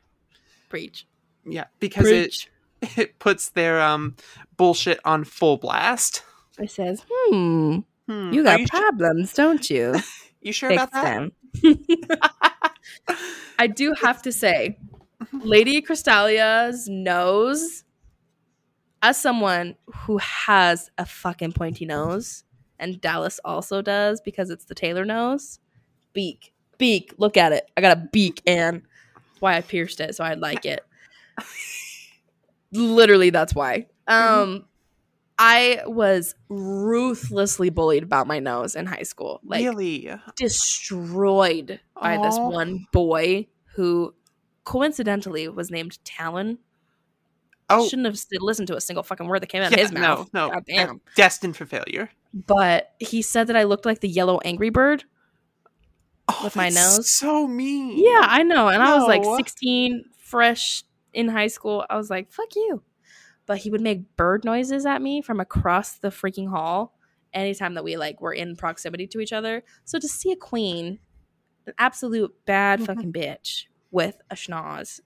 Preach. 0.67 1.07
Yeah, 1.45 1.65
because 1.79 2.03
Preach. 2.03 2.49
it 2.81 2.89
it 2.97 3.19
puts 3.19 3.49
their 3.49 3.79
um 3.79 4.15
bullshit 4.57 4.99
on 5.05 5.23
full 5.23 5.57
blast. 5.57 6.23
It 6.59 6.71
says, 6.71 7.05
hmm, 7.09 7.79
Hmm, 8.07 8.31
you 8.33 8.43
got 8.43 8.59
you, 8.59 8.67
problems, 8.67 9.33
don't 9.33 9.69
you? 9.69 9.95
you 10.41 10.51
sure 10.51 10.69
Fix 10.69 10.83
about 10.83 10.91
that? 10.93 11.31
them. 11.63 11.77
I 13.59 13.67
do 13.67 13.93
have 14.01 14.21
to 14.23 14.31
say, 14.31 14.77
Lady 15.31 15.81
Crystallia's 15.81 16.87
nose, 16.89 17.83
as 19.01 19.19
someone 19.19 19.75
who 19.93 20.17
has 20.17 20.89
a 20.97 21.05
fucking 21.05 21.53
pointy 21.53 21.85
nose, 21.85 22.43
and 22.79 22.99
Dallas 22.99 23.39
also 23.45 23.81
does 23.81 24.21
because 24.21 24.49
it's 24.49 24.65
the 24.65 24.75
Taylor 24.75 25.05
nose, 25.05 25.59
beak, 26.13 26.53
beak, 26.77 27.13
look 27.17 27.37
at 27.37 27.51
it. 27.51 27.69
I 27.77 27.81
got 27.81 27.97
a 27.97 28.09
beak, 28.11 28.41
and 28.47 28.81
why 29.39 29.57
I 29.57 29.61
pierced 29.61 29.99
it 29.99 30.15
so 30.15 30.23
I'd 30.23 30.39
like 30.39 30.65
it. 30.65 30.85
Literally, 32.71 33.29
that's 33.29 33.53
why. 33.53 33.87
Um, 34.07 34.65
I 35.43 35.81
was 35.87 36.35
ruthlessly 36.49 37.71
bullied 37.71 38.03
about 38.03 38.27
my 38.27 38.37
nose 38.37 38.75
in 38.75 38.85
high 38.85 39.01
school. 39.01 39.39
Like 39.43 39.63
really? 39.63 40.13
destroyed 40.35 41.79
by 41.99 42.17
this 42.17 42.37
one 42.37 42.85
boy 42.93 43.47
who 43.73 44.13
coincidentally 44.65 45.47
was 45.47 45.71
named 45.71 45.97
Talon. 46.05 46.59
Oh, 47.71 47.87
Shouldn't 47.87 48.05
have 48.05 48.19
st- 48.19 48.39
listened 48.39 48.67
to 48.67 48.75
a 48.75 48.81
single 48.81 49.01
fucking 49.01 49.27
word 49.27 49.41
that 49.41 49.47
came 49.47 49.63
out 49.63 49.71
yeah, 49.71 49.77
of 49.77 49.81
his 49.81 49.91
mouth. 49.91 50.29
no, 50.31 50.47
no. 50.47 50.53
God 50.53 50.63
damn. 50.67 51.01
Destined 51.15 51.57
for 51.57 51.65
failure. 51.65 52.11
But 52.35 52.93
he 52.99 53.23
said 53.23 53.47
that 53.47 53.55
I 53.55 53.63
looked 53.63 53.87
like 53.87 54.01
the 54.01 54.09
yellow 54.09 54.39
angry 54.45 54.69
bird. 54.69 55.05
Oh, 56.27 56.41
With 56.43 56.55
my 56.55 56.69
nose? 56.69 57.09
So 57.09 57.47
mean. 57.47 57.97
Yeah, 57.97 58.25
I 58.27 58.43
know. 58.43 58.67
And 58.67 58.83
I 58.83 58.95
was 58.95 59.07
like 59.07 59.23
16, 59.37 60.05
fresh 60.19 60.83
in 61.13 61.29
high 61.29 61.47
school. 61.47 61.83
I 61.89 61.97
was 61.97 62.11
like, 62.11 62.31
fuck 62.31 62.55
you. 62.55 62.83
But 63.51 63.57
he 63.57 63.69
would 63.69 63.81
make 63.81 64.15
bird 64.15 64.45
noises 64.45 64.85
at 64.85 65.01
me 65.01 65.21
from 65.21 65.41
across 65.41 65.97
the 65.97 66.07
freaking 66.07 66.49
hall 66.49 66.97
anytime 67.33 67.73
that 67.73 67.83
we 67.83 67.97
like 67.97 68.21
were 68.21 68.31
in 68.31 68.55
proximity 68.55 69.07
to 69.07 69.19
each 69.19 69.33
other. 69.33 69.65
So 69.83 69.99
to 69.99 70.07
see 70.07 70.31
a 70.31 70.37
queen, 70.37 70.99
an 71.67 71.73
absolute 71.77 72.33
bad 72.45 72.79
Mhm. 72.79 72.85
fucking 72.85 73.11
bitch 73.11 73.65
with 73.91 74.21
a 74.29 74.35
schnoz. 74.35 75.01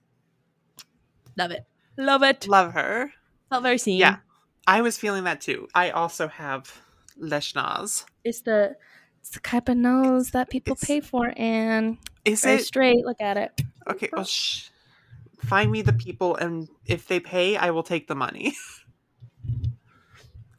Love 1.36 1.50
it. 1.50 1.66
Love 1.98 2.22
it. 2.22 2.46
Love 2.46 2.72
her. 2.74 3.10
Felt 3.50 3.64
very 3.64 3.78
seen. 3.78 3.98
Yeah. 3.98 4.18
I 4.64 4.80
was 4.80 4.96
feeling 4.96 5.24
that 5.24 5.40
too. 5.40 5.66
I 5.74 5.90
also 5.90 6.28
have 6.28 6.80
Leshnaz. 7.20 8.04
It's 8.22 8.42
the 8.42 8.76
it's 9.18 9.30
the 9.30 9.40
type 9.40 9.68
of 9.68 9.76
nose 9.76 10.30
that 10.30 10.50
people 10.50 10.76
pay 10.76 11.00
for 11.00 11.32
and 11.36 11.98
Is 12.24 12.44
very 12.44 12.58
it 12.58 12.64
straight. 12.64 13.04
Look 13.04 13.20
at 13.20 13.36
it. 13.36 13.60
okay? 13.90 14.08
Well, 14.12 14.22
shh. 14.24 14.68
Find 15.46 15.70
me 15.70 15.82
the 15.82 15.92
people, 15.92 16.36
and 16.36 16.68
if 16.84 17.06
they 17.06 17.20
pay, 17.20 17.56
I 17.56 17.70
will 17.70 17.82
take 17.82 18.08
the 18.08 18.14
money. 18.14 18.54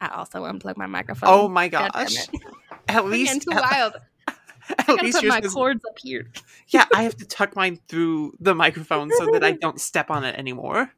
I 0.02 0.10
also 0.10 0.46
unplugged 0.46 0.78
my 0.78 0.86
microphone. 0.86 1.30
Oh 1.30 1.50
my 1.50 1.68
gosh! 1.68 2.16
At 2.88 3.06
least, 3.06 3.42
too 3.42 3.52
at, 3.52 3.62
wild. 3.62 3.94
at 4.70 4.88
gotta 4.88 5.04
least 5.04 5.20
put 5.20 5.28
my 5.28 5.40
is- 5.40 5.54
cords 5.54 5.84
up 5.86 5.98
here. 6.02 6.28
yeah. 6.70 6.86
I 6.94 7.04
have 7.04 7.18
to 7.18 7.26
tuck 7.26 7.56
mine 7.56 7.80
through 7.90 8.34
the 8.40 8.56
microphone 8.56 9.12
so 9.18 9.26
that 9.34 9.44
I 9.44 9.52
don't 9.52 9.82
step 9.82 10.10
on 10.10 10.24
it 10.24 10.36
anymore. 10.36 10.92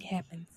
It 0.00 0.06
happens. 0.06 0.48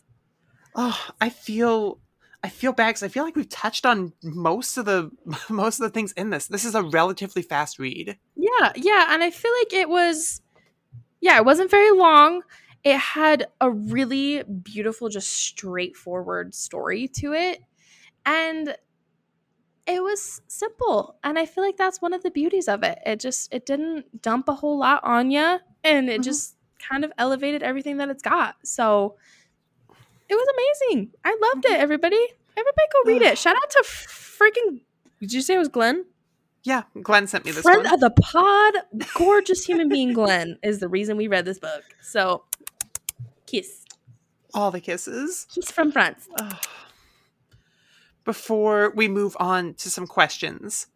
Oh, 0.75 0.99
I 1.21 1.29
feel, 1.29 1.99
I 2.43 2.49
feel 2.49 2.71
bad 2.71 2.89
because 2.89 3.03
I 3.03 3.07
feel 3.09 3.23
like 3.23 3.35
we've 3.35 3.49
touched 3.49 3.85
on 3.85 4.13
most 4.23 4.77
of 4.77 4.85
the 4.85 5.11
most 5.49 5.79
of 5.79 5.83
the 5.83 5.89
things 5.91 6.13
in 6.13 6.31
this. 6.31 6.47
This 6.47 6.65
is 6.65 6.73
a 6.73 6.81
relatively 6.81 7.43
fast 7.43 7.77
read. 7.77 8.17
Yeah, 8.35 8.71
yeah, 8.75 9.13
and 9.13 9.23
I 9.23 9.29
feel 9.29 9.51
like 9.61 9.73
it 9.73 9.89
was 9.89 10.41
yeah, 11.21 11.37
it 11.37 11.45
wasn't 11.45 11.71
very 11.71 11.91
long. 11.91 12.41
It 12.83 12.97
had 12.97 13.47
a 13.59 13.69
really 13.71 14.43
beautiful 14.43 15.09
just 15.09 15.29
straightforward 15.33 16.53
story 16.55 17.07
to 17.09 17.33
it. 17.33 17.61
And 18.25 18.75
it 19.85 20.03
was 20.03 20.41
simple, 20.47 21.15
and 21.23 21.39
I 21.39 21.45
feel 21.45 21.63
like 21.63 21.77
that's 21.77 22.01
one 22.01 22.11
of 22.13 22.21
the 22.21 22.29
beauties 22.31 22.67
of 22.67 22.83
it. 22.83 22.99
It 23.05 23.19
just 23.21 23.53
it 23.53 23.65
didn't 23.65 24.21
dump 24.21 24.49
a 24.49 24.53
whole 24.53 24.77
lot 24.77 25.01
on 25.03 25.31
you 25.31 25.59
and 25.83 26.09
it 26.09 26.19
Mhm. 26.21 26.23
just 26.25 26.55
kind 26.77 27.05
of 27.05 27.11
elevated 27.17 27.63
everything 27.63 27.97
that 27.97 28.09
it's 28.09 28.21
got. 28.21 28.55
So 28.65 29.15
it 30.29 30.35
was 30.35 30.47
amazing. 30.89 31.13
I 31.23 31.37
loved 31.53 31.65
it, 31.65 31.79
everybody. 31.79 32.19
Everybody 32.57 32.87
go 32.93 33.01
read 33.11 33.21
it. 33.21 33.37
Shout 33.37 33.55
out 33.55 33.69
to 33.69 33.83
freaking 33.87 34.81
Did 35.21 35.31
you 35.33 35.41
say 35.41 35.55
it 35.55 35.59
was 35.59 35.69
Glenn? 35.69 36.05
Yeah, 36.67 36.83
Glenn 37.01 37.27
sent 37.27 37.45
me 37.45 37.51
this 37.51 37.61
friend 37.61 37.85
one. 37.85 37.93
of 37.93 38.01
the 38.01 38.09
pod, 38.09 38.73
gorgeous 39.15 39.63
human 39.63 39.87
being 39.87 40.11
Glenn 40.11 40.59
is 40.61 40.81
the 40.81 40.89
reason 40.89 41.15
we 41.15 41.29
read 41.29 41.45
this 41.45 41.59
book. 41.59 41.81
So, 42.01 42.43
kiss, 43.45 43.85
All 44.53 44.69
the 44.69 44.81
kisses. 44.81 45.47
kiss 45.49 45.71
from 45.71 45.93
France. 45.93 46.27
Before 48.25 48.91
we 48.97 49.07
move 49.07 49.37
on 49.39 49.75
to 49.75 49.89
some 49.89 50.07
questions, 50.07 50.87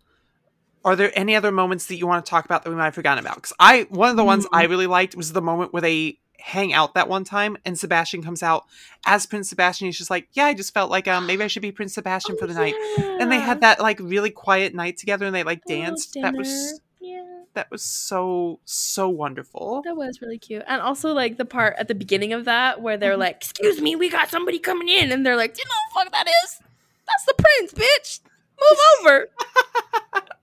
are 0.84 0.97
there 0.97 1.17
any 1.17 1.38
other 1.38 1.53
moments 1.53 1.86
that 1.86 1.95
you 1.95 2.05
want 2.05 2.26
to 2.26 2.30
talk 2.30 2.43
about 2.43 2.65
that 2.65 2.69
we 2.69 2.76
might 2.76 2.84
have 2.86 2.95
forgotten 2.95 3.24
about? 3.24 3.36
Because 3.36 3.53
I, 3.57 3.84
one 3.84 4.09
of 4.09 4.17
the 4.17 4.26
ones 4.26 4.45
hmm. 4.45 4.53
I 4.53 4.63
really 4.63 4.88
liked 4.88 5.15
was 5.15 5.32
the 5.32 5.41
moment 5.41 5.72
where 5.72 5.82
they 5.82 6.19
hang 6.41 6.73
out 6.73 6.93
that 6.95 7.07
one 7.07 7.23
time, 7.23 7.57
and 7.65 7.77
Sebastian 7.77 8.23
comes 8.23 8.43
out 8.43 8.65
as 9.05 9.25
Prince 9.25 9.49
Sebastian. 9.49 9.87
He's 9.87 9.97
just 9.97 10.09
like, 10.09 10.27
"Yeah, 10.33 10.45
I 10.45 10.53
just 10.53 10.73
felt 10.73 10.89
like 10.91 11.07
um 11.07 11.25
maybe 11.27 11.43
I 11.43 11.47
should 11.47 11.61
be 11.61 11.71
Prince 11.71 11.93
Sebastian 11.93 12.37
for 12.39 12.47
the 12.47 12.53
night." 12.53 12.75
And 12.97 13.31
they 13.31 13.39
had 13.39 13.61
that 13.61 13.79
like 13.79 13.99
really 13.99 14.29
quiet 14.31 14.73
night 14.75 14.97
together, 14.97 15.25
and 15.25 15.33
they 15.35 15.43
like 15.43 15.63
danced. 15.65 16.17
That 16.21 16.35
was 16.35 16.81
yeah, 16.99 17.23
that 17.53 17.69
was 17.71 17.83
so 17.83 18.59
so 18.65 19.09
wonderful. 19.09 19.81
that 19.85 19.95
was 19.95 20.21
really 20.21 20.37
cute. 20.39 20.63
And 20.67 20.81
also 20.81 21.13
like 21.13 21.37
the 21.37 21.45
part 21.45 21.75
at 21.77 21.87
the 21.87 21.95
beginning 21.95 22.33
of 22.33 22.45
that 22.45 22.81
where 22.81 22.97
they're 22.97 23.15
Mhm. 23.15 23.19
like, 23.19 23.35
"Excuse 23.37 23.81
me, 23.81 23.95
we 23.95 24.09
got 24.09 24.29
somebody 24.29 24.59
coming 24.59 24.89
in," 24.89 25.11
and 25.11 25.25
they're 25.25 25.35
like, 25.37 25.53
Do 25.55 25.61
"You 25.61 25.69
know 25.69 26.01
fuck 26.03 26.11
that 26.11 26.27
is? 26.27 26.59
That's 27.07 27.25
the 27.25 27.33
prince, 27.37 27.73
bitch. 27.73 28.19
Move 28.59 28.79
over." 29.01 29.27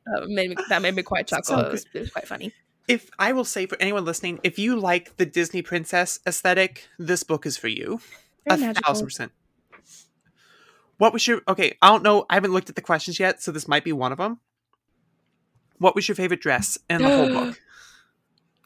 Uh, 0.08 0.24
made 0.26 0.48
me, 0.48 0.56
that 0.70 0.80
made 0.80 0.94
me 0.96 1.02
quite 1.02 1.26
chuckle. 1.26 1.44
So 1.44 1.58
it, 1.60 1.70
was, 1.70 1.86
it 1.92 2.00
was 2.00 2.10
quite 2.10 2.26
funny. 2.26 2.50
If 2.88 3.10
I 3.18 3.32
will 3.32 3.44
say 3.44 3.66
for 3.66 3.76
anyone 3.80 4.06
listening, 4.06 4.40
if 4.42 4.58
you 4.58 4.80
like 4.80 5.16
the 5.18 5.26
Disney 5.26 5.60
princess 5.60 6.20
aesthetic, 6.26 6.88
this 6.98 7.22
book 7.22 7.44
is 7.44 7.58
for 7.58 7.68
you. 7.68 8.00
Very 8.48 8.62
a 8.62 8.66
magical. 8.66 8.82
thousand 8.86 9.06
percent. 9.06 9.32
What 10.96 11.12
was 11.12 11.26
your 11.26 11.42
okay? 11.46 11.76
I 11.80 11.88
don't 11.88 12.02
know. 12.02 12.24
I 12.28 12.34
haven't 12.34 12.52
looked 12.52 12.70
at 12.70 12.76
the 12.76 12.82
questions 12.82 13.20
yet, 13.20 13.42
so 13.42 13.52
this 13.52 13.68
might 13.68 13.84
be 13.84 13.92
one 13.92 14.10
of 14.10 14.18
them. 14.18 14.40
What 15.78 15.94
was 15.94 16.08
your 16.08 16.16
favorite 16.16 16.40
dress 16.40 16.78
in 16.90 17.02
the 17.02 17.08
whole 17.08 17.28
book? 17.28 17.60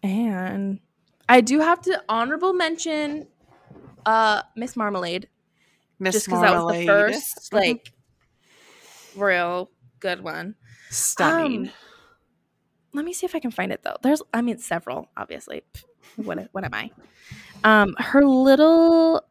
And 0.04 0.80
I 1.28 1.42
do 1.42 1.60
have 1.60 1.80
to 1.82 2.02
honorable 2.08 2.52
mention 2.54 3.28
uh 4.04 4.42
Miss 4.56 4.76
Marmalade. 4.76 5.28
Miss 6.00 6.14
just 6.16 6.26
because 6.26 6.42
that 6.42 6.56
was 6.56 6.74
the 6.74 6.86
first 6.86 7.52
like 7.52 7.92
real 9.14 9.70
good 10.00 10.22
one. 10.22 10.56
stunning. 10.90 11.68
Um, 11.68 11.72
let 12.92 13.04
me 13.04 13.12
see 13.12 13.26
if 13.26 13.34
I 13.34 13.38
can 13.38 13.50
find 13.50 13.72
it 13.72 13.82
though. 13.82 13.96
There's, 14.02 14.22
I 14.34 14.42
mean, 14.42 14.58
several, 14.58 15.08
obviously. 15.16 15.62
What, 16.16 16.48
what 16.52 16.64
am 16.64 16.74
I? 16.74 16.90
Um, 17.64 17.94
her 17.98 18.24
little 18.24 19.24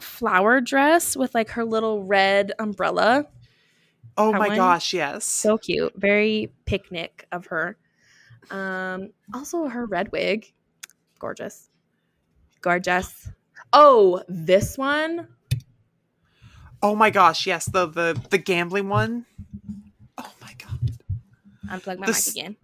flower 0.00 0.60
dress 0.60 1.16
with 1.16 1.34
like 1.34 1.50
her 1.50 1.64
little 1.64 2.04
red 2.04 2.52
umbrella, 2.58 3.26
oh 4.16 4.32
that 4.32 4.38
my 4.38 4.48
one? 4.48 4.56
gosh, 4.56 4.92
yes. 4.92 5.24
so 5.24 5.56
cute, 5.58 5.92
very 5.96 6.52
picnic 6.66 7.26
of 7.32 7.46
her. 7.46 7.76
Um, 8.50 9.10
also 9.32 9.66
her 9.68 9.86
red 9.86 10.10
wig, 10.12 10.52
gorgeous, 11.18 11.70
gorgeous. 12.60 13.30
Oh, 13.72 14.22
this 14.28 14.76
one, 14.76 15.28
oh 16.82 16.94
my 16.94 17.10
gosh, 17.10 17.46
yes. 17.46 17.66
The 17.66 17.86
the 17.86 18.20
the 18.30 18.38
gambling 18.38 18.88
one. 18.88 19.26
Oh 20.16 20.32
my 20.40 20.54
god. 20.58 20.92
unplug 21.70 21.98
my 21.98 22.06
This- 22.06 22.34
mic 22.34 22.42
again. 22.44 22.56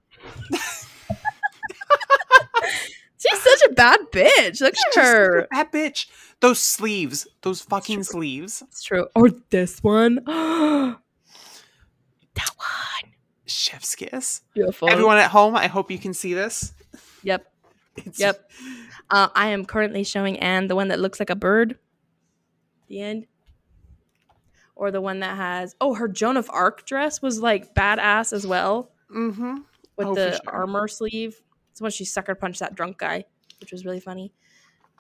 She's 3.18 3.41
such 3.41 3.61
a 3.70 3.72
bad 3.72 4.01
bitch. 4.12 4.61
Look 4.61 4.75
at 4.75 4.79
She's 4.95 4.97
her. 4.97 5.49
that 5.51 5.72
bitch. 5.72 6.07
Those 6.41 6.59
sleeves. 6.59 7.27
Those 7.43 7.62
fucking 7.62 8.03
sleeves. 8.05 8.62
It's 8.68 8.83
true. 8.83 9.07
Or 9.14 9.31
this 9.51 9.83
one. 9.83 10.16
that 10.27 10.97
one. 12.57 13.12
Chef's 13.47 13.95
kiss. 13.95 14.43
Beautiful. 14.53 14.91
Everyone 14.91 15.16
at 15.16 15.31
home, 15.31 15.57
I 15.57 15.68
hope 15.68 15.91
you 15.91 15.99
can 15.99 16.12
see 16.14 16.35
this. 16.35 16.72
Yep. 17.22 17.47
It's, 17.97 18.18
Yep. 18.18 18.51
Uh, 19.09 19.29
I 19.37 19.49
am 19.51 19.64
currently 19.64 20.03
showing 20.03 20.41
Anne 20.41 20.66
the 20.66 20.75
one 20.75 20.89
that 20.89 20.99
looks 20.99 21.20
like 21.20 21.31
a 21.31 21.37
bird. 21.37 21.79
The 22.89 23.01
end. 23.01 23.27
Or 24.75 24.91
the 24.91 25.01
one 25.01 25.20
that 25.20 25.37
has 25.37 25.77
oh 25.81 25.95
her 25.95 26.09
Joan 26.09 26.37
of 26.37 26.51
Arc 26.51 26.85
dress 26.87 27.22
was 27.22 27.39
like 27.41 27.72
badass 27.75 28.33
as 28.33 28.45
well 28.47 28.91
Mm-hmm. 29.14 29.59
With 29.97 30.09
Oh, 30.09 30.14
the 30.14 30.32
sure. 30.32 30.55
armor 30.55 30.88
sleeve. 30.88 31.40
It's 31.72 31.80
when 31.80 31.90
she 31.90 32.05
sucker 32.05 32.34
punched 32.34 32.61
that 32.61 32.74
drunk 32.74 32.99
guy, 32.99 33.24
which 33.61 33.72
was 33.72 33.84
really 33.84 34.01
funny. 34.01 34.32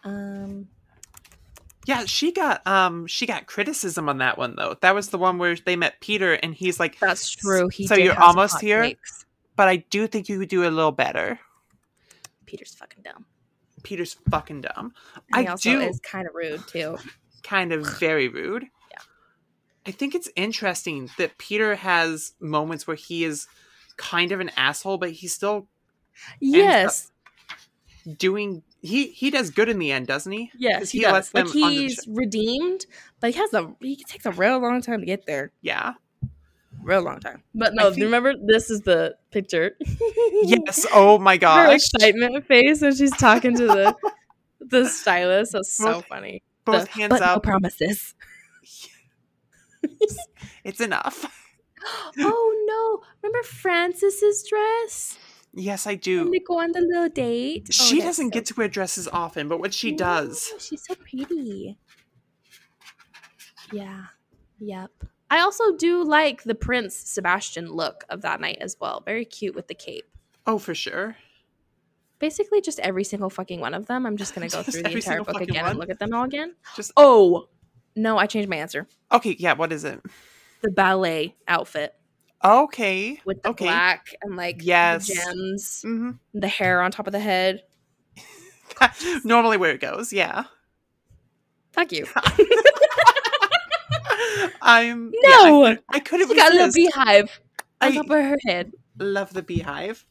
Um 0.02 0.68
Yeah, 1.86 2.04
she 2.06 2.32
got 2.32 2.66
um 2.66 3.06
she 3.06 3.26
got 3.26 3.46
criticism 3.46 4.08
on 4.08 4.18
that 4.18 4.38
one 4.38 4.54
though. 4.56 4.76
That 4.80 4.94
was 4.94 5.08
the 5.08 5.18
one 5.18 5.38
where 5.38 5.56
they 5.56 5.76
met 5.76 6.00
Peter 6.00 6.34
and 6.34 6.54
he's 6.54 6.78
like, 6.80 6.98
that's 6.98 7.30
true. 7.30 7.68
He 7.68 7.86
So 7.86 7.94
you're 7.94 8.20
almost 8.20 8.60
here? 8.60 8.82
takes. 8.82 9.24
but 9.56 9.68
I 9.68 9.76
do 9.76 10.06
think 10.06 10.28
you 10.28 10.38
could 10.38 10.48
do 10.48 10.62
a 10.66 10.70
little 10.70 10.92
better. 10.92 11.38
Peter's 12.46 12.74
fucking 12.74 13.02
dumb. 13.02 13.24
Peter's 13.82 14.14
fucking 14.30 14.62
dumb. 14.62 14.94
And 15.32 15.46
I 15.48 15.50
also 15.50 15.70
do 15.70 15.80
is 15.80 16.00
kind 16.00 16.26
of 16.26 16.34
rude 16.34 16.66
too. 16.68 16.98
kind 17.42 17.72
of 17.72 17.86
very 17.98 18.28
rude. 18.28 18.64
Yeah. 18.90 18.98
I 19.86 19.90
think 19.90 20.14
it's 20.14 20.28
interesting 20.36 21.10
that 21.18 21.36
Peter 21.38 21.74
has 21.74 22.32
moments 22.40 22.86
where 22.86 22.96
he 22.96 23.24
is 23.24 23.46
kind 23.96 24.32
of 24.32 24.40
an 24.40 24.50
asshole, 24.56 24.98
but 24.98 25.10
he's 25.12 25.32
still 25.34 25.66
Yes. 26.40 27.10
doing 28.18 28.62
he 28.82 29.06
he 29.08 29.30
does 29.30 29.50
good 29.50 29.68
in 29.68 29.78
the 29.78 29.90
end, 29.90 30.06
doesn't 30.06 30.30
he? 30.30 30.50
Yes, 30.58 30.90
he, 30.90 30.98
he 30.98 31.04
does. 31.04 31.12
lets 31.12 31.34
Like 31.34 31.48
he's 31.48 32.06
redeemed, 32.08 32.86
but 33.20 33.30
he 33.32 33.38
has 33.38 33.52
a 33.54 33.74
he 33.80 33.96
takes 34.04 34.26
a 34.26 34.30
real 34.32 34.58
long 34.60 34.80
time 34.82 35.00
to 35.00 35.06
get 35.06 35.26
there. 35.26 35.52
Yeah. 35.62 35.94
Real 36.82 37.02
long 37.02 37.18
time. 37.20 37.42
But 37.54 37.72
no, 37.74 37.90
think- 37.90 38.02
remember 38.04 38.34
this 38.36 38.68
is 38.70 38.82
the 38.82 39.16
picture. 39.30 39.76
Yes. 40.42 40.84
Oh 40.92 41.18
my 41.18 41.34
Her 41.36 41.38
gosh. 41.38 41.76
excitement 41.94 42.46
face 42.46 42.82
when 42.82 42.94
she's 42.94 43.16
talking 43.16 43.56
to 43.56 43.66
the 43.66 43.96
the 44.60 44.86
stylist. 44.88 45.52
That's 45.52 45.72
so 45.72 45.84
Both- 45.94 46.06
funny. 46.06 46.42
Both 46.66 46.84
The, 46.86 46.90
hands 47.00 47.10
but 47.10 47.20
no 47.20 47.40
promises. 47.40 48.14
It's 50.64 50.80
enough. 50.80 51.26
Oh 52.18 52.64
no! 52.66 53.06
Remember 53.22 53.42
Frances's 53.46 54.46
dress? 54.48 55.18
Yes, 55.56 55.86
I 55.86 55.92
When 55.92 55.98
do. 56.00 56.30
they 56.30 56.40
go 56.40 56.58
on 56.60 56.72
the 56.72 56.80
little 56.80 57.08
date. 57.08 57.66
Oh, 57.68 57.72
She 57.72 57.96
that's 57.96 58.06
doesn't 58.16 58.26
so 58.26 58.30
get 58.30 58.46
to 58.46 58.54
wear 58.56 58.68
dresses 58.68 59.06
often, 59.08 59.48
but 59.48 59.60
what 59.60 59.72
she 59.72 59.92
does, 59.92 60.52
she's 60.58 60.84
so 60.86 60.94
pretty. 60.96 61.78
Yeah. 63.72 64.04
Yep. 64.60 64.90
I 65.30 65.40
also 65.40 65.76
do 65.76 66.04
like 66.04 66.42
the 66.44 66.54
Prince 66.54 66.96
Sebastian 66.96 67.70
look 67.72 68.04
of 68.08 68.22
that 68.22 68.40
night 68.40 68.58
as 68.60 68.76
well. 68.80 69.02
Very 69.04 69.24
cute 69.24 69.54
with 69.54 69.68
the 69.68 69.74
cape. 69.74 70.04
oh, 70.46 70.58
for 70.58 70.74
sure. 70.74 71.16
Basically, 72.18 72.60
just 72.60 72.78
every 72.80 73.04
single 73.04 73.30
fucking 73.30 73.60
one 73.60 73.74
of 73.74 73.86
them. 73.86 74.06
I'm 74.06 74.16
just 74.16 74.34
gonna 74.34 74.48
go 74.48 74.62
through 74.64 74.82
the 74.82 74.90
entire 74.92 75.22
book 75.24 75.40
again 75.40 75.62
one? 75.62 75.70
and 75.72 75.78
look 75.80 75.90
at 75.90 75.98
them 75.98 76.14
all 76.14 76.24
again. 76.24 76.54
Just 76.76 76.92
Oh 76.96 77.48
no, 77.96 78.18
I 78.18 78.26
changed 78.26 78.48
my 78.48 78.56
answer. 78.56 78.86
okay. 79.12 79.36
Yeah, 79.38 79.54
what 79.54 79.72
is 79.72 79.84
it? 79.84 80.00
The 80.64 80.70
ballet 80.72 81.36
outfit 81.46 81.94
Okay. 82.42 83.20
with 83.26 83.42
the 83.42 83.50
okay. 83.50 83.66
black 83.66 84.08
and 84.22 84.34
like 84.36 84.60
Yes. 84.64 85.06
the 85.06 85.14
gems, 85.14 85.82
hmm 85.82 86.10
the 86.34 86.48
hair 86.48 86.80
on 86.82 86.90
top 86.90 87.06
of 87.06 87.12
the 87.12 87.20
head. 87.20 87.62
Normally 89.24 89.56
where 89.58 89.70
it 89.72 89.80
goes. 89.80 90.12
Yeah. 90.12 90.44
Fuck 91.72 91.92
you. 91.92 92.06
I'm 94.62 95.10
No! 95.22 95.66
Yeah, 95.66 95.76
I, 95.90 95.96
I 95.96 96.00
couldn't 96.00 96.28
She 96.28 96.34
got 96.36 96.52
a 96.52 96.56
little 96.56 96.72
beehive 96.72 97.40
on 97.80 97.88
I 97.88 97.94
top 97.94 98.06
of 98.06 98.10
her 98.10 98.36
head. 98.46 98.72
love 98.98 99.32
the 99.32 99.42
beehive. 99.42 100.04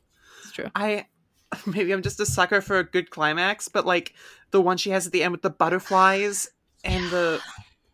It's 0.44 0.52
true. 0.52 0.70
I 0.76 1.08
maybe 1.66 1.92
I'm 1.92 2.02
just 2.02 2.20
a 2.20 2.26
sucker 2.26 2.62
for 2.62 2.80
a 2.80 2.84
good 2.84 3.10
climax, 3.10 3.68
but 3.68 3.86
like 3.86 4.14
the 4.52 4.62
one 4.62 4.78
she 4.78 4.92
has 4.92 5.06
at 5.08 5.14
the 5.14 5.24
end 5.24 5.32
with 5.32 5.42
the 5.42 5.50
butterflies 5.50 6.50
and 6.84 7.04
the 7.12 7.42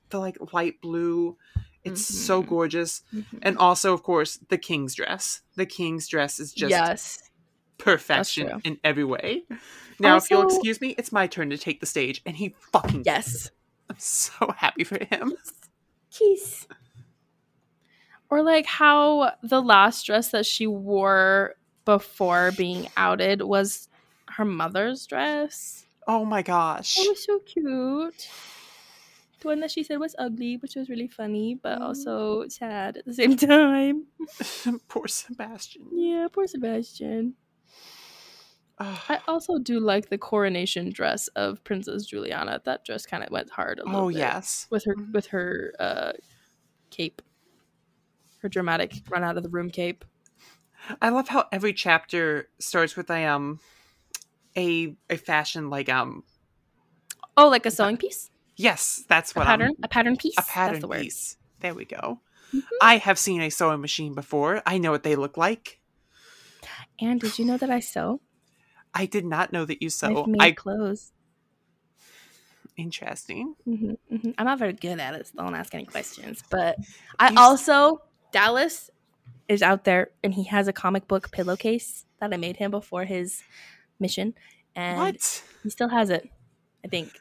the 0.10 0.20
like 0.20 0.38
light 0.54 0.82
blue. 0.82 1.38
It's 1.92 2.06
so 2.06 2.42
Mhm. 2.44 2.48
gorgeous. 2.48 3.04
Mhm. 3.14 3.40
And 3.42 3.58
also, 3.58 3.94
of 3.94 4.04
course, 4.04 4.38
the 4.50 4.58
king's 4.58 4.94
dress. 4.96 5.42
The 5.56 5.66
king's 5.66 6.08
dress 6.08 6.40
is 6.40 6.54
just 6.54 6.72
yes. 6.72 7.30
perfection 7.78 8.62
in 8.64 8.80
every 8.84 9.04
way. 9.06 9.44
Now, 10.02 10.16
if 10.16 10.32
you'll 10.32 10.48
excuse 10.48 10.80
me, 10.80 10.96
it's 10.98 11.12
my 11.12 11.28
turn 11.28 11.50
to 11.50 11.58
take 11.58 11.82
the 11.82 11.86
stage, 11.86 12.22
and 12.26 12.34
he 12.38 12.56
fucking 12.72 13.04
Yes. 13.06 13.52
I'm 13.90 14.00
so 14.00 14.54
happy 14.56 14.86
for 14.86 14.98
him. 15.04 15.34
Kiss. 16.10 16.68
Or 18.30 18.42
like 18.44 18.66
how 18.66 19.34
the 19.44 19.62
last 19.62 20.06
dress 20.06 20.30
that 20.32 20.46
she 20.46 20.68
wore 20.68 21.56
before 21.84 22.52
being 22.56 22.88
outed 22.96 23.42
was 23.42 23.90
her 24.30 24.46
mother's 24.46 25.06
dress. 25.06 25.86
Oh 26.08 26.24
my 26.24 26.44
gosh. 26.44 26.98
It 26.98 27.10
was 27.10 27.26
so 27.26 27.40
cute. 27.40 28.30
The 29.40 29.48
one 29.48 29.60
that 29.62 29.72
she 29.72 29.84
said 29.84 30.00
was 30.00 30.16
ugly, 30.20 30.58
which 30.58 30.76
was 30.76 30.90
really 30.90 31.08
funny, 31.08 31.56
but 31.56 31.80
Mm. 31.80 31.82
also 31.82 32.48
sad 32.50 32.98
at 32.98 33.06
the 33.06 33.14
same 33.14 33.38
time. 33.38 34.08
Poor 34.90 35.08
Sebastian. 35.08 35.88
Yeah, 35.94 36.28
poor 36.32 36.46
Sebastian. 36.48 37.36
I 38.82 39.20
also 39.28 39.60
do 39.60 39.80
like 39.82 40.10
the 40.10 40.18
coronation 40.18 40.90
dress 40.90 41.28
of 41.30 41.62
Princess 41.66 42.06
Juliana. 42.06 42.62
That 42.64 42.86
dress 42.86 43.06
kind 43.06 43.24
of 43.24 43.30
went 43.30 43.50
hard 43.50 43.80
a 43.80 43.84
little 43.86 44.04
oh 44.04 44.10
bit. 44.10 44.18
yes. 44.18 44.68
with 44.70 44.86
her 44.86 44.96
Mhm. 44.96 45.12
with 45.14 45.28
her 45.28 45.74
uh 45.80 46.14
cape 46.90 47.22
her 48.42 48.48
dramatic 48.50 48.94
run 49.10 49.22
out 49.24 49.36
of 49.36 49.44
the 49.44 49.50
room 49.50 49.70
cape 49.70 50.06
I 51.02 51.10
love 51.10 51.28
how 51.28 51.46
every 51.52 51.74
chapter 51.74 52.48
starts 52.58 52.96
with 52.96 53.10
a 53.10 53.26
um 53.26 53.60
a 54.56 54.96
a 55.10 55.18
fashion 55.18 55.70
like 55.70 55.90
um 55.90 56.24
oh 57.36 57.50
like 57.50 57.66
a 57.66 57.72
sewing 57.72 57.98
piece 57.98 58.30
yes, 58.60 59.04
that's 59.08 59.36
what 59.36 59.44
a 59.44 59.46
pattern 59.48 59.68
I'm, 59.78 59.84
a 59.84 59.88
pattern 59.88 60.16
piece 60.18 60.38
a 60.38 60.44
pattern 60.44 60.74
That's 60.74 60.82
the 60.82 60.88
word. 60.88 61.02
piece. 61.02 61.38
There 61.62 61.74
we 61.74 61.86
go. 61.86 62.22
Mhm. 62.54 62.62
I 62.82 62.98
have 62.98 63.18
seen 63.20 63.42
a 63.42 63.50
sewing 63.50 63.82
machine 63.82 64.14
before. 64.16 64.62
I 64.66 64.78
know 64.78 64.92
what 64.92 65.04
they 65.04 65.16
look 65.16 65.38
like. 65.38 65.80
and 67.00 67.20
did 67.22 67.40
you 67.40 67.46
know 67.46 67.58
that 67.58 67.70
i 67.70 67.80
sew 67.80 68.20
I 68.94 69.06
did 69.06 69.24
not 69.26 69.54
know 69.54 69.66
that 69.66 69.82
you 69.84 69.90
sew. 69.90 70.08
i've 70.10 70.28
made 70.28 70.42
I 70.42 70.52
clothes 70.52 71.14
interesting. 72.78 73.56
hmm 73.66 73.94
hmm 74.10 74.32
i'm 74.38 74.46
not 74.46 74.60
very 74.60 74.74
good 74.74 75.00
at 75.00 75.14
it 75.14 75.28
so 75.28 75.34
don't 75.38 75.56
ask 75.56 75.74
any 75.76 75.86
questions 75.86 76.44
but 76.50 76.78
i 77.20 77.30
You 77.32 77.38
also 77.38 78.02
dallas 78.32 78.90
is 79.48 79.62
out 79.62 79.84
there 79.84 80.12
and 80.24 80.34
he 80.34 80.44
has 80.46 80.68
a 80.68 80.74
comic 80.74 81.08
book 81.08 81.32
pillowcase 81.32 82.06
that 82.20 82.34
i 82.34 82.38
made 82.38 82.58
him 82.58 82.72
before 82.72 83.06
his 83.06 83.44
mission 84.00 84.34
and 84.76 84.98
what? 85.00 85.44
he 85.64 85.70
still 85.70 85.90
has 85.90 86.10
it 86.10 86.30
i 86.86 86.88
think 86.88 87.20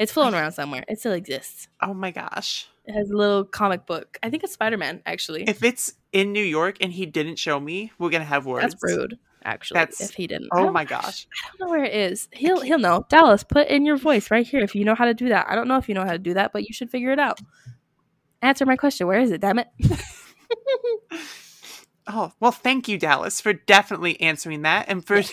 it's 0.00 0.10
floating 0.12 0.34
around 0.38 0.52
somewhere 0.52 0.84
it 0.88 0.98
still 0.98 1.12
exists 1.12 1.68
Oh 1.80 1.94
my 1.94 2.10
gosh. 2.10 2.66
It 2.86 2.94
has 2.94 3.10
a 3.10 3.16
little 3.16 3.44
comic 3.44 3.86
book. 3.86 4.18
I 4.20 4.30
think 4.30 4.42
it's 4.42 4.54
Spider 4.54 4.76
Man, 4.76 5.00
actually. 5.06 5.44
If 5.48 5.62
it's 5.62 5.92
in 6.12 6.32
New 6.32 6.42
York 6.42 6.78
and 6.80 6.92
he 6.92 7.06
didn't 7.06 7.36
show 7.36 7.60
me, 7.60 7.92
we're 7.98 8.10
gonna 8.10 8.24
have 8.24 8.46
words. 8.46 8.74
That's 8.74 8.82
rude, 8.82 9.16
actually. 9.44 9.78
That's- 9.78 10.00
if 10.00 10.14
he 10.14 10.26
didn't. 10.26 10.48
Oh 10.50 10.72
my 10.72 10.84
gosh. 10.96 11.28
I 11.44 11.48
don't 11.50 11.60
know 11.68 11.72
where 11.72 11.84
it 11.84 11.94
is. 11.94 12.28
He'll 12.32 12.60
he'll 12.62 12.80
know. 12.80 13.06
Dallas, 13.08 13.44
put 13.44 13.68
in 13.68 13.86
your 13.86 13.96
voice 13.96 14.30
right 14.30 14.44
here 14.46 14.60
if 14.60 14.74
you 14.74 14.84
know 14.84 14.96
how 14.96 15.04
to 15.04 15.14
do 15.14 15.28
that. 15.28 15.46
I 15.48 15.54
don't 15.54 15.68
know 15.68 15.76
if 15.76 15.88
you 15.88 15.94
know 15.94 16.04
how 16.04 16.12
to 16.12 16.18
do 16.18 16.34
that, 16.34 16.52
but 16.52 16.66
you 16.66 16.74
should 16.74 16.90
figure 16.90 17.12
it 17.12 17.20
out. 17.20 17.38
Answer 18.42 18.66
my 18.66 18.76
question. 18.76 19.06
Where 19.06 19.20
is 19.20 19.30
it? 19.30 19.40
Damn 19.40 19.60
it. 19.60 19.68
Oh, 22.12 22.32
well, 22.40 22.50
thank 22.50 22.88
you, 22.88 22.98
Dallas, 22.98 23.40
for 23.40 23.52
definitely 23.52 24.20
answering 24.20 24.62
that 24.62 24.86
and 24.88 25.04
for 25.06 25.16
Yes. 25.18 25.32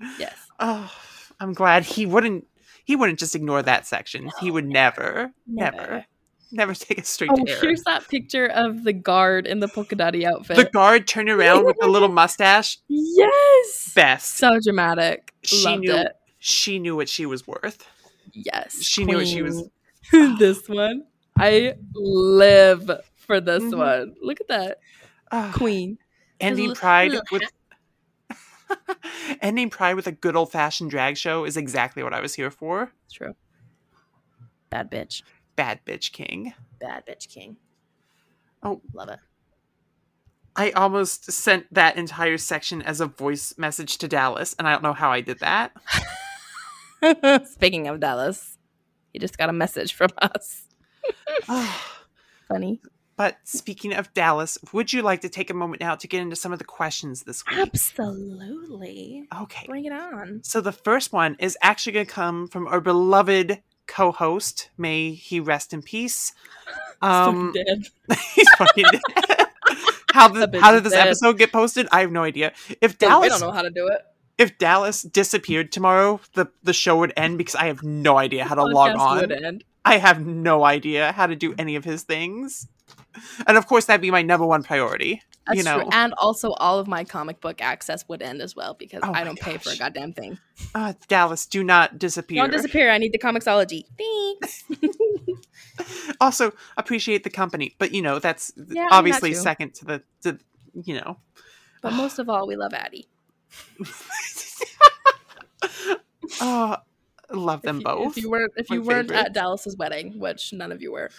yes. 0.18 0.36
Oh, 0.60 0.92
I'm 1.40 1.54
glad 1.54 1.84
he 1.84 2.04
wouldn't 2.04 2.46
he 2.88 2.96
wouldn't 2.96 3.18
just 3.18 3.34
ignore 3.34 3.62
that 3.62 3.86
section. 3.86 4.30
he 4.40 4.50
would 4.50 4.64
never, 4.66 5.30
never, 5.46 5.76
never. 5.76 6.06
never, 6.50 6.74
take 6.86 6.98
us 6.98 7.08
straight 7.10 7.30
Oh, 7.30 7.44
error. 7.46 7.58
here's 7.60 7.82
that 7.84 8.08
picture 8.08 8.46
of 8.46 8.82
the 8.84 8.94
guard 8.94 9.46
in 9.46 9.60
the 9.60 9.68
polka 9.68 9.94
dotty 9.94 10.24
outfit. 10.24 10.56
The 10.56 10.64
guard 10.64 11.06
turned 11.06 11.28
around 11.28 11.66
with 11.66 11.76
the 11.78 11.86
little 11.86 12.08
mustache. 12.22 12.78
yes. 12.88 13.92
Best. 13.94 14.38
So 14.38 14.58
dramatic. 14.64 15.34
She 15.42 15.64
Loved 15.64 15.82
knew- 15.82 15.94
it. 15.96 16.12
she 16.38 16.78
knew 16.78 16.96
what 16.96 17.10
she 17.10 17.26
was 17.26 17.46
worth. 17.46 17.86
Yes. 18.32 18.82
She 18.82 19.04
knew 19.04 19.18
what 19.18 19.28
she 19.28 19.42
was- 19.42 19.68
this 20.38 20.66
one. 20.66 21.04
I 21.38 21.74
live 21.94 22.90
for 23.16 23.38
this 23.42 23.62
Mhm. 23.64 23.76
one. 23.76 24.14
Look 24.22 24.40
at 24.40 24.48
that. 24.48 24.78
Ah, 25.30 25.52
Queen. 25.54 25.98
ending 26.40 26.72
pride 26.74 27.12
with 27.30 27.42
ending 29.40 29.70
pride 29.70 29.94
with 29.94 30.06
a 30.06 30.12
good 30.12 30.36
old 30.36 30.52
fashioned 30.52 30.90
drag 30.90 31.16
show 31.16 31.44
is 31.44 31.56
exactly 31.56 32.02
what 32.02 32.14
I 32.14 32.20
was 32.20 32.34
here 32.34 32.50
for. 32.50 32.92
It's 33.04 33.14
true. 33.14 33.34
Bad 34.70 34.90
bitch. 34.90 35.22
Bad 35.56 35.80
bitch 35.86 36.12
king. 36.12 36.54
Bad 36.80 37.04
bitch 37.06 37.28
king. 37.28 37.56
Oh. 38.62 38.80
Love 38.92 39.08
it. 39.08 39.18
I 40.56 40.72
almost 40.72 41.30
sent 41.30 41.72
that 41.72 41.96
entire 41.96 42.36
section 42.36 42.82
as 42.82 43.00
a 43.00 43.06
voice 43.06 43.54
message 43.56 43.98
to 43.98 44.08
Dallas, 44.08 44.56
and 44.58 44.66
I 44.66 44.72
don't 44.72 44.82
know 44.82 44.92
how 44.92 45.12
I 45.12 45.20
did 45.20 45.38
that. 45.38 45.72
Speaking 47.48 47.86
of 47.86 48.00
Dallas, 48.00 48.58
he 49.12 49.20
just 49.20 49.38
got 49.38 49.50
a 49.50 49.52
message 49.52 49.94
from 49.94 50.10
us. 50.18 50.66
Funny. 52.48 52.80
But 53.18 53.36
speaking 53.42 53.94
of 53.94 54.14
Dallas, 54.14 54.58
would 54.72 54.92
you 54.92 55.02
like 55.02 55.22
to 55.22 55.28
take 55.28 55.50
a 55.50 55.54
moment 55.54 55.80
now 55.80 55.96
to 55.96 56.06
get 56.06 56.22
into 56.22 56.36
some 56.36 56.52
of 56.52 56.60
the 56.60 56.64
questions 56.64 57.24
this 57.24 57.44
week? 57.44 57.58
Absolutely. 57.58 59.26
Okay. 59.40 59.66
Bring 59.66 59.86
it 59.86 59.92
on. 59.92 60.40
So 60.44 60.60
the 60.60 60.70
first 60.70 61.12
one 61.12 61.34
is 61.40 61.58
actually 61.60 61.94
going 61.94 62.06
to 62.06 62.12
come 62.12 62.46
from 62.46 62.68
our 62.68 62.80
beloved 62.80 63.60
co-host. 63.88 64.70
May 64.78 65.14
he 65.14 65.40
rest 65.40 65.74
in 65.74 65.82
peace. 65.82 66.32
Um, 67.00 67.52
dead. 67.54 67.86
he's 68.34 68.48
fucking 68.56 68.84
dead. 68.90 69.00
how 70.10 70.26
did 70.26 70.50
bitch 70.50 70.72
did 70.72 70.82
this 70.82 70.92
dead. 70.92 71.06
episode 71.06 71.38
get 71.38 71.52
posted? 71.52 71.86
I 71.92 72.00
have 72.00 72.10
no 72.10 72.24
idea. 72.24 72.52
If 72.80 72.94
we 72.94 73.06
Dallas 73.06 73.28
don't 73.28 73.40
know 73.40 73.52
how 73.52 73.62
to 73.62 73.70
do 73.70 73.86
it. 73.86 74.04
if 74.36 74.58
Dallas 74.58 75.02
disappeared 75.02 75.70
tomorrow, 75.70 76.20
the 76.34 76.48
the 76.64 76.72
show 76.72 76.98
would 76.98 77.12
end 77.16 77.38
because 77.38 77.54
I 77.54 77.66
have 77.66 77.84
no 77.84 78.18
idea 78.18 78.44
how 78.44 78.56
to 78.56 78.64
log 78.64 78.96
on. 78.98 79.18
would 79.20 79.30
end. 79.30 79.62
I 79.84 79.98
have 79.98 80.26
no 80.26 80.64
idea 80.64 81.12
how 81.12 81.28
to 81.28 81.36
do 81.36 81.54
any 81.56 81.76
of 81.76 81.84
his 81.84 82.02
things. 82.02 82.66
And 83.46 83.56
of 83.56 83.66
course, 83.66 83.86
that'd 83.86 84.00
be 84.00 84.10
my 84.10 84.22
number 84.22 84.46
one 84.46 84.62
priority. 84.62 85.22
That's 85.46 85.56
you 85.56 85.64
know, 85.64 85.80
true. 85.80 85.88
And 85.92 86.12
also, 86.18 86.52
all 86.52 86.78
of 86.78 86.86
my 86.86 87.04
comic 87.04 87.40
book 87.40 87.62
access 87.62 88.06
would 88.08 88.20
end 88.20 88.42
as 88.42 88.54
well 88.54 88.74
because 88.74 89.00
Oh 89.02 89.12
I 89.12 89.24
don't 89.24 89.38
pay 89.38 89.56
for 89.56 89.70
a 89.70 89.76
goddamn 89.76 90.12
thing. 90.12 90.38
uh, 90.74 90.92
Dallas, 91.08 91.46
do 91.46 91.64
not 91.64 91.98
disappear. 91.98 92.42
Don't 92.42 92.52
disappear. 92.52 92.90
I 92.90 92.98
need 92.98 93.12
the 93.12 93.18
Comixology. 93.18 93.84
Thanks. 93.96 94.64
also, 96.20 96.52
appreciate 96.76 97.24
the 97.24 97.30
company, 97.30 97.74
but 97.78 97.92
you 97.92 98.02
know 98.02 98.18
that's 98.18 98.52
Yeah, 98.56 98.62
I 98.62 98.66
mean, 98.68 98.74
that 98.74 98.92
obviously 98.92 99.34
second 99.34 99.74
to 99.76 99.84
the 99.86 100.02
to 100.22 100.38
you 100.84 100.94
know. 100.94 101.16
but 101.80 101.94
most 101.94 102.18
of 102.18 102.28
all, 102.28 102.46
we 102.46 102.56
love 102.56 102.74
Addie. 102.74 103.06
oh, 106.40 106.76
love 107.36 107.62
them 107.62 107.76
if 107.76 107.80
you, 107.80 107.84
both. 107.84 108.16
If 108.16 108.22
you 108.22 108.30
weren't, 108.30 108.52
if 108.56 108.70
My 108.70 108.76
you 108.76 108.82
weren't 108.82 109.10
at 109.10 109.32
Dallas's 109.32 109.76
wedding, 109.76 110.18
which 110.18 110.52
none 110.52 110.72
of 110.72 110.80
you 110.82 110.92
were, 110.92 111.10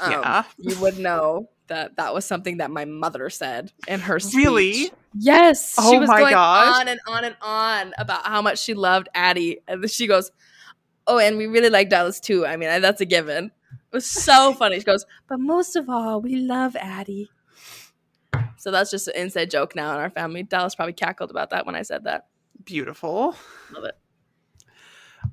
um, 0.00 0.10
Yeah. 0.12 0.44
you 0.58 0.78
would 0.80 0.98
know 0.98 1.48
that 1.68 1.96
that 1.96 2.14
was 2.14 2.24
something 2.24 2.58
that 2.58 2.70
my 2.70 2.84
mother 2.84 3.28
said 3.30 3.72
in 3.88 4.00
her 4.00 4.20
speech. 4.20 4.34
Really? 4.36 4.92
Yes. 5.18 5.74
Oh 5.78 5.90
she 5.90 5.98
was 5.98 6.08
my 6.08 6.20
going 6.20 6.32
gosh. 6.32 6.80
on 6.80 6.88
and 6.88 7.00
on 7.08 7.24
and 7.24 7.36
on 7.42 7.94
about 7.98 8.24
how 8.26 8.40
much 8.42 8.58
she 8.60 8.74
loved 8.74 9.08
Addie, 9.14 9.58
and 9.66 9.88
she 9.90 10.06
goes, 10.06 10.30
"Oh, 11.06 11.18
and 11.18 11.36
we 11.36 11.46
really 11.46 11.70
like 11.70 11.88
Dallas 11.88 12.20
too. 12.20 12.46
I 12.46 12.56
mean, 12.56 12.80
that's 12.80 13.00
a 13.00 13.06
given." 13.06 13.46
It 13.46 13.92
was 13.92 14.08
so 14.10 14.52
funny. 14.58 14.78
She 14.78 14.84
goes, 14.84 15.04
but 15.28 15.40
most 15.40 15.74
of 15.76 15.88
all, 15.88 16.20
we 16.20 16.36
love 16.36 16.76
Addie. 16.76 17.30
So 18.58 18.70
that's 18.70 18.90
just 18.90 19.08
an 19.08 19.14
inside 19.16 19.50
joke 19.50 19.74
now 19.74 19.92
in 19.94 20.00
our 20.00 20.10
family. 20.10 20.42
Dallas 20.42 20.74
probably 20.74 20.92
cackled 20.92 21.30
about 21.30 21.50
that 21.50 21.66
when 21.66 21.74
I 21.74 21.82
said 21.82 22.04
that. 22.04 22.26
Beautiful. 22.64 23.34
Love 23.72 23.84
it. 23.84 23.96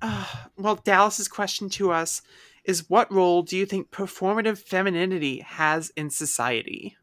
Uh, 0.04 0.26
well, 0.58 0.76
Dallas's 0.76 1.28
question 1.28 1.68
to 1.70 1.92
us 1.92 2.22
is 2.64 2.90
what 2.90 3.12
role 3.12 3.42
do 3.42 3.58
you 3.58 3.66
think 3.66 3.90
performative 3.90 4.58
femininity 4.60 5.40
has 5.40 5.92
in 5.98 6.10
society? 6.12 6.96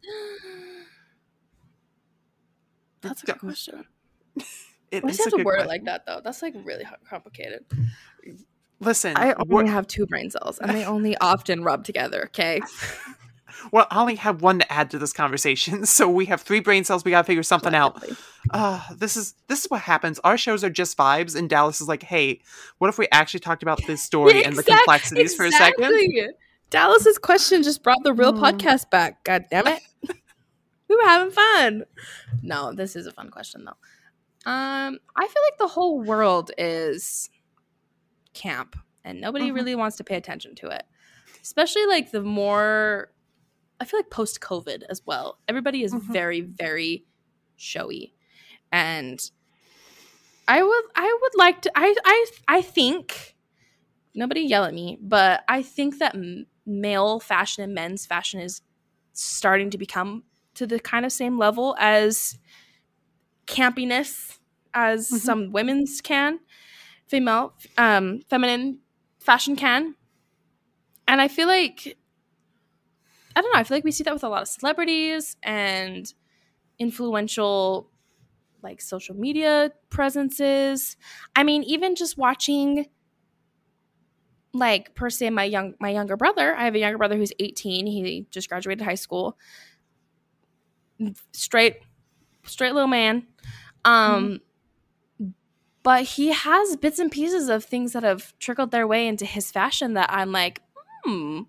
That's 3.03 3.23
a 3.23 3.27
good 3.27 3.39
question. 3.41 3.85
It 4.93 5.05
Why 5.05 5.11
is 5.11 5.19
do 5.19 5.23
you 5.23 5.23
a 5.23 5.25
have 5.27 5.31
to 5.31 5.37
good 5.37 5.47
word 5.47 5.53
it 5.53 5.57
question. 5.59 5.69
like 5.69 5.85
that 5.85 6.05
though? 6.05 6.21
That's 6.25 6.43
like 6.43 6.53
really 6.65 6.85
complicated. 7.09 7.65
Listen, 8.81 9.17
I 9.17 9.35
we're- 9.47 9.61
only 9.61 9.71
have 9.71 9.87
two 9.87 10.05
brain 10.05 10.31
cells, 10.31 10.59
and 10.59 10.73
they 10.73 10.85
only 10.97 11.17
often 11.19 11.63
rub 11.63 11.85
together. 11.85 12.25
Okay. 12.25 12.61
well, 13.73 13.87
I 13.91 14.01
only 14.01 14.17
have 14.17 14.43
one 14.43 14.59
to 14.61 14.73
add 14.73 14.91
to 14.91 14.99
this 14.99 15.13
conversation, 15.13 15.85
so 15.87 16.09
we 16.09 16.27
have 16.27 16.41
three 16.43 16.61
brain 16.61 16.85
cells. 16.85 17.05
We 17.05 17.11
gotta 17.11 17.27
figure 17.27 17.43
something 17.43 17.75
out. 17.75 18.03
Uh, 18.51 18.83
this 18.97 19.17
is 19.17 19.35
this 19.49 19.65
is 19.65 19.71
what 19.71 19.83
happens. 19.83 20.19
Our 20.25 20.37
shows 20.39 20.63
are 20.65 20.71
just 20.71 20.97
vibes, 20.97 21.35
and 21.37 21.49
Dallas 21.49 21.81
is 21.81 21.89
like, 21.89 22.03
"Hey, 22.03 22.41
what 22.79 22.89
if 22.89 22.99
we 22.99 23.07
actually 23.13 23.41
talked 23.41 23.63
about 23.63 23.81
this 23.87 24.03
story 24.03 24.45
and 24.45 24.57
the 24.57 24.63
complexities 24.63 25.35
for 25.35 25.45
a 25.47 25.51
second? 25.53 26.33
Dallas's 26.71 27.19
question 27.19 27.63
just 27.63 27.83
brought 27.83 28.03
the 28.05 28.13
real 28.15 28.33
Hmm. 28.33 28.45
podcast 28.45 28.91
back. 28.91 29.25
God 29.25 29.45
damn 29.51 29.67
it. 29.67 29.83
we 30.89 30.97
were 30.97 31.03
having 31.05 31.33
fun. 31.33 31.85
No, 32.43 32.73
this 32.73 32.95
is 32.95 33.07
a 33.07 33.13
fun 33.13 33.31
question 33.31 33.65
though. 33.65 34.51
Um, 34.51 34.99
I 35.17 35.27
feel 35.27 35.43
like 35.43 35.59
the 35.59 35.67
whole 35.69 36.01
world 36.01 36.53
is 36.57 37.29
camp 38.35 38.77
and 39.05 39.21
nobody 39.21 39.51
Mhm. 39.51 39.55
really 39.55 39.75
wants 39.75 39.97
to 39.97 40.05
pay 40.05 40.15
attention 40.17 40.55
to 40.57 40.69
it. 40.69 40.85
Especially 41.43 41.87
like 41.87 42.11
the 42.13 42.23
more 42.23 43.11
I 43.81 43.85
feel 43.85 43.99
like 44.01 44.11
post 44.11 44.41
COVID 44.41 44.83
as 44.91 45.03
well. 45.07 45.39
Everybody 45.49 45.83
is 45.83 45.95
Mhm. 45.95 46.13
very, 46.13 46.41
very 46.43 47.07
showy. 47.57 48.15
And 48.73 49.21
I 50.49 50.63
would 50.63 50.85
I 50.97 51.19
would 51.23 51.33
like 51.37 51.63
to 51.63 51.73
I 51.75 51.95
I 52.05 52.27
I 52.49 52.63
think 52.63 53.37
nobody 54.15 54.43
yell 54.43 54.65
at 54.65 54.75
me, 54.75 54.99
but 55.01 55.45
I 55.49 55.63
think 55.63 55.99
that 55.99 56.17
male 56.67 57.21
fashion 57.21 57.65
and 57.65 57.75
men's 57.75 58.07
fashion 58.07 58.41
is 58.41 58.63
starting 59.13 59.71
to 59.71 59.79
become 59.79 60.25
to 60.55 60.67
the 60.67 60.81
kind 60.81 61.07
of 61.07 61.13
same 61.13 61.39
level 61.39 61.77
as 61.79 62.39
campiness 63.47 64.39
as 64.75 65.11
Mhm. 65.11 65.19
some 65.19 65.53
women's 65.53 66.01
can, 66.01 66.41
female, 67.07 67.55
um, 67.79 68.21
feminine 68.29 68.81
fashion 69.21 69.57
can, 69.57 69.97
and 71.09 71.21
I 71.21 71.29
feel 71.29 71.49
like 71.49 71.97
I 73.37 73.41
don't 73.43 73.53
know. 73.53 73.61
I 73.61 73.65
feel 73.65 73.77
like 73.77 73.85
we 73.85 73.93
see 73.93 74.05
that 74.05 74.13
with 74.15 74.25
a 74.25 74.29
lot 74.29 74.43
of 74.43 74.49
celebrities 74.49 75.37
and 75.43 76.13
influential 76.79 77.91
like 78.63 78.81
social 78.81 79.17
media 79.17 79.73
presences. 79.91 80.97
I 81.37 81.45
mean, 81.45 81.63
even 81.65 81.95
just 81.97 82.19
watching 82.19 82.87
like 84.53 84.95
per 84.95 85.09
se 85.11 85.31
my 85.31 85.45
young 85.45 85.75
my 85.81 85.91
younger 85.91 86.17
brother. 86.17 86.55
I 86.57 86.65
have 86.65 86.75
a 86.75 86.79
younger 86.79 86.99
brother 86.99 87.17
who's 87.17 87.33
18. 87.39 87.87
He 87.87 88.27
just 88.31 88.49
graduated 88.49 88.85
high 88.85 88.97
school. 88.97 89.37
Straight 91.33 91.79
straight 92.45 92.75
little 92.75 92.89
man. 92.89 93.27
Um 93.85 94.41
but 95.83 96.03
he 96.05 96.29
has 96.33 96.77
bits 96.77 96.99
and 96.99 97.11
pieces 97.11 97.49
of 97.49 97.65
things 97.65 97.93
that 97.93 98.03
have 98.03 98.39
trickled 98.39 98.71
their 98.71 98.87
way 98.87 99.07
into 99.07 99.25
his 99.25 99.51
fashion 99.51 99.95
that 99.95 100.11
I'm 100.13 100.31
like, 100.33 100.61
"Hmm. 101.05 101.43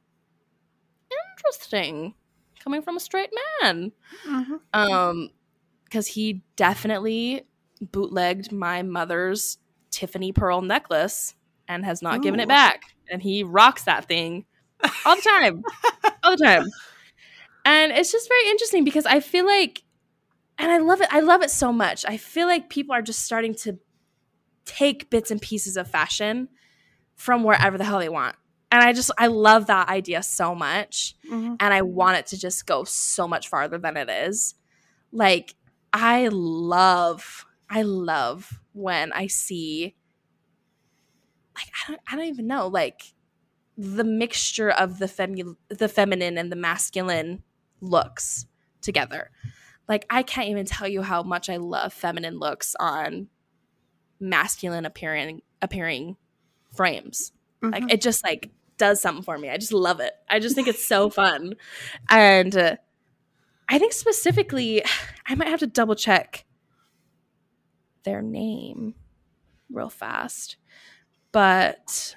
Interesting. 1.45 2.13
Coming 2.63 2.81
from 2.81 2.97
a 2.97 2.99
straight 2.99 3.31
man." 3.61 3.91
Mhm. 4.27 4.59
um 4.73 5.29
because 5.85 6.07
he 6.07 6.41
definitely 6.55 7.43
bootlegged 7.81 8.51
my 8.51 8.81
mother's 8.81 9.57
tiffany 9.89 10.31
pearl 10.31 10.61
necklace 10.61 11.35
and 11.67 11.83
has 11.83 12.01
not 12.01 12.21
given 12.21 12.39
it 12.39 12.47
back 12.47 12.83
and 13.09 13.21
he 13.21 13.43
rocks 13.43 13.83
that 13.83 14.05
thing 14.05 14.45
all 15.05 15.15
the 15.17 15.21
time 15.21 15.63
all 16.23 16.37
the 16.37 16.43
time 16.45 16.65
and 17.65 17.91
it's 17.91 18.11
just 18.11 18.27
very 18.29 18.49
interesting 18.49 18.83
because 18.83 19.05
i 19.05 19.19
feel 19.19 19.45
like 19.45 19.83
and 20.57 20.71
i 20.71 20.77
love 20.77 21.01
it 21.01 21.07
i 21.11 21.19
love 21.19 21.41
it 21.41 21.51
so 21.51 21.73
much 21.73 22.05
i 22.07 22.17
feel 22.17 22.47
like 22.47 22.69
people 22.69 22.93
are 22.93 23.01
just 23.01 23.23
starting 23.25 23.53
to 23.55 23.77
take 24.65 25.09
bits 25.09 25.31
and 25.31 25.41
pieces 25.41 25.77
of 25.77 25.89
fashion 25.89 26.47
from 27.15 27.43
wherever 27.43 27.77
the 27.77 27.83
hell 27.83 27.99
they 27.99 28.09
want 28.09 28.35
and 28.71 28.81
i 28.83 28.93
just 28.93 29.11
i 29.17 29.27
love 29.27 29.67
that 29.67 29.89
idea 29.89 30.23
so 30.23 30.55
much 30.55 31.15
Mhm. 31.29 31.57
and 31.59 31.73
I 31.73 31.81
want 31.81 32.17
it 32.17 32.25
to 32.27 32.37
just 32.39 32.65
go 32.65 32.83
so 32.83 33.27
much 33.27 33.47
farther 33.47 33.77
than 33.77 33.95
it 33.97 34.09
is. 34.09 34.55
Like 35.11 35.55
I 35.93 36.27
love 36.31 37.45
I 37.69 37.83
love 37.83 38.59
when 38.73 39.13
I 39.13 39.27
see 39.27 39.95
like 41.55 41.67
I 41.67 41.91
don't 41.91 42.01
I 42.11 42.15
don't 42.15 42.25
even 42.25 42.47
know 42.47 42.67
like 42.67 43.13
the 43.77 44.03
mixture 44.03 44.69
of 44.69 44.99
the 44.99 45.05
femu- 45.07 45.55
the 45.69 45.87
feminine 45.87 46.37
and 46.37 46.51
the 46.51 46.55
masculine 46.57 47.43
looks 47.79 48.45
together. 48.81 49.31
Like 49.87 50.05
I 50.09 50.23
can't 50.23 50.49
even 50.49 50.65
tell 50.65 50.87
you 50.87 51.01
how 51.01 51.23
much 51.23 51.49
I 51.49 51.57
love 51.57 51.93
feminine 51.93 52.39
looks 52.39 52.75
on 52.79 53.27
masculine 54.19 54.85
appearing 54.85 55.41
appearing 55.61 56.17
frames 56.75 57.31
like 57.61 57.83
Mhm. 57.83 57.91
it 57.93 58.01
just 58.01 58.23
like 58.23 58.49
does 58.81 58.99
something 58.99 59.23
for 59.23 59.37
me 59.37 59.47
i 59.47 59.57
just 59.57 59.71
love 59.71 59.99
it 59.99 60.13
i 60.27 60.39
just 60.39 60.55
think 60.55 60.67
it's 60.67 60.83
so 60.83 61.07
fun 61.21 61.53
and 62.09 62.57
uh, 62.57 62.75
i 63.69 63.77
think 63.77 63.93
specifically 63.93 64.83
i 65.27 65.35
might 65.35 65.47
have 65.47 65.59
to 65.59 65.67
double 65.67 65.93
check 65.93 66.45
their 68.03 68.23
name 68.23 68.95
real 69.71 69.89
fast 69.89 70.57
but 71.31 72.15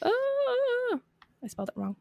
uh, 0.00 0.08
i 1.42 1.48
spelled 1.48 1.68
it 1.68 1.74
wrong 1.76 1.96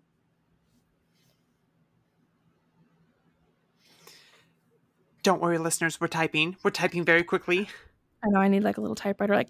Don't 5.24 5.40
worry, 5.40 5.60
listeners. 5.60 6.02
We're 6.02 6.08
typing. 6.08 6.58
We're 6.64 6.72
typing 6.72 7.06
very 7.06 7.24
quickly. 7.24 7.70
i 8.24 8.28
know 8.30 8.40
i 8.40 8.48
need 8.48 8.64
like 8.64 8.78
a 8.78 8.82
little 8.82 8.96
typewriter 8.96 9.36
like 9.36 9.50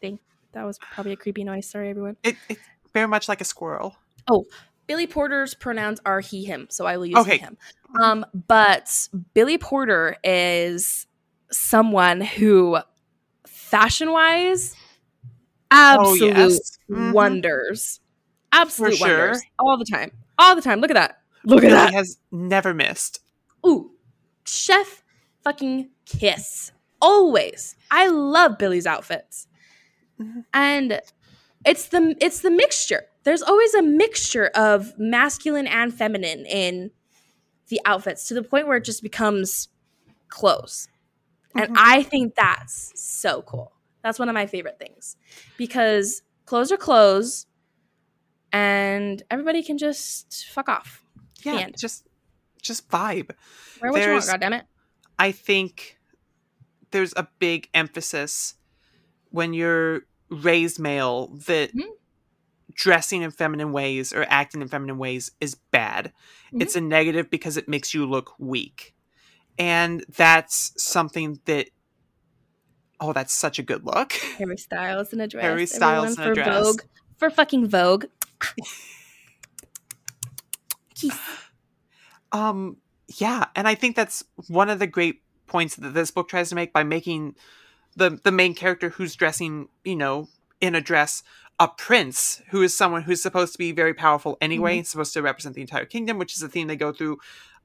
thing 0.00 0.18
that 0.52 0.64
was 0.64 0.78
probably 0.92 1.12
a 1.12 1.16
creepy 1.16 1.44
noise 1.44 1.68
sorry 1.68 1.90
everyone 1.90 2.16
It, 2.22 2.36
it's 2.48 2.60
very 2.92 3.08
much 3.08 3.28
like 3.28 3.40
a 3.40 3.44
squirrel. 3.44 3.96
Oh, 4.30 4.44
Billy 4.86 5.06
Porter's 5.06 5.54
pronouns 5.54 6.00
are 6.04 6.20
he, 6.20 6.44
him, 6.44 6.66
so 6.70 6.84
I 6.86 6.96
will 6.96 7.06
use 7.06 7.18
Okay. 7.18 7.38
him. 7.38 7.56
Um, 8.02 8.26
but 8.46 9.08
Billy 9.34 9.56
Porter 9.58 10.16
is 10.24 11.06
someone 11.50 12.20
who, 12.20 12.78
fashion 13.46 14.10
wise, 14.12 14.74
absolute 15.70 16.32
Oh, 16.36 16.38
yes. 16.48 16.78
Mhm. 16.90 17.12
wonders, 17.12 18.00
absolute 18.52 18.96
sure. 18.96 19.06
wonders 19.08 19.42
all 19.58 19.78
the 19.78 19.86
time, 19.90 20.10
all 20.38 20.54
the 20.54 20.62
time. 20.62 20.80
Look 20.80 20.90
at 20.90 20.94
that! 20.94 21.20
Look 21.44 21.58
at 21.64 21.68
Billy 21.68 21.72
that! 21.74 21.94
has 21.94 22.18
never 22.30 22.74
missed. 22.74 23.20
Ooh, 23.66 23.92
chef 24.44 25.02
fucking 25.42 25.88
kiss. 26.04 26.72
Always, 27.00 27.74
I 27.90 28.08
love 28.08 28.58
Billy's 28.58 28.86
outfits. 28.86 29.46
And 30.52 31.00
it's 31.64 31.86
the 31.88 32.16
it's 32.20 32.40
the 32.40 32.50
mixture. 32.50 33.04
There's 33.24 33.42
always 33.42 33.72
a 33.74 33.82
mixture 33.82 34.46
of 34.54 34.98
masculine 34.98 35.66
and 35.66 35.94
feminine 35.94 36.44
in 36.46 36.90
the 37.68 37.80
outfits 37.84 38.26
to 38.28 38.34
the 38.34 38.42
point 38.42 38.66
where 38.66 38.76
it 38.78 38.84
just 38.84 39.02
becomes 39.02 39.68
clothes. 40.28 40.88
And 41.54 41.68
Mhm. 41.68 41.74
I 41.78 42.02
think 42.02 42.34
that's 42.34 42.92
so 43.00 43.42
cool. 43.42 43.72
That's 44.02 44.18
one 44.18 44.28
of 44.28 44.34
my 44.34 44.46
favorite 44.46 44.78
things 44.78 45.16
because 45.56 46.22
clothes 46.46 46.72
are 46.72 46.76
clothes 46.76 47.46
and 48.52 49.22
everybody 49.30 49.62
can 49.62 49.78
just 49.78 50.46
fuck 50.50 50.68
off. 50.68 51.04
Yeah, 51.42 51.58
And- 51.58 51.78
just 51.78 52.06
just 52.60 52.88
vibe. 52.88 53.30
Wear 53.80 53.90
what 53.90 54.02
you 54.02 54.12
want, 54.12 54.24
There's- 54.24 54.28
goddammit. 54.28 54.62
I 55.18 55.32
think 55.32 55.98
there's 56.92 57.12
a 57.16 57.26
big 57.40 57.68
emphasis 57.74 58.54
when 59.30 59.52
you're 59.52 60.06
raised 60.32 60.78
male 60.80 61.28
that 61.46 61.74
Mhm. 61.74 61.88
dressing 62.74 63.22
in 63.22 63.30
feminine 63.30 63.70
ways 63.72 64.12
or 64.12 64.24
acting 64.28 64.62
in 64.62 64.68
feminine 64.68 64.98
ways 64.98 65.30
is 65.40 65.54
bad. 65.54 66.12
Mhm. 66.52 66.62
It's 66.62 66.74
a 66.74 66.80
negative 66.80 67.30
because 67.30 67.56
it 67.56 67.68
makes 67.68 67.92
you 67.94 68.06
look 68.06 68.34
weak. 68.38 68.94
And 69.58 70.04
that's 70.08 70.72
something 70.82 71.40
that 71.44 71.68
oh, 73.04 73.12
that's 73.12 73.34
such 73.34 73.58
a 73.58 73.62
good 73.64 73.84
look. 73.84 74.12
Harry 74.38 74.56
Styles 74.56 75.12
in 75.12 75.20
a 75.20 75.26
dress. 75.26 75.42
Harry 75.42 75.66
Styles 75.66 76.16
everyone, 76.16 76.22
in 76.22 76.38
a 76.38 76.44
for 76.44 76.50
dress. 76.50 76.64
Vogue. 76.64 76.80
For 77.18 77.30
fucking 77.30 77.68
Vogue. 77.68 78.04
Um, 82.32 82.78
yeah, 83.18 83.46
and 83.54 83.68
I 83.68 83.74
think 83.74 83.94
that's 83.94 84.24
one 84.48 84.70
of 84.70 84.78
the 84.78 84.86
great 84.86 85.22
points 85.46 85.76
that 85.76 85.92
this 85.92 86.10
book 86.10 86.28
tries 86.30 86.48
to 86.48 86.54
make 86.54 86.72
by 86.72 86.82
making 86.82 87.36
the 87.96 88.10
the 88.22 88.32
main 88.32 88.54
character 88.54 88.90
who's 88.90 89.14
dressing, 89.14 89.68
you 89.84 89.96
know, 89.96 90.28
in 90.60 90.74
a 90.74 90.80
dress 90.80 91.22
a 91.60 91.68
prince 91.68 92.42
who 92.50 92.62
is 92.62 92.76
someone 92.76 93.02
who's 93.02 93.22
supposed 93.22 93.52
to 93.52 93.58
be 93.58 93.72
very 93.72 93.94
powerful 93.94 94.36
anyway, 94.40 94.80
Mhm. 94.80 94.86
supposed 94.86 95.12
to 95.12 95.22
represent 95.22 95.54
the 95.54 95.60
entire 95.60 95.84
kingdom, 95.84 96.18
which 96.18 96.34
is 96.34 96.42
a 96.42 96.48
theme 96.48 96.66
they 96.66 96.76
go 96.76 96.92
through 96.92 97.18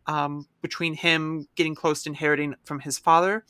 um, 0.06 0.48
between 0.62 0.94
him 0.94 1.48
getting 1.56 1.74
close 1.76 2.04
to 2.04 2.10
inheriting 2.10 2.56
from 2.64 2.82
his 2.82 2.98
father. 3.00 3.44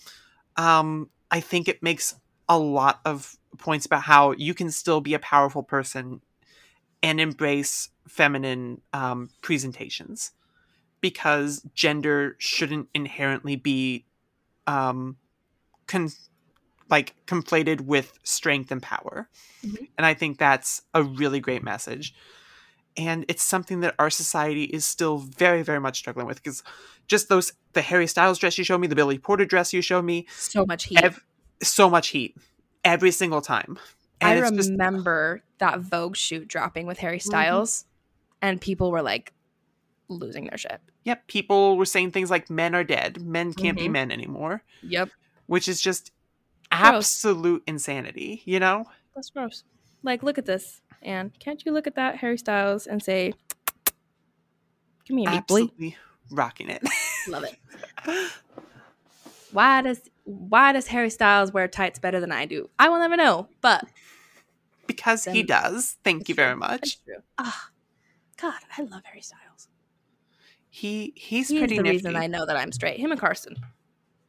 Um, 0.55 1.09
I 1.29 1.39
think 1.39 1.67
it 1.67 1.83
makes 1.83 2.15
a 2.47 2.57
lot 2.57 3.01
of 3.03 3.37
points 3.57 3.85
about 3.85 4.03
how 4.03 4.31
you 4.31 4.53
can 4.53 4.71
still 4.71 5.01
be 5.01 5.13
a 5.13 5.19
powerful 5.19 5.63
person 5.63 6.21
and 7.03 7.19
embrace 7.19 7.89
feminine 8.07 8.81
um, 8.93 9.29
presentations 9.41 10.31
because 11.01 11.61
gender 11.75 12.35
shouldn't 12.39 12.89
inherently 12.93 13.55
be 13.55 14.05
um, 14.65 15.17
con- 15.87 16.09
like 16.89 17.15
conflated 17.25 17.81
with 17.81 18.17
strength 18.23 18.71
and 18.71 18.81
power. 18.81 19.29
Mhm. 19.63 19.87
And 19.97 20.05
I 20.05 20.13
think 20.13 20.37
that's 20.37 20.81
a 20.93 21.03
really 21.03 21.39
great 21.39 21.63
message. 21.63 22.13
And 22.95 23.25
it's 23.27 23.43
something 23.43 23.81
that 23.81 23.93
our 23.99 24.09
society 24.09 24.63
is 24.63 24.83
still 24.85 25.17
very, 25.19 25.61
very 25.61 25.79
much 25.79 25.97
struggling 25.99 26.25
with 26.25 26.37
because 26.41 26.63
just 27.07 27.29
those 27.29 27.53
the 27.73 27.81
Harry 27.81 28.07
Styles 28.07 28.39
dress 28.39 28.57
you 28.57 28.63
showed 28.63 28.79
me, 28.79 28.87
the 28.87 28.95
Billy 28.95 29.19
Porter 29.19 29.45
dress 29.45 29.71
you 29.73 29.81
showed 29.81 30.03
me, 30.05 30.25
So 30.35 30.65
much 30.65 30.85
heat. 30.85 30.99
ev- 31.03 31.23
so 31.61 31.89
much 31.89 32.07
heat 32.09 32.35
every 32.83 33.11
single 33.11 33.41
time. 33.41 33.77
I 34.19 34.33
And 34.33 34.55
just 34.55 34.71
remember 34.71 35.43
that 35.59 35.79
Vogue 35.81 36.15
shoot 36.15 36.47
dropping 36.47 36.87
with 36.87 36.97
Harry 36.99 37.19
Styles, 37.19 37.85
and 38.41 38.59
people 38.59 38.89
were 38.89 39.03
like 39.03 39.31
losing 40.07 40.45
their 40.45 40.57
shit. 40.57 40.81
Yep, 41.03 41.27
people 41.27 41.77
were 41.77 41.85
saying 41.85 42.11
things 42.11 42.31
like 42.31 42.49
men 42.49 42.73
are 42.73 42.83
dead, 42.83 43.21
men 43.21 43.53
can't 43.53 43.77
be 43.77 43.87
Mhm. 43.87 43.91
men 43.91 44.11
anymore, 44.11 44.63
Yep, 44.81 45.09
which 45.45 45.67
is 45.67 45.79
just 45.79 46.11
Gross. 46.71 46.83
absolute 47.05 47.63
insanity, 47.67 48.41
you 48.45 48.59
know? 48.59 48.85
that's 49.15 49.29
gross. 49.31 49.63
Like, 50.03 50.21
look 50.23 50.37
at 50.37 50.45
this, 50.45 50.81
and 51.01 51.31
can't 51.39 51.63
you 51.65 51.71
look 51.71 51.87
at 51.87 51.95
that 51.95 52.17
Harry 52.17 52.37
Styles 52.37 52.85
and 52.87 53.01
say, 53.01 53.33
"Give 55.05 55.15
me 55.15 55.25
a 55.25 55.31
meat, 55.31 55.47
boy." 55.47 55.61
Absolutely 55.63 55.97
rocking 56.29 56.69
it. 56.69 56.83
Love 57.27 57.43
it. 57.45 57.57
Why 59.51 59.81
does 59.81 60.01
Why 60.25 60.71
does 60.73 60.87
Harry 60.87 61.09
Styles 61.09 61.51
wear 61.51 61.67
tights 61.67 61.99
better 61.99 62.19
than 62.19 62.31
I 62.31 62.45
do? 62.45 62.69
I 62.77 62.89
will 62.89 62.99
never 62.99 63.15
know, 63.17 63.47
but 63.61 63.85
because 64.85 65.25
he 65.25 65.43
does. 65.43 65.97
Thank 66.03 66.29
you 66.29 66.35
very 66.35 66.51
true. 66.53 66.59
much. 66.59 66.79
That's 66.81 66.95
true. 66.97 67.15
Ah, 67.37 67.69
God, 68.39 68.59
I 68.77 68.83
love 68.83 69.03
Harry 69.05 69.21
Styles. 69.21 69.67
He 70.69 71.13
he's 71.15 71.47
He's 71.49 71.59
pretty 71.59 71.77
the 71.77 71.83
nifty. 71.83 71.97
reason 71.97 72.15
I 72.15 72.27
know 72.27 72.45
that 72.45 72.55
I'm 72.57 72.71
straight. 72.71 72.99
Him 72.99 73.11
and 73.11 73.19
Carson. 73.19 73.55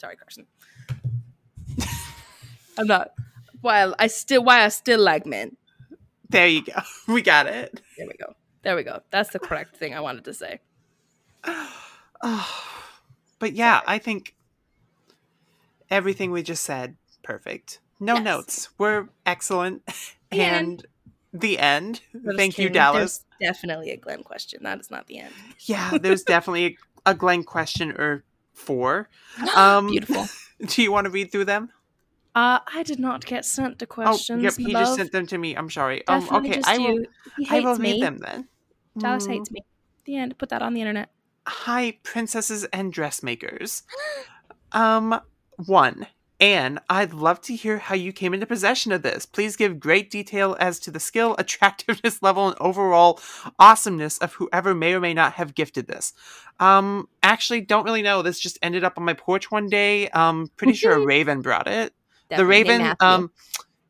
Sorry, 0.00 0.16
Carson. 0.16 0.46
I'm 2.78 2.86
not. 2.86 3.10
While 3.60 3.94
I 3.98 4.06
still, 4.06 4.44
why 4.44 4.64
I 4.64 4.68
still 4.68 5.00
like 5.00 5.26
men. 5.26 5.56
There 6.30 6.46
you 6.46 6.62
go. 6.62 6.74
We 7.08 7.22
got 7.22 7.46
it. 7.46 7.80
There 7.96 8.06
we 8.06 8.14
go. 8.14 8.34
There 8.62 8.76
we 8.76 8.82
go. 8.82 9.00
That's 9.10 9.30
the 9.30 9.38
correct 9.38 9.76
thing 9.76 9.94
I 9.94 10.00
wanted 10.00 10.24
to 10.26 10.34
say. 10.34 10.60
but 13.38 13.52
yeah, 13.52 13.78
Sorry. 13.80 13.84
I 13.86 13.98
think 13.98 14.34
everything 15.90 16.30
we 16.30 16.42
just 16.42 16.62
said 16.64 16.96
perfect. 17.22 17.80
No 18.00 18.14
Yes. 18.14 18.24
notes. 18.24 18.68
We're 18.78 19.08
excellent. 19.26 19.82
The 20.30 20.40
end. 20.40 20.84
and 21.32 21.40
the 21.40 21.58
end. 21.58 22.00
Just 22.12 22.36
Thank 22.36 22.58
you. 22.58 22.68
Dallas. 22.68 23.24
There's 23.40 23.54
definitely 23.54 23.90
a 23.90 23.96
Glenn 23.96 24.22
question. 24.22 24.62
That 24.62 24.80
is 24.80 24.90
not 24.90 25.06
the 25.06 25.18
end. 25.20 25.32
Yeah, 25.60 25.98
there's 26.00 26.22
definitely 26.34 26.78
a, 27.06 27.10
a 27.10 27.14
Glenn 27.14 27.42
question 27.44 27.92
or 27.92 28.24
four. 28.52 29.08
Um, 29.56 29.88
Beautiful. 29.88 30.26
Do 30.66 30.82
you 30.82 30.90
want 30.92 31.04
to 31.06 31.10
read 31.10 31.30
through 31.32 31.44
them? 31.46 31.70
Uh, 32.38 32.60
I 32.72 32.82
did 32.84 33.00
not 33.00 33.24
get 33.26 33.44
sent 33.44 33.78
the 33.80 33.86
questions. 33.86 34.38
oh, 34.40 34.42
yep. 34.44 34.54
He 34.56 34.72
just 34.72 34.94
sent 34.94 35.10
them 35.10 35.26
to 35.26 35.38
me. 35.38 35.56
I'm 35.56 35.68
sorry. 35.70 36.06
Um, 36.06 36.28
okay, 36.30 36.60
I 36.64 36.78
will. 36.78 37.00
I 37.50 37.60
will 37.60 37.78
me. 37.78 37.92
read 37.94 38.02
them 38.02 38.18
then. 38.18 38.48
Dallas 38.96 39.26
Mm. 39.26 39.30
hates 39.32 39.50
me. 39.50 39.64
The 40.04 40.16
end. 40.16 40.38
Put 40.38 40.48
that 40.50 40.62
on 40.62 40.72
the 40.74 40.80
internet. 40.80 41.08
Hi, 41.46 41.98
princesses 42.04 42.62
and 42.72 42.92
dressmakers. 42.92 43.82
Um, 44.72 45.20
one. 45.66 46.06
Anne, 46.40 46.78
I'd 46.88 47.12
love 47.12 47.40
to 47.42 47.56
hear 47.56 47.78
how 47.78 47.96
you 47.96 48.12
came 48.12 48.32
into 48.32 48.46
possession 48.46 48.92
of 48.92 49.02
this. 49.02 49.26
Please 49.26 49.56
give 49.56 49.80
great 49.80 50.08
detail 50.08 50.56
as 50.60 50.78
to 50.80 50.92
the 50.92 51.00
skill, 51.00 51.34
attractiveness 51.38 52.22
level, 52.22 52.46
and 52.46 52.56
overall 52.60 53.18
awesomeness 53.58 54.18
of 54.18 54.34
whoever 54.34 54.72
may 54.76 54.94
or 54.94 55.00
may 55.00 55.14
not 55.14 55.32
have 55.32 55.56
gifted 55.56 55.88
this. 55.88 56.12
Um, 56.60 57.08
actually, 57.24 57.62
don't 57.62 57.84
really 57.84 58.02
know. 58.02 58.22
This 58.22 58.38
just 58.38 58.58
ended 58.62 58.84
up 58.84 58.96
on 58.96 59.04
my 59.04 59.14
porch 59.14 59.50
one 59.50 59.68
day. 59.68 60.08
Um, 60.10 60.50
pretty 60.56 60.74
sure 60.74 60.92
a 60.92 61.00
raven 61.04 61.42
brought 61.42 61.66
it. 61.66 61.92
The 62.30 62.36
Definitely. 62.36 62.78
Raven, 62.78 62.96
um, 63.00 63.30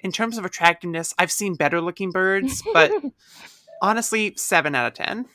in 0.01 0.13
terms 0.13 0.39
of 0.39 0.45
attractiveness, 0.45 1.15
I've 1.19 1.33
seen 1.33 1.55
better 1.55 1.81
looking 1.81 2.11
birds, 2.11 2.63
but 2.73 2.93
honestly, 3.83 4.35
seven 4.37 4.75
out 4.75 4.87
of 4.87 4.95
ten. 4.95 5.27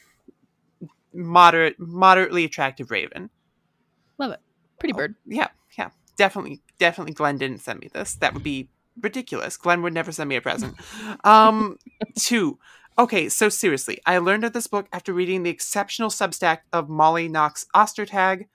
Moderate, 1.14 1.80
moderately 1.80 2.44
attractive 2.44 2.90
raven. 2.90 3.30
Love 4.18 4.32
it. 4.32 4.40
Pretty 4.80 4.94
bird. 4.94 5.16
Yeah, 5.26 5.48
yeah, 5.78 5.90
definitely, 6.18 6.62
definitely. 6.80 7.14
Glenn 7.14 7.38
didn't 7.38 7.60
send 7.60 7.80
me 7.80 7.90
this. 7.94 8.16
That 8.16 8.34
would 8.34 8.44
be 8.44 8.70
ridiculous. 9.00 9.58
Glenn 9.58 9.82
would 9.82 9.94
never 9.94 10.12
send 10.12 10.30
me 10.30 10.36
a 10.36 10.42
present. 10.42 10.76
Um, 11.24 11.78
two. 12.18 12.60
Okay, 12.98 13.28
so 13.30 13.50
seriously, 13.50 14.00
I 14.06 14.18
learned 14.20 14.44
of 14.44 14.54
this 14.54 14.68
book 14.68 14.88
after 14.92 15.14
reading 15.14 15.44
the 15.44 15.50
exceptional 15.50 16.10
Substack 16.10 16.60
of 16.72 16.90
Molly 16.90 17.28
Knox 17.28 17.66
Ostertag. 17.76 18.48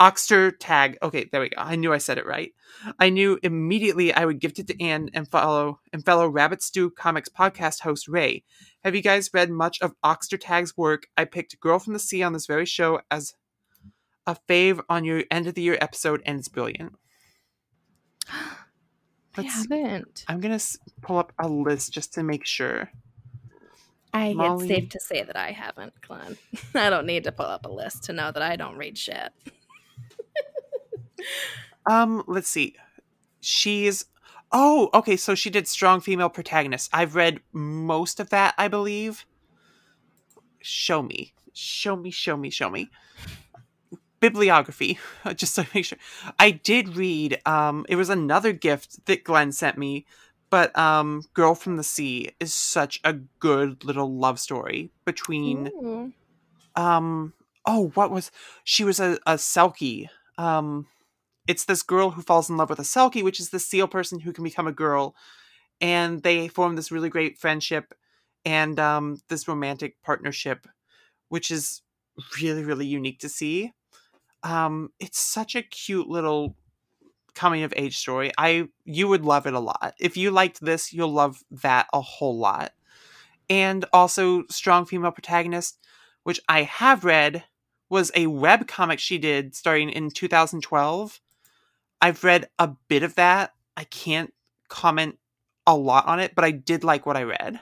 Ostertag. 0.00 0.96
Okay, 1.02 1.28
there 1.30 1.40
we 1.42 1.50
go. 1.50 1.56
I 1.60 1.76
knew 1.76 1.92
I 1.92 1.98
said 1.98 2.16
it 2.18 2.26
right. 2.26 2.52
I 2.98 3.10
knew 3.10 3.38
immediately 3.42 4.12
I 4.14 4.24
would 4.24 4.40
gift 4.40 4.58
it 4.58 4.66
to 4.68 4.82
Anne 4.82 5.10
and 5.12 5.30
follow 5.30 5.80
and 5.92 6.04
fellow 6.04 6.26
Rabbit 6.26 6.62
Stew 6.62 6.90
Comics 6.90 7.28
podcast 7.28 7.80
host 7.82 8.08
Ray. 8.08 8.44
Have 8.82 8.94
you 8.94 9.02
guys 9.02 9.30
read 9.34 9.50
much 9.50 9.78
of 9.82 9.94
Ostertag's 10.02 10.76
work? 10.76 11.06
I 11.16 11.26
picked 11.26 11.60
Girl 11.60 11.78
from 11.78 11.92
the 11.92 11.98
Sea 11.98 12.22
on 12.22 12.32
this 12.32 12.46
very 12.46 12.64
show 12.64 13.00
as 13.10 13.34
a 14.26 14.36
fave 14.48 14.80
on 14.88 15.04
your 15.04 15.24
end 15.30 15.46
of 15.46 15.54
the 15.54 15.62
year 15.62 15.76
episode, 15.80 16.22
and 16.24 16.38
it's 16.38 16.48
brilliant. 16.48 16.94
I 18.28 19.42
Let's- 19.42 19.54
haven't. 19.70 20.24
I'm 20.28 20.40
gonna 20.40 20.58
pull 21.02 21.18
up 21.18 21.32
a 21.38 21.46
list 21.48 21.92
just 21.92 22.14
to 22.14 22.22
make 22.22 22.46
sure. 22.46 22.90
I 24.12 24.32
Molly- 24.32 24.64
it's 24.68 24.74
safe 24.74 24.88
to 24.90 25.00
say 25.00 25.22
that 25.22 25.36
I 25.36 25.52
haven't, 25.52 25.92
Glenn. 26.00 26.36
I 26.74 26.90
don't 26.90 27.06
need 27.06 27.24
to 27.24 27.32
pull 27.32 27.46
up 27.46 27.64
a 27.64 27.70
list 27.70 28.04
to 28.04 28.12
know 28.12 28.32
that 28.32 28.42
I 28.42 28.56
don't 28.56 28.76
read 28.76 28.98
shit. 28.98 29.30
Um, 31.86 32.22
let's 32.26 32.48
see. 32.48 32.76
She's 33.40 34.04
oh, 34.52 34.90
okay. 34.94 35.16
So 35.16 35.34
she 35.34 35.50
did 35.50 35.66
strong 35.66 36.00
female 36.00 36.28
protagonists. 36.28 36.88
I've 36.92 37.14
read 37.14 37.40
most 37.52 38.20
of 38.20 38.30
that, 38.30 38.54
I 38.58 38.68
believe. 38.68 39.24
Show 40.60 41.02
me, 41.02 41.32
show 41.52 41.96
me, 41.96 42.10
show 42.10 42.36
me, 42.36 42.50
show 42.50 42.70
me. 42.70 42.90
Bibliography, 44.20 44.98
just 45.34 45.54
to 45.56 45.66
make 45.74 45.86
sure. 45.86 45.98
I 46.38 46.50
did 46.50 46.96
read. 46.96 47.40
Um, 47.46 47.86
it 47.88 47.96
was 47.96 48.10
another 48.10 48.52
gift 48.52 49.06
that 49.06 49.24
Glenn 49.24 49.52
sent 49.52 49.78
me, 49.78 50.04
but 50.50 50.76
um, 50.78 51.22
"Girl 51.32 51.54
from 51.54 51.76
the 51.76 51.84
Sea" 51.84 52.30
is 52.38 52.52
such 52.52 53.00
a 53.02 53.14
good 53.14 53.82
little 53.84 54.14
love 54.14 54.38
story 54.38 54.90
between 55.06 55.68
Ooh. 55.68 56.12
um 56.76 57.32
oh 57.66 57.88
what 57.94 58.10
was 58.10 58.30
she 58.64 58.84
was 58.84 59.00
a, 59.00 59.18
a 59.26 59.34
selkie 59.34 60.08
um 60.38 60.86
it's 61.50 61.64
this 61.64 61.82
girl 61.82 62.12
who 62.12 62.22
falls 62.22 62.48
in 62.48 62.56
love 62.56 62.70
with 62.70 62.78
a 62.78 62.82
selkie 62.82 63.24
which 63.24 63.40
is 63.40 63.50
the 63.50 63.58
seal 63.58 63.88
person 63.88 64.20
who 64.20 64.32
can 64.32 64.44
become 64.44 64.68
a 64.68 64.72
girl. 64.72 65.16
And 65.80 66.22
they 66.22 66.46
form 66.46 66.76
this 66.76 66.92
really 66.92 67.08
great 67.08 67.38
friendship 67.38 67.92
and 68.44 68.78
um 68.78 69.18
this 69.28 69.48
romantic 69.48 70.00
partnership 70.02 70.68
which 71.28 71.50
is 71.50 71.82
really 72.40 72.62
really 72.62 72.86
unique 72.86 73.18
to 73.20 73.28
see. 73.28 73.72
Um 74.44 74.90
it's 75.00 75.18
such 75.18 75.56
a 75.56 75.62
cute 75.62 76.08
little 76.08 76.54
coming 77.34 77.64
of 77.64 77.74
age 77.76 77.98
story. 77.98 78.30
I 78.38 78.68
you 78.84 79.08
would 79.08 79.24
love 79.24 79.46
it 79.48 79.54
a 79.54 79.60
lot. 79.60 79.94
If 79.98 80.16
you 80.16 80.30
liked 80.30 80.60
this 80.60 80.92
you'll 80.92 81.12
love 81.12 81.42
that 81.50 81.88
a 81.92 82.00
whole 82.00 82.38
lot. 82.38 82.72
And 83.48 83.84
also 83.92 84.44
strong 84.48 84.86
female 84.86 85.10
protagonist 85.10 85.78
which 86.22 86.40
I 86.48 86.62
have 86.62 87.04
read, 87.04 87.44
was 87.88 88.12
a 88.14 88.26
web 88.28 88.68
comic 88.68 89.00
she 89.00 89.18
did 89.18 89.56
starting 89.56 89.90
in 89.90 90.10
2012. 90.10 91.20
I've 92.00 92.24
read 92.24 92.48
a 92.58 92.68
bit 92.88 93.02
of 93.02 93.14
that. 93.16 93.52
I 93.76 93.84
can't 93.84 94.32
comment 94.68 95.18
a 95.66 95.76
lot 95.76 96.06
on 96.06 96.20
it, 96.20 96.34
but 96.34 96.44
I 96.44 96.50
did 96.50 96.84
like 96.84 97.06
what 97.06 97.16
I 97.16 97.22
read. 97.24 97.60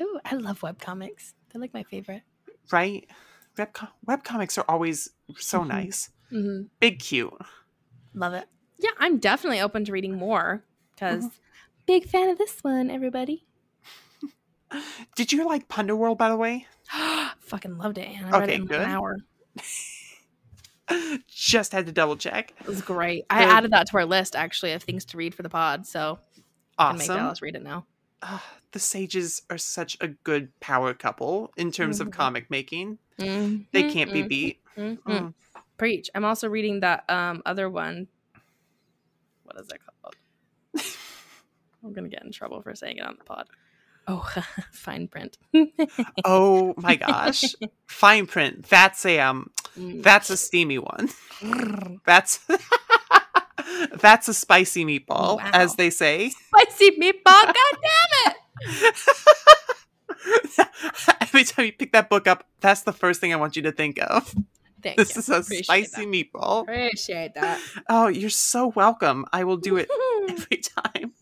Ooh, 0.00 0.20
I 0.24 0.34
love 0.34 0.60
webcomics. 0.60 1.32
They're 1.50 1.60
like 1.60 1.72
my 1.74 1.84
favorite. 1.84 2.22
Right? 2.70 3.08
Web, 3.56 3.70
web 4.04 4.24
comics 4.24 4.58
are 4.58 4.64
always 4.68 5.08
so 5.38 5.60
Mhm. 5.60 5.68
nice. 5.68 6.10
Mm-hmm. 6.32 6.66
Big 6.80 6.98
cute. 6.98 7.32
Love 8.14 8.34
it. 8.34 8.48
Yeah, 8.78 8.90
I'm 8.98 9.18
definitely 9.18 9.60
open 9.60 9.84
to 9.86 9.92
reading 9.92 10.16
more 10.16 10.64
because 10.94 11.24
Mhm. 11.24 11.32
big 11.86 12.04
fan 12.06 12.28
of 12.28 12.38
this 12.38 12.62
one, 12.62 12.90
everybody. 12.90 13.46
Did 15.14 15.32
you 15.32 15.46
like 15.46 15.68
Punderworld, 15.68 16.18
by 16.18 16.28
the 16.28 16.36
way? 16.36 16.66
Fucking 17.40 17.78
loved 17.78 17.98
it, 17.98 18.08
I 18.08 18.22
read 18.30 18.42
Okay, 18.42 18.54
it 18.54 18.60
in 18.60 18.66
good. 18.66 18.80
an 18.80 18.88
hour. 18.88 19.16
Just 21.28 21.72
had 21.72 21.86
to 21.86 21.92
double 21.92 22.16
check. 22.16 22.52
It 22.60 22.66
was 22.66 22.80
great. 22.82 23.24
I 23.30 23.42
added 23.44 23.72
that 23.72 23.86
to 23.88 23.96
our 23.98 24.04
list 24.04 24.36
actually 24.36 24.72
of 24.72 24.82
things 24.82 25.04
to 25.06 25.16
read 25.16 25.34
for 25.34 25.42
the 25.42 25.48
pod, 25.48 25.86
so 25.86 26.18
I 26.78 26.90
can 26.90 26.98
make 26.98 27.10
Awesome. 27.10 27.16
Dallas 27.22 27.42
read 27.42 27.56
it 27.56 27.62
now. 27.62 27.86
uh, 28.22 28.38
the 28.72 28.78
Sejics 28.78 29.42
are 29.50 29.58
such 29.58 29.96
a 30.00 30.08
good 30.08 30.48
power 30.60 30.92
couple 30.94 31.52
in 31.56 31.70
terms 31.70 32.00
of 32.00 32.08
Mhm. 32.08 32.12
comic 32.12 32.50
making. 32.50 32.98
Mhm, 33.18 33.66
They 33.72 33.90
can't 33.90 34.12
be 34.12 34.22
mhm, 34.22 34.28
beat. 34.28 34.60
mhm. 34.76 34.98
Mm. 35.04 35.34
Preach. 35.78 36.08
I'm 36.14 36.24
also 36.24 36.48
reading 36.48 36.80
that 36.80 37.04
um 37.10 37.42
other 37.46 37.68
one. 37.70 38.08
What 39.44 39.58
is 39.60 39.68
it 39.70 39.80
called? 40.02 40.14
I'm 41.84 41.92
gonna 41.92 42.08
get 42.08 42.22
in 42.24 42.32
trouble 42.32 42.62
for 42.62 42.74
saying 42.74 42.98
it 42.98 43.04
on 43.06 43.16
the 43.18 43.24
pod. 43.24 43.48
Oh, 44.08 44.26
fine 44.72 45.08
print. 45.08 45.36
Oh 46.24 46.74
my 46.78 46.96
gosh. 46.96 47.54
Fine 47.86 48.26
print. 48.26 48.66
That's 48.68 49.04
a 49.04 49.18
um. 49.20 49.50
Mm. 49.78 50.02
that's 50.02 50.30
a 50.30 50.36
steamy 50.36 50.78
one. 50.78 51.10
That's 52.06 52.40
that's 54.00 54.28
a 54.28 54.34
spicy 54.34 54.84
meatball, 54.84 55.36
Wow. 55.36 55.50
as 55.52 55.76
they 55.76 55.90
say. 55.90 56.30
spicy 56.30 56.92
meatball. 56.98 57.24
God 57.24 57.54
damn 57.82 58.32
it! 58.32 58.94
Every 61.20 61.44
time 61.44 61.66
you 61.66 61.72
pick 61.72 61.92
that 61.92 62.08
book 62.08 62.26
up, 62.26 62.46
that's 62.60 62.82
the 62.82 62.92
first 62.92 63.20
thing 63.20 63.32
I 63.32 63.36
want 63.36 63.56
you 63.56 63.62
to 63.62 63.72
think 63.72 63.98
of. 64.02 64.34
Thank 64.82 64.98
This 64.98 65.14
you. 65.14 65.18
is 65.20 65.28
a 65.28 65.36
Appreciate 65.40 65.64
spicy 65.64 66.04
that. 66.04 66.10
meatball. 66.34 66.62
Appreciate 66.62 67.34
that. 67.34 67.60
Oh, 67.88 68.06
you're 68.08 68.30
so 68.30 68.68
welcome. 68.68 69.24
I 69.32 69.44
will 69.44 69.56
do 69.56 69.76
it 69.76 69.88
every 70.28 70.58
time. 70.58 71.12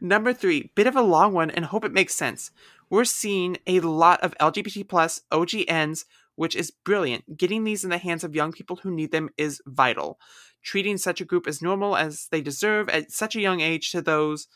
Number 0.00 0.32
three, 0.32 0.70
bit 0.74 0.86
of 0.86 0.96
a 0.96 1.02
long 1.02 1.32
one 1.32 1.50
and 1.50 1.64
hope 1.66 1.84
it 1.84 1.92
makes 1.92 2.14
sense. 2.14 2.50
We're 2.90 3.04
seeing 3.04 3.56
a 3.66 3.80
lot 3.80 4.20
of 4.22 4.36
LGBT 4.38 4.88
plus 4.88 5.22
OGNs, 5.30 6.04
which 6.34 6.56
is 6.56 6.70
brilliant. 6.70 7.36
Getting 7.36 7.64
these 7.64 7.84
in 7.84 7.90
the 7.90 7.98
hands 7.98 8.24
of 8.24 8.34
young 8.34 8.52
people 8.52 8.76
who 8.76 8.90
need 8.90 9.12
them 9.12 9.30
is 9.36 9.60
vital. 9.66 10.18
Treating 10.62 10.96
such 10.96 11.20
a 11.20 11.24
group 11.24 11.46
as 11.46 11.62
normal 11.62 11.96
as 11.96 12.28
they 12.30 12.40
deserve 12.40 12.88
at 12.88 13.10
such 13.10 13.36
a 13.36 13.40
young 13.40 13.60
age 13.60 13.90
to 13.90 14.02
those 14.02 14.46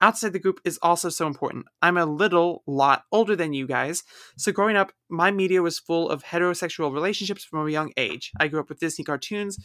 outside 0.00 0.32
the 0.32 0.38
group 0.38 0.60
is 0.64 0.78
also 0.82 1.08
so 1.08 1.26
important. 1.26 1.66
I'm 1.82 1.96
a 1.96 2.06
little 2.06 2.62
lot 2.66 3.04
older 3.12 3.34
than 3.36 3.52
you 3.52 3.66
guys, 3.66 4.04
so 4.36 4.52
growing 4.52 4.76
up, 4.76 4.92
my 5.08 5.30
media 5.30 5.62
was 5.62 5.78
full 5.78 6.10
of 6.10 6.24
heterosexual 6.24 6.92
relationships 6.92 7.44
from 7.44 7.66
a 7.66 7.70
young 7.70 7.92
age. 7.96 8.32
I 8.38 8.48
grew 8.48 8.60
up 8.60 8.68
with 8.68 8.80
Disney 8.80 9.04
cartoons 9.04 9.58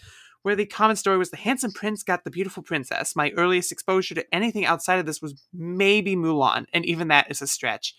where 0.44 0.56
the 0.56 0.66
common 0.66 0.96
story 0.96 1.18
was 1.18 1.32
the 1.32 1.38
handsome 1.38 1.72
prince 1.72 2.04
got 2.04 2.24
the 2.24 2.30
beautiful 2.30 2.62
princess. 2.62 3.16
My 3.16 3.32
earliest 3.32 3.72
exposure 3.72 4.14
to 4.16 4.36
anything 4.36 4.66
outside 4.66 5.00
of 5.00 5.06
this 5.06 5.22
was 5.22 5.42
maybe 5.54 6.16
Mulan, 6.16 6.66
and 6.74 6.86
even 6.86 7.08
that 7.08 7.32
is 7.32 7.42
a 7.42 7.48
stretch. 7.48 7.96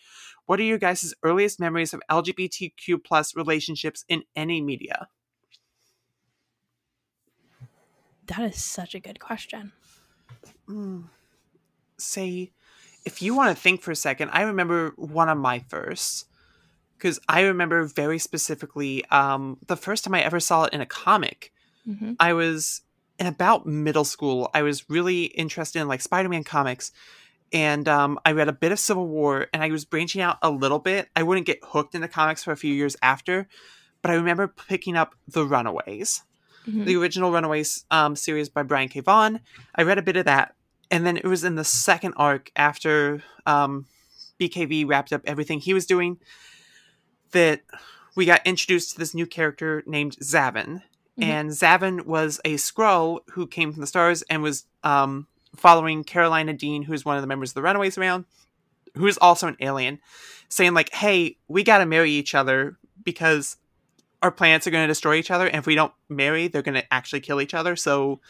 What 0.47 0.61
are 0.61 0.65
your 0.65 0.79
guys' 0.79 1.15
earliest 1.23 1.59
memories 1.59 1.95
of 1.95 2.03
LGBTQ 2.11 3.03
plus 3.03 3.35
relationships 3.35 4.05
in 4.09 4.25
any 4.37 4.61
media? 4.61 5.09
That 8.27 8.41
is 8.41 8.63
such 8.63 8.95
a 8.95 9.01
good 9.01 9.21
question. 9.21 9.73
Mm. 10.69 11.05
Say, 11.99 12.53
if 13.05 13.23
you 13.23 13.35
want 13.35 13.55
to 13.57 13.63
think 13.63 13.83
for 13.83 13.91
a 13.91 13.97
second, 13.97 14.31
I 14.33 14.43
remember 14.43 14.93
one 14.97 15.29
of 15.29 15.39
my 15.39 15.61
firsts. 15.69 16.27
Because 16.97 17.19
I 17.29 17.43
remember 17.43 17.85
very 17.85 18.19
specifically 18.19 19.05
um, 19.07 19.59
the 19.67 19.77
first 19.77 20.05
time 20.05 20.15
I 20.15 20.23
ever 20.23 20.41
saw 20.41 20.65
it 20.65 20.73
in 20.73 20.81
a 20.81 20.87
comic. 20.87 21.53
Mm-hmm. 21.87 22.13
I 22.19 22.33
was 22.33 22.81
in 23.19 23.27
about 23.27 23.67
middle 23.67 24.05
school. 24.05 24.49
I 24.55 24.63
was 24.63 24.89
really 24.89 25.25
interested 25.25 25.81
in 25.81 25.89
like 25.89 26.01
Spider-Man 26.01 26.45
comics, 26.45 26.93
and 27.53 27.87
um, 27.89 28.19
I 28.25 28.33
read 28.33 28.49
a 28.49 28.53
bit 28.53 28.73
of 28.73 28.79
Civil 28.79 29.07
War, 29.07 29.49
and 29.53 29.63
I 29.63 29.69
was 29.71 29.85
branching 29.85 30.23
out 30.23 30.39
a 30.41 30.51
little 30.51 30.79
bit. 30.79 31.09
I 31.15 31.25
wouldn't 31.25 31.47
get 31.47 31.59
hooked 31.63 31.95
into 31.95 32.09
comics 32.09 32.43
for 32.45 32.53
a 32.53 32.57
few 32.57 32.73
years 32.73 32.97
after, 33.03 33.49
but 34.01 34.11
I 34.11 34.15
remember 34.15 34.49
picking 34.49 34.97
up 34.97 35.15
The 35.29 35.45
Runaways, 35.45 36.23
Mm-hmm. 36.67 36.85
the 36.85 36.97
original 36.97 37.31
Runaways 37.31 37.85
um, 37.91 38.17
series 38.17 38.49
by 38.49 38.63
Brian 38.63 38.89
K. 38.89 39.01
Vaughan. 39.01 39.41
I 39.75 39.83
read 39.83 39.99
a 39.99 40.03
bit 40.03 40.17
of 40.17 40.25
that, 40.25 40.55
and 40.91 41.07
then 41.07 41.17
it 41.17 41.25
was 41.25 41.45
in 41.45 41.55
the 41.55 41.65
second 41.65 42.15
arc 42.17 42.51
after 42.57 43.23
um, 43.47 43.87
BKV 44.41 44.87
wrapped 44.87 45.13
up 45.13 45.23
everything 45.25 45.61
he 45.61 45.75
was 45.75 45.87
doing 45.87 46.19
that 47.33 47.63
we 48.17 48.25
got 48.25 48.41
introduced 48.45 48.93
to 48.93 48.99
this 48.99 49.15
new 49.15 49.27
character 49.27 49.83
named 49.87 50.17
Xavin. 50.21 50.83
Mhm. 51.19 51.25
And 51.25 51.51
Xavin 51.51 52.07
was 52.07 52.41
a 52.45 52.55
Skrull 52.55 53.21
who 53.31 53.47
came 53.47 53.73
from 53.73 53.81
the 53.81 53.87
stars 53.87 54.23
and 54.23 54.43
was 54.43 54.67
um, 54.83 55.27
following 55.57 56.05
Karolina 56.05 56.57
Dean, 56.57 56.83
who's 56.83 57.05
one 57.05 57.17
of 57.17 57.23
the 57.23 57.27
members 57.29 57.51
of 57.51 57.55
the 57.55 57.63
Runaways 57.63 57.99
around, 57.99 58.25
who 58.97 59.07
is 59.07 59.19
also 59.19 59.49
an 59.49 59.57
alien, 59.61 60.01
saying 60.49 60.75
like, 60.75 60.93
"Hey, 60.93 61.37
we 61.49 61.63
got 61.63 61.79
to 61.79 61.87
marry 61.87 62.11
each 62.11 62.35
other 62.35 62.77
because 63.03 63.57
our 64.25 64.33
planets 64.33 64.67
are 64.67 64.71
going 64.71 64.83
to 64.83 64.89
destroy 64.89 65.17
each 65.17 65.31
other, 65.31 65.47
and 65.47 65.57
if 65.57 65.67
we 65.67 65.75
don't 65.75 65.93
marry, 66.09 66.49
they're 66.49 66.63
going 66.63 66.81
to 66.81 66.93
actually 66.93 67.21
kill 67.21 67.43
each 67.43 67.53
other. 67.53 67.77
So 67.77 68.21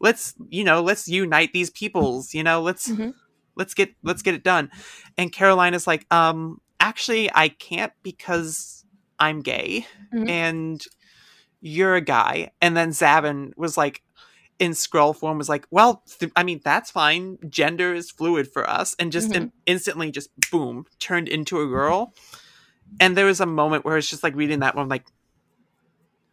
let's, 0.00 0.34
you 0.48 0.64
know, 0.64 0.80
let's 0.82 1.06
unite 1.06 1.52
these 1.52 1.68
peoples. 1.70 2.32
You 2.32 2.42
know, 2.42 2.62
let's 2.62 2.88
Mhm. 2.88 3.12
let's 3.54 3.74
get 3.74 3.94
let's 4.02 4.22
get 4.22 4.34
it 4.34 4.42
done." 4.42 4.70
And 5.18 5.30
Karolina's 5.30 5.86
like, 5.86 6.06
"Um, 6.10 6.60
actually, 6.80 7.30
I 7.34 7.48
can't 7.50 7.92
because 8.02 8.84
I'm 9.18 9.40
gay, 9.42 9.86
Mhm. 10.14 10.28
and 10.30 10.84
you're 11.60 11.96
a 11.96 12.00
guy." 12.00 12.50
And 12.62 12.76
then 12.76 12.90
Xavin 12.90 13.52
was 13.56 13.76
like. 13.76 14.02
In 14.58 14.72
Skrull 14.72 15.16
form 15.16 15.38
was 15.38 15.48
like, 15.48 15.66
well, 15.72 16.04
th- 16.20 16.30
I 16.36 16.44
mean, 16.44 16.60
that's 16.62 16.88
fine. 16.88 17.38
Gender 17.48 17.94
is 17.94 18.12
fluid 18.12 18.46
for 18.52 18.68
us, 18.70 18.94
and 18.96 19.10
just 19.10 19.30
Mhm. 19.30 19.36
in- 19.36 19.52
instantly, 19.66 20.12
just 20.12 20.30
boom, 20.52 20.84
turned 21.00 21.26
into 21.26 21.60
a 21.60 21.66
girl. 21.66 22.14
And 23.00 23.16
there 23.16 23.26
was 23.26 23.40
a 23.40 23.46
moment 23.46 23.84
where 23.84 23.96
it's 23.96 24.08
just 24.08 24.22
like 24.22 24.36
reading 24.36 24.60
that 24.60 24.76
one, 24.76 24.88
like, 24.88 25.04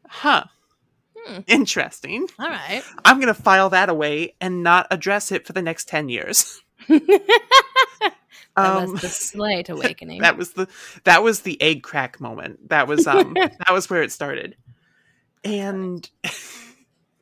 huh, 0.10 0.44
Hmm. 1.18 1.40
interesting. 1.48 2.28
All 2.40 2.50
right. 2.50 2.84
I'm 3.06 3.20
gonna 3.20 3.34
file 3.34 3.70
that 3.72 3.90
away 3.90 4.36
and 4.42 4.64
not 4.64 4.88
address 4.92 5.32
it 5.32 5.46
for 5.46 5.54
the 5.54 5.62
next 5.62 5.88
ten 5.88 6.10
years. 6.10 6.62
that 6.88 7.02
Um, 8.58 8.92
was 8.92 9.02
the 9.02 9.10
slight 9.10 9.70
awakening. 9.70 10.22
that 10.22 10.38
was 10.38 10.54
the 10.54 10.68
that 11.04 11.24
was 11.24 11.42
the 11.42 11.62
egg 11.62 11.84
crack 11.84 12.20
moment. 12.20 12.70
That 12.70 12.88
was 12.88 13.06
um 13.08 13.34
that 13.36 13.72
was 13.72 13.90
where 13.90 14.02
it 14.04 14.12
started, 14.12 14.56
and 15.44 16.10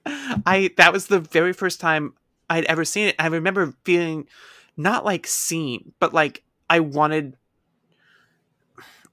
I 0.05 0.71
that 0.77 0.93
was 0.93 1.07
the 1.07 1.19
very 1.19 1.53
first 1.53 1.79
time 1.79 2.13
I'd 2.49 2.65
ever 2.65 2.85
seen 2.85 3.07
it. 3.07 3.15
I 3.19 3.27
remember 3.27 3.73
feeling 3.83 4.27
not 4.77 5.05
like 5.05 5.27
seen, 5.27 5.93
but 5.99 6.13
like 6.13 6.43
I 6.69 6.79
wanted. 6.81 7.35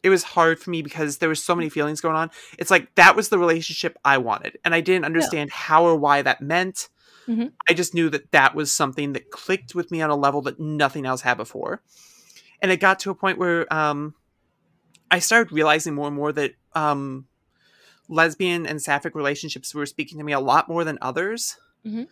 It 0.05 0.11
was 0.11 0.23
hard 0.23 0.61
for 0.61 0.71
me 0.71 0.83
because 0.83 1.19
there 1.19 1.29
was 1.29 1.43
so 1.43 1.55
many 1.57 1.69
feelings 1.69 2.01
going 2.01 2.15
on. 2.15 2.31
It's 2.59 2.71
like 2.71 2.95
that 2.95 3.17
was 3.17 3.31
the 3.31 3.39
relationship 3.39 3.99
I 4.05 4.19
wanted, 4.19 4.59
and 4.65 4.75
I 4.75 4.81
didn't 4.81 5.07
understand 5.07 5.51
how 5.51 5.85
or 5.85 5.97
why 5.97 6.23
that 6.23 6.41
meant. 6.41 6.89
Mhm. 7.27 7.53
I 7.69 7.73
just 7.73 7.95
knew 7.95 8.11
that 8.11 8.31
that 8.33 8.55
was 8.55 8.71
something 8.71 9.15
that 9.15 9.31
clicked 9.31 9.75
with 9.75 9.91
me 9.91 10.03
on 10.03 10.11
a 10.11 10.17
level 10.17 10.43
that 10.43 10.61
nothing 10.61 11.07
else 11.07 11.23
had 11.23 11.39
before 11.39 11.83
and 12.65 12.73
it 12.73 12.81
got 12.81 12.99
to 13.01 13.11
a 13.11 13.15
point 13.15 13.37
where 13.37 13.71
um, 13.73 14.15
I 15.11 15.19
started 15.19 15.53
realizing 15.53 15.95
more 15.95 16.07
and 16.07 16.17
more 16.17 16.33
that 16.33 16.53
um, 16.73 17.27
lesbian 18.09 18.65
and 18.65 18.81
sapphic 18.81 19.15
relationships 19.15 19.75
were 19.75 19.85
speaking 19.85 20.17
to 20.17 20.25
me 20.25 20.33
a 20.33 20.41
lot 20.41 20.67
more 20.67 20.83
than 20.83 20.97
others. 21.03 21.59
Mhm. 21.85 22.09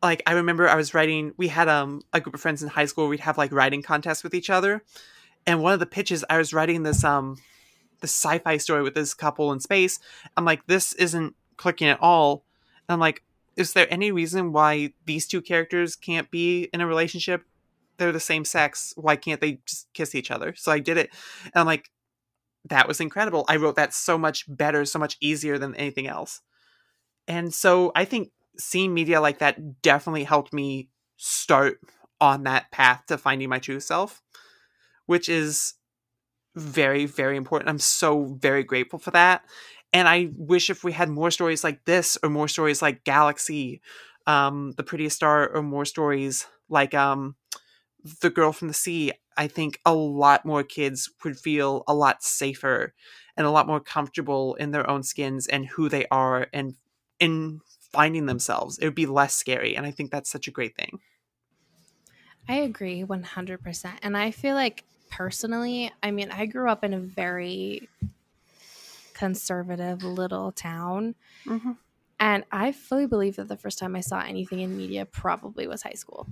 Like 0.00 0.22
I 0.26 0.32
remember 0.34 0.68
I 0.68 0.76
was 0.76 0.94
writing. 0.94 1.32
We 1.36 1.48
had 1.48 1.68
um, 1.68 2.02
a 2.12 2.20
group 2.20 2.34
of 2.36 2.40
friends 2.40 2.62
in 2.62 2.68
high 2.68 2.84
school. 2.84 3.08
We'd 3.08 3.18
have 3.18 3.36
like 3.36 3.50
writing 3.50 3.82
contests 3.82 4.22
with 4.22 4.32
each 4.32 4.48
other, 4.48 4.84
and 5.46 5.62
one 5.62 5.72
of 5.72 5.80
the 5.80 5.86
pitches 5.86 6.24
I 6.28 6.38
was 6.38 6.52
writing 6.52 6.82
this 6.82 7.04
um, 7.04 7.36
this 8.00 8.12
sci-fi 8.12 8.56
story 8.56 8.82
with 8.82 8.94
this 8.94 9.14
couple 9.14 9.52
in 9.52 9.60
space. 9.60 9.98
I'm 10.36 10.44
like, 10.44 10.66
this 10.66 10.92
isn't 10.94 11.34
clicking 11.56 11.88
at 11.88 12.00
all. 12.00 12.44
And 12.88 12.94
I'm 12.94 13.00
like, 13.00 13.22
is 13.56 13.72
there 13.72 13.86
any 13.90 14.10
reason 14.10 14.52
why 14.52 14.94
these 15.06 15.26
two 15.26 15.42
characters 15.42 15.96
can't 15.96 16.30
be 16.30 16.68
in 16.72 16.80
a 16.80 16.86
relationship? 16.86 17.44
they're 18.00 18.10
the 18.10 18.18
same 18.18 18.44
sex. 18.44 18.92
Why 18.96 19.14
can't 19.14 19.40
they 19.40 19.60
just 19.66 19.92
kiss 19.92 20.14
each 20.16 20.32
other? 20.32 20.54
So 20.56 20.72
I 20.72 20.80
did 20.80 20.96
it. 20.96 21.10
And 21.44 21.52
I'm 21.54 21.66
like, 21.66 21.90
that 22.64 22.88
was 22.88 23.00
incredible. 23.00 23.44
I 23.48 23.56
wrote 23.56 23.76
that 23.76 23.94
so 23.94 24.18
much 24.18 24.44
better, 24.48 24.84
so 24.84 24.98
much 24.98 25.16
easier 25.20 25.58
than 25.58 25.76
anything 25.76 26.08
else. 26.08 26.40
And 27.28 27.54
so 27.54 27.92
I 27.94 28.06
think 28.06 28.32
seeing 28.58 28.92
media 28.92 29.20
like 29.20 29.38
that 29.38 29.82
definitely 29.82 30.24
helped 30.24 30.52
me 30.52 30.88
start 31.16 31.78
on 32.20 32.44
that 32.44 32.70
path 32.70 33.04
to 33.06 33.18
finding 33.18 33.48
my 33.48 33.58
true 33.58 33.80
self, 33.80 34.22
which 35.10 35.28
is 35.28 35.74
very, 36.54 37.04
very 37.04 37.36
important. 37.36 37.68
I'm 37.68 37.80
so 37.80 38.36
very 38.40 38.62
grateful 38.62 39.00
for 39.00 39.10
that. 39.10 39.42
And 39.92 40.06
I 40.06 40.30
wish 40.36 40.70
if 40.70 40.84
we 40.84 40.92
had 40.92 41.08
more 41.08 41.32
stories 41.32 41.64
like 41.64 41.84
this 41.84 42.16
or 42.22 42.30
more 42.30 42.46
stories 42.46 42.80
like 42.80 43.02
Galaxy, 43.02 43.80
um, 44.28 44.70
The 44.76 44.84
Prettiest 44.84 45.16
Star, 45.16 45.48
or 45.48 45.62
more 45.62 45.84
stories 45.84 46.46
like 46.68 46.94
um, 46.94 47.34
the 48.20 48.30
girl 48.30 48.52
from 48.52 48.68
the 48.68 48.74
sea 48.74 49.12
i 49.36 49.46
think 49.46 49.80
a 49.84 49.94
lot 49.94 50.46
more 50.46 50.62
kids 50.62 51.10
would 51.24 51.38
feel 51.38 51.84
a 51.88 51.94
lot 51.94 52.22
safer 52.22 52.94
and 53.36 53.46
a 53.46 53.50
lot 53.50 53.66
more 53.66 53.80
comfortable 53.80 54.54
in 54.54 54.70
their 54.70 54.88
own 54.88 55.02
skins 55.02 55.46
and 55.46 55.66
who 55.66 55.88
they 55.88 56.06
are 56.10 56.46
and 56.52 56.76
in 57.18 57.60
finding 57.92 58.26
themselves 58.26 58.78
it 58.78 58.86
would 58.86 58.94
be 58.94 59.06
less 59.06 59.34
scary 59.34 59.76
and 59.76 59.86
i 59.86 59.90
think 59.90 60.10
that's 60.10 60.30
such 60.30 60.48
a 60.48 60.50
great 60.50 60.76
thing 60.76 60.98
I 62.48 62.56
agree 62.56 63.04
100%. 63.04 64.00
And 64.02 64.16
I 64.16 64.30
feel 64.32 64.54
like 64.54 64.84
personally, 65.10 65.92
I 66.02 66.10
mean, 66.10 66.30
I 66.30 66.46
grew 66.46 66.70
up 66.70 66.84
in 66.84 66.94
a 66.94 67.00
very 67.00 67.88
conservative 69.14 70.02
little 70.02 70.50
town. 70.52 71.14
mm-hmm. 71.44 71.72
And 72.18 72.44
I 72.52 72.72
fully 72.72 73.06
believe 73.06 73.36
that 73.36 73.48
the 73.48 73.56
first 73.56 73.78
time 73.78 73.96
I 73.96 74.00
saw 74.00 74.20
anything 74.20 74.60
in 74.60 74.76
media 74.76 75.06
probably 75.06 75.66
was 75.66 75.82
high 75.82 75.94
school, 75.94 76.26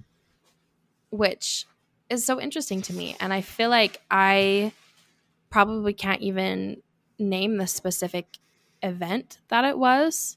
which 1.11 1.67
is 2.11 2.27
so 2.27 2.41
interesting 2.41 2.83
to 2.83 2.93
me. 2.93 3.17
And 3.21 3.33
I 3.33 3.41
feel 3.41 3.71
like 3.71 4.01
I 4.11 4.73
probably 5.51 5.95
can't 5.95 6.21
even 6.21 6.83
name 7.19 7.57
the 7.57 7.67
specific 7.67 8.37
event 8.83 9.39
that 9.49 9.65
it 9.65 9.79
was, 9.79 10.37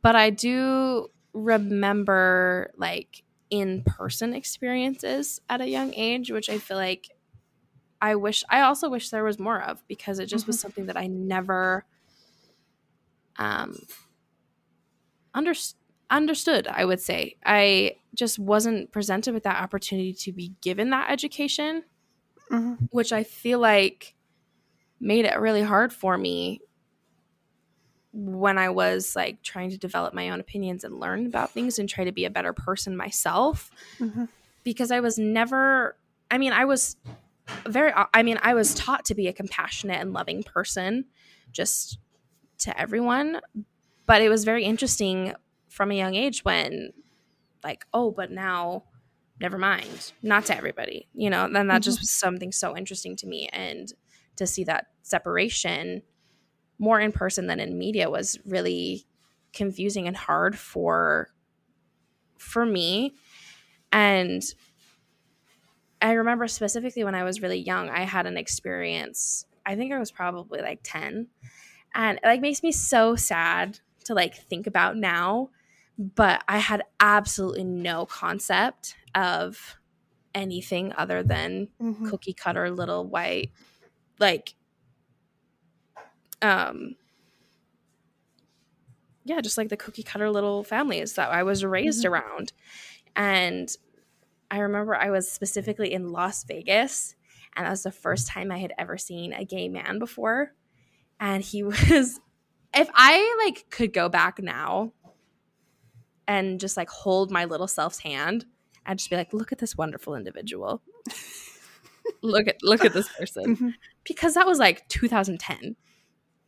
but 0.00 0.16
I 0.16 0.30
do 0.30 1.10
remember 1.34 2.70
like 2.76 3.22
in 3.50 3.82
person 3.82 4.32
experiences 4.32 5.40
at 5.50 5.60
a 5.60 5.68
young 5.68 5.92
age, 5.94 6.30
which 6.30 6.48
I 6.48 6.58
feel 6.58 6.78
like 6.78 7.10
I 8.02 8.16
wish, 8.16 8.44
I 8.50 8.60
also 8.62 8.90
wish 8.90 9.08
there 9.08 9.24
was 9.24 9.38
more 9.38 9.62
of 9.62 9.82
because 9.88 10.18
it 10.18 10.26
just 10.26 10.42
mm-hmm. 10.42 10.50
was 10.50 10.60
something 10.60 10.86
that 10.86 10.96
I 10.98 11.06
never 11.06 11.86
um, 13.38 13.78
understood 15.34 15.78
understood, 16.12 16.68
I 16.68 16.84
would 16.84 17.00
say. 17.00 17.36
I 17.44 17.96
just 18.14 18.38
wasn't 18.38 18.92
presented 18.92 19.34
with 19.34 19.44
that 19.44 19.60
opportunity 19.60 20.12
to 20.12 20.32
be 20.32 20.52
given 20.60 20.90
that 20.90 21.10
education, 21.10 21.84
mm-hmm. 22.50 22.84
which 22.90 23.12
I 23.12 23.24
feel 23.24 23.58
like 23.58 24.14
made 25.00 25.24
it 25.24 25.40
really 25.40 25.62
hard 25.62 25.92
for 25.92 26.16
me 26.16 26.60
when 28.12 28.58
I 28.58 28.68
was 28.68 29.16
like 29.16 29.42
trying 29.42 29.70
to 29.70 29.78
develop 29.78 30.12
my 30.12 30.28
own 30.28 30.38
opinions 30.38 30.84
and 30.84 31.00
learn 31.00 31.24
about 31.26 31.50
things 31.50 31.78
and 31.78 31.88
try 31.88 32.04
to 32.04 32.12
be 32.12 32.26
a 32.26 32.30
better 32.30 32.52
person 32.52 32.94
myself. 32.94 33.70
Mm-hmm. 33.98 34.26
Because 34.64 34.92
I 34.92 35.00
was 35.00 35.18
never, 35.18 35.96
I 36.30 36.38
mean, 36.38 36.52
I 36.52 36.66
was 36.66 36.96
very, 37.66 37.92
I 38.14 38.22
mean, 38.22 38.38
I 38.42 38.54
was 38.54 38.74
taught 38.74 39.04
to 39.06 39.14
be 39.14 39.28
a 39.28 39.32
compassionate 39.32 40.00
and 40.00 40.12
loving 40.12 40.42
person 40.42 41.06
just 41.52 41.98
to 42.58 42.78
everyone. 42.78 43.40
But 44.06 44.22
it 44.22 44.28
was 44.28 44.44
very 44.44 44.64
interesting 44.64 45.34
from 45.72 45.90
a 45.90 45.94
young 45.94 46.14
age 46.14 46.44
when 46.44 46.92
like 47.64 47.86
oh 47.94 48.10
but 48.10 48.30
now 48.30 48.84
never 49.40 49.56
mind 49.56 50.12
not 50.22 50.44
to 50.44 50.56
everybody 50.56 51.08
you 51.14 51.30
know 51.30 51.48
then 51.50 51.66
that 51.66 51.76
mm-hmm. 51.76 51.80
just 51.80 52.00
was 52.00 52.10
something 52.10 52.52
so 52.52 52.76
interesting 52.76 53.16
to 53.16 53.26
me 53.26 53.48
and 53.52 53.94
to 54.36 54.46
see 54.46 54.64
that 54.64 54.88
separation 55.02 56.02
more 56.78 57.00
in 57.00 57.10
person 57.10 57.46
than 57.46 57.58
in 57.58 57.78
media 57.78 58.10
was 58.10 58.38
really 58.44 59.06
confusing 59.52 60.06
and 60.06 60.16
hard 60.16 60.58
for 60.58 61.28
for 62.36 62.66
me 62.66 63.14
and 63.92 64.42
i 66.02 66.12
remember 66.12 66.46
specifically 66.46 67.04
when 67.04 67.14
i 67.14 67.24
was 67.24 67.40
really 67.40 67.58
young 67.58 67.88
i 67.88 68.02
had 68.02 68.26
an 68.26 68.36
experience 68.36 69.46
i 69.64 69.74
think 69.74 69.92
i 69.92 69.98
was 69.98 70.10
probably 70.10 70.60
like 70.60 70.80
10 70.82 71.28
and 71.94 72.18
it 72.18 72.26
like 72.26 72.40
makes 72.40 72.62
me 72.62 72.72
so 72.72 73.16
sad 73.16 73.78
to 74.04 74.14
like 74.14 74.34
think 74.34 74.66
about 74.66 74.96
now 74.96 75.48
but 75.98 76.42
I 76.48 76.58
had 76.58 76.82
absolutely 77.00 77.64
no 77.64 78.06
concept 78.06 78.96
of 79.14 79.76
anything 80.34 80.92
other 80.96 81.22
than 81.22 81.68
mm-hmm. 81.80 82.08
cookie 82.08 82.32
cutter 82.32 82.70
little 82.70 83.06
white 83.06 83.50
like 84.18 84.54
um 86.40 86.96
yeah 89.24 89.40
just 89.42 89.58
like 89.58 89.68
the 89.68 89.76
cookie 89.76 90.02
cutter 90.02 90.30
little 90.30 90.64
families 90.64 91.14
that 91.14 91.30
I 91.30 91.42
was 91.42 91.64
raised 91.64 92.04
mm-hmm. 92.04 92.14
around 92.14 92.52
and 93.14 93.70
I 94.52 94.58
remember 94.58 94.94
I 94.94 95.10
was 95.10 95.30
specifically 95.30 95.92
in 95.92 96.12
Las 96.12 96.44
Vegas 96.44 97.16
and 97.56 97.66
that 97.66 97.70
was 97.70 97.82
the 97.82 97.90
first 97.90 98.28
time 98.28 98.52
I 98.52 98.58
had 98.58 98.72
ever 98.78 98.96
seen 98.96 99.32
a 99.32 99.44
gay 99.44 99.68
man 99.68 99.98
before 99.98 100.52
and 101.18 101.42
he 101.42 101.62
was 101.64 102.20
if 102.74 102.88
I 102.94 103.44
like 103.44 103.68
could 103.70 103.92
go 103.92 104.08
back 104.08 104.40
now 104.40 104.92
and 106.28 106.60
just 106.60 106.76
like 106.76 106.88
hold 106.88 107.30
my 107.30 107.44
little 107.44 107.66
self's 107.66 107.98
hand 107.98 108.46
and 108.86 108.98
just 108.98 109.10
be 109.10 109.16
like, 109.16 109.32
look 109.32 109.52
at 109.52 109.58
this 109.58 109.76
wonderful 109.76 110.14
individual. 110.14 110.82
look 112.22 112.48
at 112.48 112.56
look 112.62 112.84
at 112.84 112.92
this 112.92 113.08
person. 113.18 113.56
Mm-hmm. 113.56 113.68
Because 114.04 114.34
that 114.34 114.46
was 114.46 114.58
like 114.58 114.88
2010. 114.88 115.76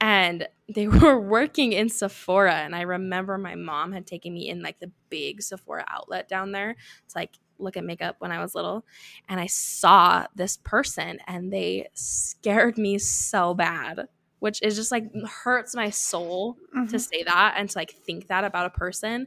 And 0.01 0.49
they 0.75 0.89
were 0.89 1.19
working 1.19 1.73
in 1.73 1.89
Sephora. 1.89 2.55
And 2.55 2.75
I 2.75 2.83
remember 2.83 3.39
my 3.39 3.55
mom 3.55 3.93
had 3.93 4.07
taken 4.07 4.35
me 4.35 4.49
in 4.49 4.63
like 4.63 4.81
the 4.81 4.91
big 5.11 5.43
Sephora 5.43 5.85
outlet 5.89 6.29
down 6.29 6.53
there 6.53 6.77
It's 7.05 7.15
like 7.15 7.39
look 7.59 7.77
at 7.77 7.85
makeup 7.85 8.17
when 8.19 8.33
I 8.33 8.41
was 8.41 8.55
little. 8.55 8.85
And 9.29 9.41
I 9.41 9.47
saw 9.47 10.27
this 10.35 10.59
person 10.59 11.19
and 11.27 11.53
they 11.53 11.89
scared 11.95 12.79
me 12.79 12.99
so 12.99 13.55
bad 13.55 14.09
which 14.41 14.61
is 14.63 14.77
just 14.77 14.93
like 14.93 15.07
hurts 15.27 15.75
my 15.75 15.89
soul 15.89 16.59
mm-hmm. 16.77 16.85
to 16.85 16.99
say 16.99 17.23
that 17.23 17.55
and 17.57 17.71
to 17.71 17.79
like 17.79 17.93
think 17.93 18.27
that 18.27 18.45
about 18.45 18.67
a 18.67 18.71
person 18.71 19.27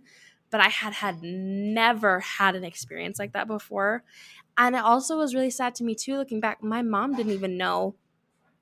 but 0.49 0.61
I 0.61 0.69
had 0.69 0.93
had 0.93 1.21
never 1.21 2.19
had 2.19 2.55
an 2.55 2.63
experience 2.63 3.19
like 3.19 3.33
that 3.33 3.47
before. 3.47 4.03
And 4.57 4.75
it 4.75 4.83
also 4.83 5.17
was 5.17 5.35
really 5.35 5.49
sad 5.49 5.75
to 5.75 5.83
me 5.83 5.95
too 5.95 6.17
looking 6.17 6.39
back. 6.39 6.63
My 6.63 6.81
mom 6.81 7.15
didn't 7.15 7.33
even 7.33 7.57
know 7.57 7.95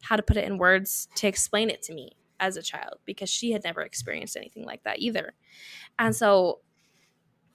how 0.01 0.15
to 0.15 0.23
put 0.23 0.37
it 0.37 0.45
in 0.45 0.57
words 0.57 1.07
to 1.15 1.27
explain 1.27 1.69
it 1.69 1.81
to 1.83 1.93
me 1.93 2.11
as 2.39 2.57
a 2.57 2.61
child 2.61 2.95
because 3.05 3.29
she 3.29 3.51
had 3.51 3.63
never 3.63 3.81
experienced 3.81 4.35
anything 4.35 4.65
like 4.65 4.83
that 4.83 4.99
either. 4.99 5.33
And 5.97 6.15
so 6.15 6.59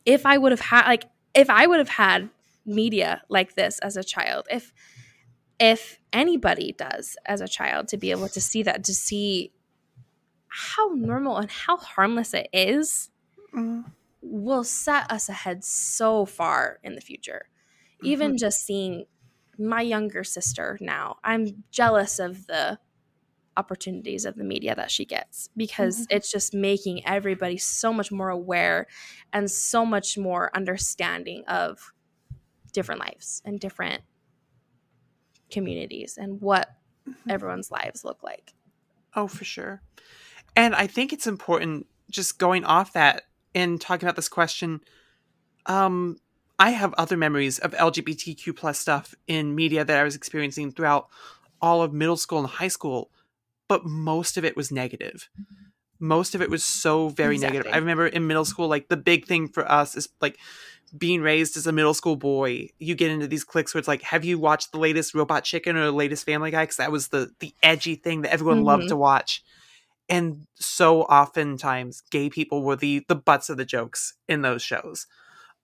if 0.07 0.25
I 0.25 0.39
would 0.39 0.53
have 0.53 0.61
had 0.61 0.87
like 0.87 1.05
if 1.35 1.51
I 1.51 1.67
would 1.67 1.79
have 1.79 1.89
had 1.89 2.31
media 2.67 3.23
like 3.29 3.55
this 3.55 3.79
as 3.81 3.97
a 3.97 4.05
child, 4.05 4.47
if 4.51 4.73
if 5.59 5.99
anybody 6.13 6.73
does 6.73 7.17
as 7.27 7.41
a 7.41 7.49
child 7.49 7.89
to 7.89 7.99
be 7.99 8.11
able 8.11 8.29
to 8.29 8.41
see 8.41 8.63
that 8.63 8.85
to 8.85 8.95
see 8.95 9.53
how 10.49 10.89
normal 10.95 11.37
and 11.37 11.51
how 11.51 11.77
harmless 11.77 12.35
it 12.35 12.49
is, 12.53 13.11
mm 13.55 13.85
will 14.23 14.65
set 14.65 15.11
us 15.11 15.29
ahead 15.29 15.65
so 15.65 16.25
far 16.25 16.79
in 16.83 16.95
the 16.95 17.01
future. 17.01 17.47
Mm-hmm. 17.97 18.07
Even 18.07 18.39
just 18.39 18.65
seeing 18.65 19.07
my 19.59 19.81
younger 19.81 20.25
sister 20.25 20.79
now, 20.81 21.17
I'm 21.25 21.65
jealous 21.71 22.19
of 22.19 22.47
the 22.47 22.79
opportunities 23.57 24.25
of 24.25 24.37
the 24.37 24.45
media 24.45 24.75
that 24.75 24.91
she 24.91 25.05
gets 25.05 25.51
because 25.57 26.03
mm-hmm. 26.03 26.17
it's 26.17 26.31
just 26.31 26.55
making 26.55 27.05
everybody 27.07 27.57
so 27.57 27.93
much 27.93 28.11
more 28.13 28.31
aware 28.31 28.87
and 29.33 29.51
so 29.51 29.85
much 29.85 30.17
more 30.17 30.51
understanding 30.55 31.45
of 31.47 31.93
different 32.73 33.01
lives 33.01 33.43
and 33.45 33.61
different 33.61 34.03
communities 35.51 36.17
and 36.17 36.41
what 36.41 36.71
mm-hmm. 37.09 37.31
everyone's 37.31 37.71
lives 37.71 38.05
look 38.05 38.23
like. 38.23 38.55
Oh, 39.15 39.27
for 39.27 39.45
sure. 39.45 39.83
And 40.57 40.75
I 40.75 40.87
think 40.87 41.13
it's 41.13 41.27
important 41.27 41.87
just 42.11 42.39
going 42.39 42.65
off 42.65 42.93
that 42.93 43.23
in 43.55 43.79
talking 43.79 44.07
about 44.07 44.17
this 44.17 44.29
question, 44.29 44.81
um, 45.67 46.19
I 46.59 46.71
have 46.71 46.95
other 46.95 47.17
memories 47.17 47.59
of 47.59 47.73
LGBTQ 47.73 48.55
plus 48.57 48.79
stuff 48.79 49.15
in 49.27 49.55
media 49.55 49.85
that 49.85 49.99
I 49.99 50.05
was 50.05 50.15
experiencing 50.15 50.73
throughout 50.73 51.09
all 51.63 51.83
of 51.83 51.93
middle 51.93 52.17
school 52.17 52.41
and 52.41 52.49
high 52.49 52.69
school, 52.69 53.11
but 53.71 53.87
most 53.87 54.37
of 54.37 54.45
it 54.45 54.57
was 54.57 54.73
negative. 54.73 55.29
Most 56.01 56.35
of 56.35 56.43
it 56.43 56.51
was 56.51 56.65
so 56.65 57.09
very 57.09 57.37
exactly. 57.37 57.59
negative. 57.59 57.73
I 57.73 57.79
remember 57.79 58.09
in 58.09 58.27
middle 58.27 58.45
school, 58.45 58.67
like 58.67 58.89
the 58.89 58.97
big 58.97 59.27
thing 59.27 59.47
for 59.47 59.71
us 59.71 59.97
is 59.97 60.09
like 60.21 60.39
being 60.99 61.23
raised 61.23 61.57
as 61.57 61.69
a 61.69 61.73
middle 61.73 61.95
school 61.95 62.17
boy. 62.17 62.71
You 62.81 62.97
get 62.97 63.13
into 63.13 63.29
these 63.29 63.45
cliques 63.45 63.73
where 63.73 63.79
it's 63.79 63.87
like, 63.87 64.03
have 64.03 64.25
you 64.25 64.41
watched 64.41 64.73
the 64.73 64.81
latest 64.81 65.15
Robot 65.15 65.45
Chicken 65.45 65.77
or 65.77 65.85
the 65.85 65.93
latest 65.93 66.27
Family 66.27 66.51
Guy? 66.51 66.65
Because 66.65 66.79
that 66.79 66.91
was 66.91 67.09
the 67.09 67.31
the 67.39 67.55
edgy 67.63 67.95
thing 67.95 68.23
that 68.23 68.33
everyone 68.33 68.57
mm-hmm. 68.57 68.67
loved 68.67 68.89
to 68.89 68.97
watch 68.97 69.45
and 70.09 70.49
so 70.57 71.03
oftentimes 71.03 72.03
gay 72.11 72.29
people 72.29 72.65
were 72.65 72.75
the 72.75 73.05
the 73.07 73.15
butts 73.15 73.49
of 73.49 73.57
the 73.57 73.65
jokes 73.65 74.15
in 74.29 74.43
those 74.43 74.61
shows 74.61 75.07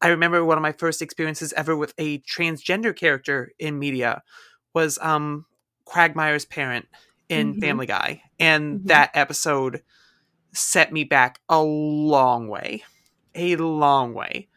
i 0.00 0.08
remember 0.08 0.44
one 0.44 0.56
of 0.56 0.62
my 0.62 0.70
first 0.70 1.02
experiences 1.02 1.52
ever 1.54 1.76
with 1.76 1.92
a 1.98 2.20
transgender 2.20 2.94
character 2.94 3.50
in 3.58 3.76
media 3.78 4.22
was 4.72 4.98
um 5.02 5.46
quagmire's 5.84 6.44
parent 6.44 6.86
in 7.28 7.52
mm-hmm. 7.52 7.60
family 7.60 7.86
guy 7.86 8.22
and 8.38 8.78
mm-hmm. 8.78 8.86
that 8.88 9.10
episode 9.14 9.82
set 10.52 10.92
me 10.92 11.04
back 11.04 11.40
a 11.48 11.62
long 11.62 12.48
way 12.48 12.82
a 13.34 13.56
long 13.56 14.14
way 14.14 14.48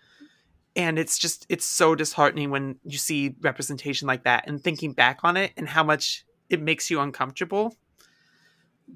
and 0.76 0.98
it's 0.98 1.18
just 1.18 1.46
it's 1.50 1.66
so 1.66 1.96
disheartening 1.96 2.52
when 2.52 2.78
you 2.86 2.98
see 2.98 3.36
representation 3.42 4.08
like 4.08 4.24
that 4.24 4.48
and 4.48 4.64
thinking 4.64 4.94
back 4.94 5.20
on 5.24 5.36
it 5.36 5.52
and 5.58 5.68
how 5.68 5.84
much 5.84 6.26
it 6.50 6.62
makes 6.62 6.90
you 6.90 7.00
uncomfortable 7.00 7.76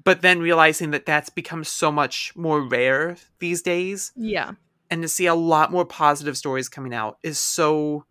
but 0.02 0.22
then 0.22 0.40
realizing 0.40 0.90
that 0.90 1.06
that's 1.06 1.30
become 1.30 1.62
so 1.62 1.92
much 1.92 2.32
more 2.34 2.60
rare 2.60 3.16
these 3.38 3.62
days. 3.62 4.12
Yeah. 4.16 4.52
And 4.90 5.02
to 5.02 5.08
see 5.08 5.26
a 5.26 5.34
lot 5.34 5.70
more 5.70 5.84
positive 5.84 6.36
stories 6.36 6.68
coming 6.68 6.94
out 6.94 7.18
is 7.22 7.38
so 7.38 8.06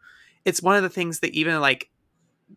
it's 0.45 0.61
one 0.61 0.76
of 0.76 0.84
the 0.84 0.89
things 0.89 1.20
that 1.20 1.34
even 1.34 1.59
like 1.59 1.89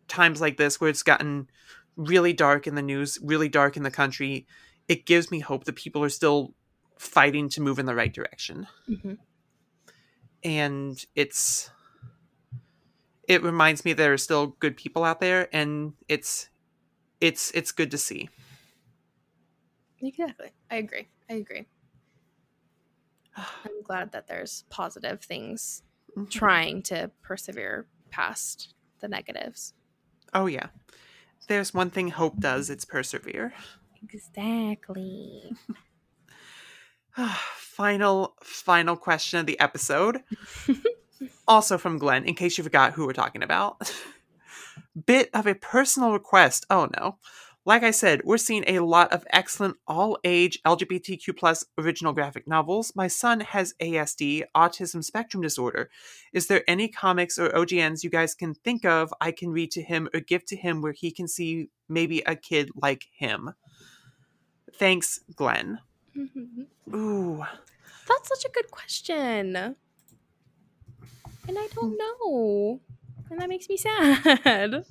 times 0.09 0.41
like 0.41 0.57
this 0.57 0.81
where 0.81 0.91
it's 0.91 1.03
gotten 1.03 1.49
really 1.97 2.33
dark 2.33 2.67
in 2.67 2.75
the 2.75 2.83
news, 2.83 3.19
really 3.23 3.49
dark 3.49 3.77
in 3.77 3.83
the 3.83 3.91
country, 3.91 4.47
it 4.89 5.07
gives 5.07 5.31
me 5.31 5.41
hope 5.41 5.65
that 5.65 5.77
people 5.77 6.03
are 6.05 6.09
still 6.09 6.55
fighting 6.99 7.49
to 7.51 7.61
move 7.61 7.79
in 7.79 7.87
the 7.87 7.95
right 7.95 8.13
direction. 8.13 8.67
Mm-hmm. 8.89 9.15
And 10.45 11.05
it's 11.15 11.71
it 13.27 13.43
reminds 13.43 13.85
me 13.85 13.93
there 13.93 14.13
are 14.13 14.19
still 14.19 14.49
good 14.61 14.77
people 14.77 15.03
out 15.03 15.21
there 15.21 15.49
and 15.53 15.95
it's 16.09 16.49
it's 17.21 17.51
it's 17.53 17.73
good 17.73 17.91
to 17.91 17.99
see. 17.99 18.29
Exactly. 20.01 20.51
I 20.71 20.77
agree. 20.77 21.09
I 21.29 21.35
agree. 21.35 21.67
I'm 23.37 23.83
glad 23.83 24.13
that 24.13 24.29
there's 24.29 24.65
positive 24.71 25.21
things 25.23 25.83
mm-hmm. 26.11 26.27
trying 26.27 26.83
to 26.85 27.11
persevere 27.23 27.87
past 28.11 28.75
the 29.01 29.09
negatives. 29.09 29.75
Oh 30.33 30.47
yeah. 30.47 30.69
There's 31.49 31.75
one 31.75 31.91
thing 31.91 32.09
hope 32.09 32.39
does, 32.39 32.71
it's 32.71 32.85
persevere. 32.85 33.55
Exactly. 34.03 35.53
final 37.57 38.35
final 38.43 38.97
question 38.97 39.39
of 39.41 39.47
the 39.47 39.59
episode. 39.61 40.23
also 41.49 41.79
from 41.79 41.99
Glenn, 41.99 42.25
in 42.25 42.35
case 42.35 42.59
you 42.59 42.65
forgot 42.65 42.93
who 42.93 43.07
we're 43.07 43.13
talking 43.13 43.43
about. 43.43 43.93
Bit 45.07 45.31
of 45.35 45.47
a 45.47 45.55
personal 45.55 46.13
request. 46.13 46.67
Oh 46.71 46.89
no. 46.97 47.19
Like 47.67 47.83
I 47.83 47.91
said, 47.91 48.23
we're 48.23 48.39
seeing 48.39 48.63
a 48.69 48.79
lot 48.79 49.13
of 49.13 49.27
excellent 49.31 49.77
all 49.89 50.19
age 50.23 50.63
LGBTQ 50.65 51.37
plus 51.37 51.65
original 51.77 52.13
graphic 52.13 52.47
novels. 52.47 52.93
My 52.95 53.09
son 53.09 53.41
has 53.41 53.75
ASD, 53.83 54.45
autism 54.55 55.03
spectrum 55.03 55.43
disorder. 55.43 55.91
Is 56.33 56.47
there 56.47 56.63
any 56.69 56.87
comics 56.87 57.41
or 57.41 57.49
OGNs 57.49 58.05
you 58.05 58.11
guys 58.11 58.37
can 58.37 58.55
think 58.55 58.85
of 58.85 59.13
I 59.21 59.33
can 59.33 59.51
read 59.51 59.73
to 59.73 59.83
him 59.83 60.09
or 60.15 60.21
give 60.21 60.45
to 60.47 60.57
him 60.57 60.81
where 60.81 60.93
he 60.93 61.11
can 61.11 61.27
see 61.27 61.69
maybe 61.89 62.21
a 62.21 62.37
kid 62.37 62.71
like 62.81 63.09
him? 63.13 63.55
Thanks, 64.73 65.19
Glenn. 65.35 65.81
Mm-hmm. 66.17 66.95
Ooh. 66.95 67.45
That's 68.07 68.29
such 68.29 68.45
a 68.45 68.55
good 68.55 68.71
question. 68.71 69.57
And 69.57 69.75
I 71.49 71.67
don't 71.75 71.99
know. 71.99 72.81
And 73.29 73.41
that 73.41 73.49
makes 73.49 73.69
me 73.69 73.77
sad. 73.77 74.85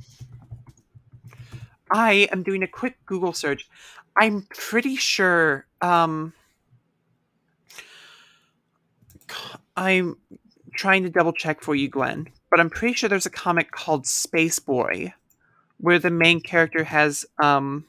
I 1.91 2.27
am 2.31 2.43
doing 2.43 2.63
a 2.63 2.67
quick 2.67 2.97
Google 3.05 3.33
search. 3.33 3.67
I'm 4.17 4.47
pretty 4.49 4.95
sure 4.95 5.65
um 5.81 6.33
I'm 9.77 10.17
trying 10.73 11.03
to 11.03 11.09
double 11.09 11.33
check 11.33 11.61
for 11.61 11.75
you, 11.75 11.89
Glenn, 11.89 12.27
but 12.49 12.59
I'm 12.59 12.69
pretty 12.69 12.93
sure 12.93 13.09
there's 13.09 13.25
a 13.25 13.31
comic 13.31 13.71
called 13.71 14.05
Space 14.05 14.59
Boy 14.59 15.13
where 15.77 15.99
the 15.99 16.11
main 16.11 16.41
character 16.41 16.83
has 16.83 17.25
um 17.41 17.86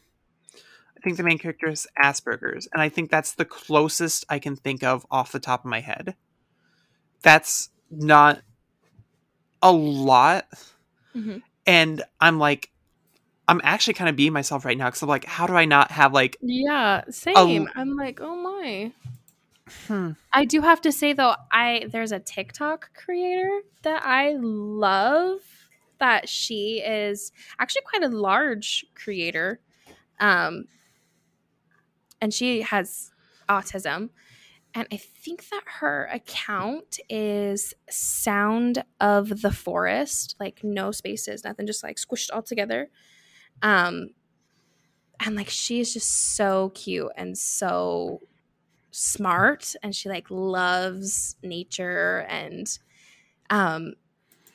I 0.55 1.01
think 1.03 1.17
the 1.17 1.23
main 1.23 1.39
character 1.39 1.69
is 1.69 1.87
Asperger's, 2.03 2.67
and 2.73 2.83
I 2.83 2.89
think 2.89 3.11
that's 3.11 3.35
the 3.35 3.45
closest 3.45 4.25
I 4.29 4.39
can 4.41 4.57
think 4.57 4.83
of 4.83 5.07
off 5.11 5.31
the 5.31 5.39
top 5.39 5.65
of 5.65 5.71
my 5.71 5.81
head. 5.81 6.17
That's 7.23 7.71
not 7.91 8.43
a 9.63 9.73
lot. 9.73 10.47
Mm-hmm. 11.15 11.39
And 11.67 12.03
I'm 12.21 12.39
like, 12.39 12.71
I'm 13.49 13.61
actually 13.63 13.95
kind 13.95 14.11
of 14.11 14.17
being 14.17 14.33
myself 14.33 14.65
right 14.65 14.77
now 14.77 14.87
because 14.87 15.03
I'm 15.03 15.09
like, 15.09 15.25
how 15.25 15.47
do 15.47 15.55
I 15.55 15.65
not 15.65 15.91
have 15.93 16.13
like. 16.13 16.37
Yeah, 16.41 17.03
same. 17.11 17.69
i 17.75 17.81
am 17.81 17.97
like, 17.97 18.21
oh 18.21 18.37
my. 18.37 18.93
Hmm. 19.87 20.13
I 20.33 20.45
do 20.45 20.61
have 20.61 20.81
to 20.83 20.93
say 20.93 21.13
though, 21.13 21.35
I 21.51 21.87
there's 21.91 22.13
a 22.13 22.21
TikTok 22.21 22.91
creator 22.95 23.61
that 23.83 24.03
I 24.05 24.37
love 24.39 25.41
that 25.99 26.29
she 26.29 26.83
is 26.85 27.33
actually 27.59 27.83
quite 27.83 28.05
a 28.05 28.09
large 28.09 28.85
creator. 28.95 29.61
Um 30.21 30.67
and 32.21 32.33
she 32.33 32.63
has 32.63 33.11
autism. 33.49 34.11
And 34.75 34.87
I 34.93 34.99
think 34.99 35.49
that 35.49 35.63
her 35.81 36.09
account 36.13 37.01
is 37.09 37.73
Sound 37.89 38.85
of 39.01 39.41
the 39.41 39.51
Forest, 39.51 40.37
like 40.39 40.63
no 40.63 40.91
spaces, 40.91 41.45
nothing, 41.45 41.67
just 41.67 41.83
like 41.83 41.97
squished 41.97 42.29
all 42.33 42.43
together. 42.43 42.91
Um, 43.63 44.11
and 45.21 45.35
like 45.37 45.49
she 45.49 45.81
is 45.81 45.93
just 45.93 46.35
so 46.37 46.71
cute 46.75 47.11
and 47.17 47.37
so 47.37 48.21
smart, 48.91 49.75
and 49.83 49.95
she 49.95 50.09
like 50.09 50.31
loves 50.31 51.37
nature 51.43 52.27
and 52.29 52.79
um 53.49 53.95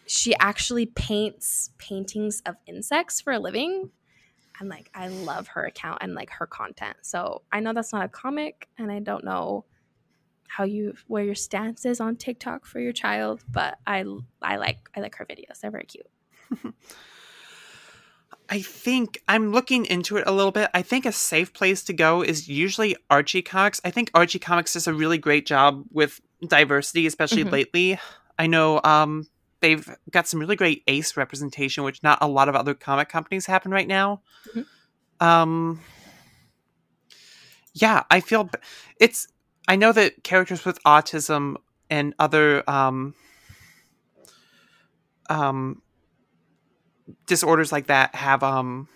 she 0.06 0.36
actually 0.39 0.86
paints 0.86 1.70
paintings 1.78 2.41
of 2.45 2.56
insects 2.68 3.22
for 3.22 3.32
a 3.32 3.39
living 3.39 3.89
and 4.60 4.70
like 4.70 4.89
I 4.93 5.08
love 5.08 5.47
her 5.49 5.66
account 5.66 5.99
and 6.02 6.14
like 6.14 6.30
her 6.32 6.45
content. 6.45 6.97
So 7.02 7.41
I 7.52 7.60
know 7.60 7.74
that's 7.74 7.93
not 7.93 8.06
a 8.06 8.10
comic 8.10 8.68
and 8.78 8.91
I 8.91 8.99
don't 8.99 9.24
know 9.24 9.66
how 10.47 10.66
you 10.66 10.93
where 11.08 11.24
your 11.24 11.36
stance 11.36 11.86
is 11.86 11.99
on 11.99 12.16
TikTok 12.16 12.66
for 12.66 12.80
your 12.80 12.91
child, 12.91 13.43
but 13.49 13.80
I 13.88 14.06
I 14.41 14.58
like 14.58 14.89
I 14.95 14.99
like 14.99 15.16
her 15.16 15.26
videos. 15.26 15.62
They're 15.62 15.72
very 15.72 15.86
cute. 15.86 16.08
I 18.52 18.62
think 18.62 19.22
I'm 19.30 19.54
looking 19.54 19.86
into 19.86 20.18
it 20.18 20.28
a 20.28 20.32
little 20.34 20.52
bit. 20.52 20.70
I 20.74 20.82
think 20.82 21.06
a 21.06 21.14
safe 21.14 21.54
place 21.54 21.84
to 21.84 21.93
go 21.93 22.22
is 22.22 22.49
usually 22.49 22.97
Archie 23.10 23.41
Comics. 23.41 23.80
I 23.86 23.91
think 23.91 24.12
Archie 24.14 24.39
Comics 24.39 24.74
does 24.74 24.88
a 24.88 24.93
really 24.93 25.18
great 25.18 25.45
job 25.45 25.86
with 25.89 26.20
diversity, 26.45 27.08
especially 27.08 27.43
mm-hmm. 27.43 27.54
lately. 27.54 27.99
I 28.38 28.47
know 28.47 28.82
um, 28.84 29.26
they've 29.62 29.89
got 30.10 30.28
some 30.28 30.41
really 30.41 30.58
great 30.58 30.84
ace 30.88 31.16
representation, 31.16 31.86
which 31.86 32.04
not 32.04 32.18
a 32.20 32.28
lot 32.28 32.49
of 32.49 32.56
other 32.58 32.74
comic 32.74 33.08
companies 33.08 33.45
happen 33.45 33.72
right 33.72 33.88
now. 33.88 34.22
Mm-hmm. 34.54 35.26
Um, 35.26 35.80
yeah, 37.74 38.04
I 38.12 38.20
feel 38.20 38.49
it's. 38.99 39.30
I 39.70 39.78
know 39.78 39.93
that 39.93 40.26
characters 40.26 40.66
with 40.66 40.84
autism 40.84 41.56
and 41.89 42.14
other 42.20 42.70
um, 42.70 43.14
um, 45.30 45.82
disorders 47.32 47.72
like 47.72 47.88
that 47.88 48.14
have 48.14 48.44
um, 48.44 48.90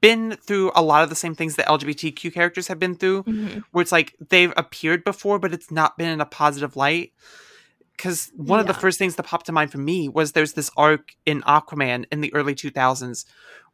been 0.00 0.32
through 0.32 0.72
a 0.74 0.82
lot 0.82 1.04
of 1.04 1.10
the 1.10 1.14
same 1.14 1.32
things 1.32 1.54
that 1.54 1.68
LGBTQ 1.68 2.34
characters 2.34 2.66
have 2.66 2.80
been 2.80 2.96
through, 2.96 3.22
mm-hmm. 3.22 3.60
where 3.70 3.82
it's 3.82 3.92
like 3.92 4.16
they've 4.30 4.52
appeared 4.56 5.04
before, 5.04 5.38
but 5.38 5.54
it's 5.54 5.70
not 5.70 5.96
been 5.96 6.08
in 6.08 6.20
a 6.20 6.26
positive 6.26 6.74
light 6.74 7.12
because 7.92 8.32
one 8.34 8.58
yeah. 8.58 8.62
of 8.62 8.66
the 8.66 8.74
first 8.74 8.98
things 8.98 9.14
that 9.14 9.22
popped 9.22 9.46
to 9.46 9.52
mind 9.52 9.70
for 9.70 9.78
me 9.78 10.08
was 10.08 10.32
there's 10.32 10.54
this 10.54 10.72
arc 10.76 11.14
in 11.24 11.40
Aquaman 11.42 12.04
in 12.10 12.20
the 12.20 12.34
early 12.34 12.56
2000s 12.56 13.24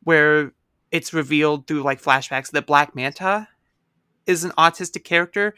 where 0.03 0.53
it's 0.93 1.15
revealed 1.15 1.67
through 1.67 1.83
like 1.83 2.03
flashbacks 2.03 2.51
that 2.51 2.67
Black 2.67 2.95
Manta 2.95 3.49
is 4.27 4.45
an 4.45 4.51
autistic 4.59 5.03
character, 5.03 5.55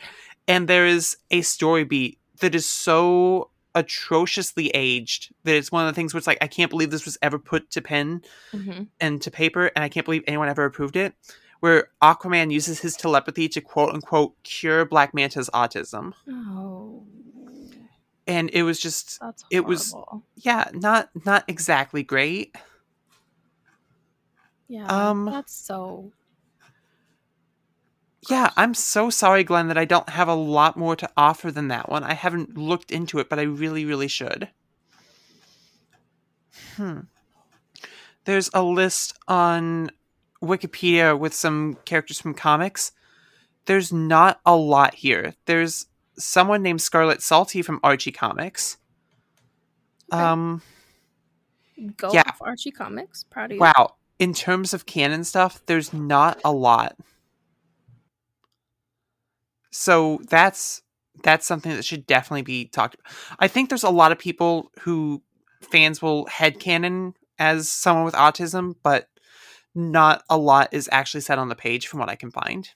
and 0.47 0.69
there 0.69 0.87
is 0.87 1.17
a 1.33 1.43
story 1.43 1.83
beat 1.83 2.21
that 2.39 2.55
is 2.55 2.65
so 2.65 3.51
atrociously 3.77 4.69
aged 4.71 5.33
that 5.45 5.55
it's 5.55 5.71
one 5.71 5.87
of 5.87 5.95
the 5.95 5.97
things 5.97 6.13
where 6.13 6.19
it's 6.19 6.27
like 6.27 6.39
I 6.41 6.49
can't 6.49 6.71
believe 6.71 6.91
this 6.91 7.05
was 7.05 7.19
ever 7.23 7.39
put 7.39 7.71
to 7.73 7.83
pen 7.83 8.23
mm-hmm. 8.53 8.85
and 9.01 9.23
to 9.23 9.31
paper, 9.31 9.71
and 9.77 9.85
I 9.85 9.89
can't 9.89 10.05
believe 10.05 10.25
anyone 10.27 10.49
ever 10.49 10.65
approved 10.65 10.97
it. 10.97 11.15
Where 11.61 11.89
Aquaman 12.03 12.51
uses 12.53 12.81
his 12.81 12.97
telepathy 12.97 13.49
to 13.51 13.61
quote 13.61 13.95
unquote 13.95 14.35
cure 14.43 14.85
Black 14.85 15.15
Manta's 15.15 15.49
autism. 15.55 16.13
Oh 16.29 17.05
and 18.27 18.51
it 18.53 18.63
was 18.63 18.81
just 18.81 19.21
it 19.51 19.65
was 19.65 19.95
yeah 20.37 20.69
not 20.73 21.11
not 21.25 21.45
exactly 21.49 22.03
great 22.03 22.55
yeah 24.69 24.87
um 24.87 25.27
that's 25.27 25.55
so 25.55 26.13
yeah 28.29 28.51
i'm 28.57 28.75
so 28.75 29.11
sorry 29.11 29.45
glenn 29.45 29.69
that 29.69 29.79
i 29.79 29.85
don't 29.85 30.09
have 30.09 30.29
a 30.29 30.35
lot 30.35 30.77
more 30.77 30.97
to 30.97 31.09
offer 31.17 31.51
than 31.51 31.69
that 31.69 31.89
one 31.89 32.03
i 32.05 32.15
haven't 32.15 32.57
looked 32.57 32.91
into 32.91 33.19
it 33.19 33.29
but 33.29 33.39
i 33.39 33.43
really 33.43 33.85
really 33.85 34.09
should 34.09 34.49
hmm 36.77 37.01
there's 38.25 38.51
a 38.55 38.63
list 38.63 39.17
on 39.29 39.91
wikipedia 40.43 41.19
with 41.19 41.33
some 41.33 41.79
characters 41.85 42.21
from 42.21 42.35
comics 42.35 42.93
there's 43.67 43.93
not 43.93 44.41
a 44.45 44.55
lot 44.55 44.95
here 44.95 45.35
there's 45.47 45.87
someone 46.19 46.63
named 46.63 46.81
Scarlet 46.81 47.23
Salty 47.23 47.63
from 47.63 47.81
Archie 47.83 48.13
Comics. 48.13 48.79
Okay. 50.13 50.23
Um, 50.23 50.63
Go 51.97 52.11
yeah. 52.13 52.23
off 52.27 52.41
Archie 52.41 52.71
Comics. 52.71 53.25
Proud 53.25 53.53
of 53.53 53.57
you. 53.57 53.61
Wow. 53.61 53.95
In 54.19 54.33
terms 54.33 54.73
of 54.73 54.87
canon 54.87 55.25
stuff, 55.25 55.61
there's 55.67 55.93
not 55.93 56.41
a 56.45 56.53
lot. 56.53 56.97
So 59.77 60.21
that's 60.29 60.83
that's 61.23 61.47
something 61.47 61.73
that 61.73 61.85
should 61.85 62.07
definitely 62.07 62.43
be 62.43 62.67
talked 62.67 62.95
about. 62.95 63.13
I 63.39 63.49
think 63.49 63.69
there's 63.69 63.85
a 63.85 63.91
lot 63.91 64.13
of 64.13 64.19
people 64.19 64.71
who 64.81 65.23
fans 65.61 66.01
will 66.01 66.27
head 66.27 66.59
canon 66.59 67.15
as 67.39 67.69
someone 67.69 68.05
with 68.05 68.15
autism, 68.15 68.75
but 68.83 69.09
not 69.75 70.23
a 70.31 70.37
lot 70.37 70.69
is 70.73 70.89
actually 70.91 71.21
said 71.21 71.39
on 71.39 71.49
the 71.49 71.55
page 71.55 71.87
from 71.87 72.01
what 72.01 72.09
I 72.09 72.17
can 72.17 72.31
find. 72.31 72.69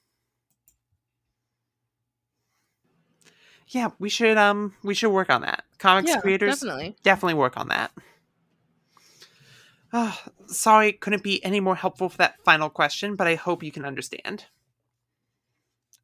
yeah, 3.69 3.91
we 3.99 4.09
should 4.09 4.37
um 4.37 4.75
we 4.83 4.95
should 4.95 5.11
work 5.11 5.31
on 5.31 5.43
that. 5.43 5.65
Comics 5.79 6.11
yeah, 6.11 6.21
creators 6.21 6.61
definitely 6.61 6.97
definitely 7.03 7.35
work 7.35 7.57
on 7.57 7.69
that. 7.69 7.93
Oh, 9.93 10.21
sorry, 10.47 10.93
couldn't 10.93 11.25
be 11.25 11.43
any 11.45 11.61
more 11.61 11.75
helpful 11.75 12.09
for 12.09 12.19
that 12.19 12.37
final 12.45 12.71
question, 12.71 13.17
but 13.17 13.27
I 13.27 13.35
hope 13.35 13.63
you 13.63 13.73
can 13.73 13.85
understand. 13.85 14.47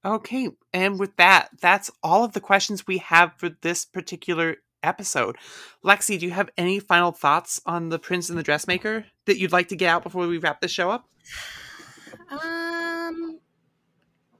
Okay, 0.07 0.51
and 0.73 1.01
with 1.01 1.17
that, 1.17 1.49
that's 1.61 1.91
all 2.01 2.23
of 2.23 2.33
the 2.33 2.41
questions 2.41 2.87
we 2.87 2.99
have 2.99 3.33
for 3.39 3.49
this 3.49 3.85
particular 3.85 4.59
episode. 4.81 5.37
Lexi, 5.85 6.17
do 6.17 6.27
you 6.27 6.33
have 6.33 6.49
any 6.57 6.79
final 6.79 7.11
thoughts 7.11 7.61
on 7.67 7.89
The 7.89 7.99
Prince 7.99 8.29
and 8.29 8.39
the 8.39 8.45
Dressmaker 8.45 9.07
that 9.25 9.37
you'd 9.39 9.51
like 9.51 9.67
to 9.69 9.77
get 9.77 9.89
out 9.89 10.05
before 10.05 10.29
we 10.29 10.39
wrap 10.39 10.61
the 10.61 10.69
show 10.69 10.91
up? 10.91 11.09
Um 12.31 13.41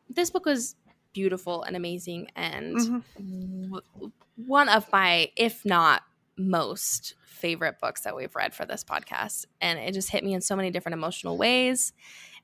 this 0.09 0.31
book 0.31 0.47
was 0.47 0.77
beautiful 1.13 1.63
and 1.65 1.77
amazing 1.77 2.29
and 2.37 2.77
mm-hmm. 2.77 3.63
w- 3.75 4.13
one 4.37 4.69
of 4.69 4.91
my 4.93 5.31
if 5.37 5.65
not 5.65 6.03
most 6.39 7.15
favorite 7.25 7.79
books 7.81 8.03
that 8.03 8.17
we've 8.17 8.35
read 8.35 8.55
for 8.55 8.65
this 8.65 8.83
podcast. 8.85 9.47
And 9.61 9.79
it 9.79 9.95
just 9.95 10.11
hit 10.11 10.25
me 10.25 10.35
in 10.35 10.41
so 10.41 10.57
many 10.57 10.71
different 10.71 10.95
emotional 10.95 11.37
ways. 11.37 11.93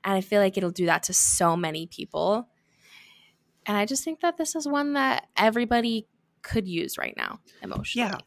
And 0.03 0.13
I 0.13 0.21
feel 0.21 0.41
like 0.41 0.57
it'll 0.57 0.71
do 0.71 0.85
that 0.85 1.03
to 1.03 1.13
so 1.13 1.55
many 1.55 1.87
people. 1.87 2.47
And 3.65 3.77
I 3.77 3.85
just 3.85 4.03
think 4.03 4.21
that 4.21 4.37
this 4.37 4.55
is 4.55 4.67
one 4.67 4.93
that 4.93 5.27
everybody 5.37 6.07
could 6.41 6.67
use 6.67 6.97
right 6.97 7.13
now 7.15 7.39
emotionally. 7.61 8.09
Yeah. 8.09 8.17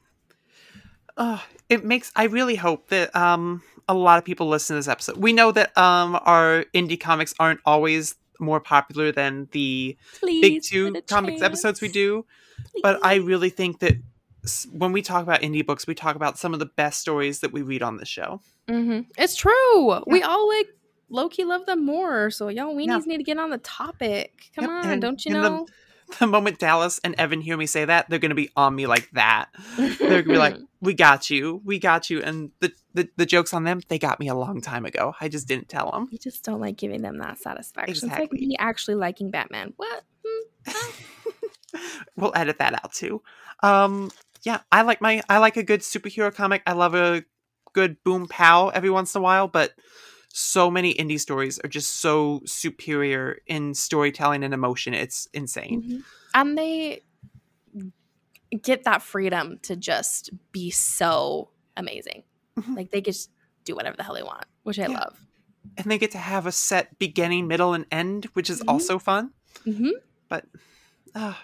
Uh, 1.17 1.39
it 1.69 1.85
makes 1.85 2.13
I 2.15 2.25
really 2.25 2.57
hope 2.57 2.89
that 2.89 3.15
um 3.17 3.63
a 3.89 3.95
lot 3.95 4.19
of 4.19 4.25
people 4.25 4.49
listen 4.49 4.75
to 4.75 4.79
this 4.79 4.89
episode. 4.89 5.17
We 5.17 5.33
know 5.33 5.53
that 5.53 5.77
um 5.79 6.19
our 6.25 6.65
indie 6.75 7.01
comics 7.01 7.35
aren't 7.39 7.61
always 7.65 8.17
more 8.39 8.61
popular 8.61 9.13
than 9.13 9.49
the 9.53 9.97
Please 10.21 10.43
big 10.43 10.63
two 10.63 11.01
comics 11.09 11.41
episodes 11.41 11.81
we 11.81 11.89
chance. 11.89 11.95
do, 11.95 12.27
but 12.83 13.05
I 13.05 13.15
really 13.17 13.49
think 13.49 13.79
that 13.81 13.95
when 14.73 14.93
we 14.93 15.01
talk 15.03 15.23
about 15.23 15.41
indie 15.41 15.65
books, 15.67 15.87
we 15.87 15.95
talk 15.95 16.17
about 16.17 16.39
some 16.39 16.53
of 16.53 16.59
the 16.61 16.67
best 16.67 17.01
stories 17.01 17.41
that 17.41 17.53
we 17.53 17.63
read 17.63 17.83
on 17.83 17.97
this 17.97 18.09
show. 18.09 18.41
Mhm. 18.69 19.07
It's 19.17 19.37
true. 19.37 20.03
We 20.07 20.23
all 20.23 20.49
like 20.49 20.69
low 21.09 21.29
key 21.29 21.45
love 21.45 21.67
them 21.67 21.85
more. 21.85 22.31
So 22.31 22.49
y'all 22.49 22.75
weenies 22.75 22.87
Yeah. 22.87 22.99
need 23.07 23.19
to 23.19 23.23
get 23.25 23.39
on 23.39 23.51
the 23.51 23.59
topic. 23.59 24.51
Come 24.55 24.65
Yep, 24.65 24.71
on, 24.71 24.91
and- 24.91 25.03
don't 25.03 25.25
you 25.25 25.35
and 25.35 25.45
the- 25.45 25.49
know? 25.51 25.67
The 26.21 26.29
moment 26.29 26.61
Dallas 26.61 27.01
and 27.03 27.17
Evan 27.19 27.41
hear 27.41 27.57
me 27.57 27.67
say 27.67 27.85
that, 27.85 28.09
they're 28.09 28.21
going 28.21 28.29
to 28.31 28.37
be 28.37 28.49
on 28.57 28.77
me 28.77 28.87
like 28.87 29.11
that. 29.15 29.49
They're 29.77 29.89
going 29.99 30.23
to 30.23 30.31
be 30.31 30.37
like, 30.39 30.57
"We 30.81 30.95
got 30.95 31.31
you, 31.31 31.61
we 31.65 31.81
got 31.81 32.11
you," 32.11 32.23
and 32.23 32.53
the, 32.61 32.71
the 32.95 33.09
the 33.17 33.27
jokes 33.27 33.53
on 33.53 33.65
them, 33.65 33.81
they 33.89 33.99
got 33.99 34.21
me 34.21 34.29
a 34.29 34.35
long 34.37 34.61
time 34.61 34.87
ago. 34.87 35.15
I 35.21 35.27
just 35.29 35.49
didn't 35.49 35.69
tell 35.69 35.91
them. 35.91 36.07
you 36.13 36.19
just 36.19 36.45
don't 36.45 36.61
like 36.61 36.77
giving 36.77 37.03
them 37.03 37.19
that 37.19 37.39
satisfaction. 37.41 38.09
It's 38.09 38.19
like 38.21 38.31
me 38.31 38.55
actually 38.57 38.95
liking 38.95 39.33
Batman. 39.33 39.73
What? 39.79 40.05
Hmm. 40.25 40.91
we'll 42.17 42.33
edit 42.37 42.59
that 42.59 42.75
out 42.75 42.93
too. 42.93 43.21
Um, 43.65 44.13
yeah, 44.45 44.61
I 44.71 44.83
like 44.83 45.01
my 45.01 45.23
I 45.29 45.39
like 45.39 45.57
a 45.57 45.65
good 45.65 45.81
superhero 45.81 46.33
comic. 46.33 46.63
I 46.69 46.73
love 46.75 46.95
a 46.95 47.25
good 47.73 47.97
boom 48.05 48.29
pow 48.29 48.69
every 48.69 48.91
once 48.91 49.13
in 49.17 49.19
a 49.21 49.23
while, 49.23 49.49
but 49.49 49.73
so 50.39 50.71
many 50.71 50.93
indie 50.93 51.19
stories 51.19 51.59
are 51.61 51.69
just 51.69 51.97
so 52.01 52.43
superior 52.45 53.39
in 53.47 53.73
storytelling 53.73 54.45
and 54.45 54.53
emotion. 54.53 54.93
It's 54.93 55.27
insane. 55.33 55.83
Mhm. 55.83 56.05
And 56.35 56.59
they 56.59 57.03
get 58.63 58.85
that 58.85 59.01
freedom 59.01 59.59
to 59.63 59.77
just 59.77 60.29
be 60.53 60.71
so 60.71 61.51
amazing. 61.75 62.23
Mhm. 62.59 62.77
Like 62.77 62.91
they 62.91 63.01
just 63.01 63.31
do 63.65 63.75
whatever 63.75 63.97
the 63.97 64.03
hell 64.03 64.15
they 64.15 64.23
want, 64.23 64.45
which 64.63 64.79
I 64.79 64.83
Yeah. 64.83 64.99
love. 65.01 65.19
And 65.79 65.91
they 65.91 65.97
get 65.97 66.11
to 66.11 66.19
have 66.19 66.45
a 66.47 66.53
set 66.53 66.99
beginning, 66.99 67.49
middle, 67.49 67.73
and 67.73 67.87
end, 67.91 68.27
which 68.35 68.51
is 68.51 68.61
Mhm. 68.61 68.69
also 68.69 68.99
fun. 68.99 69.33
hmm 69.65 69.91
uh, 71.15 71.35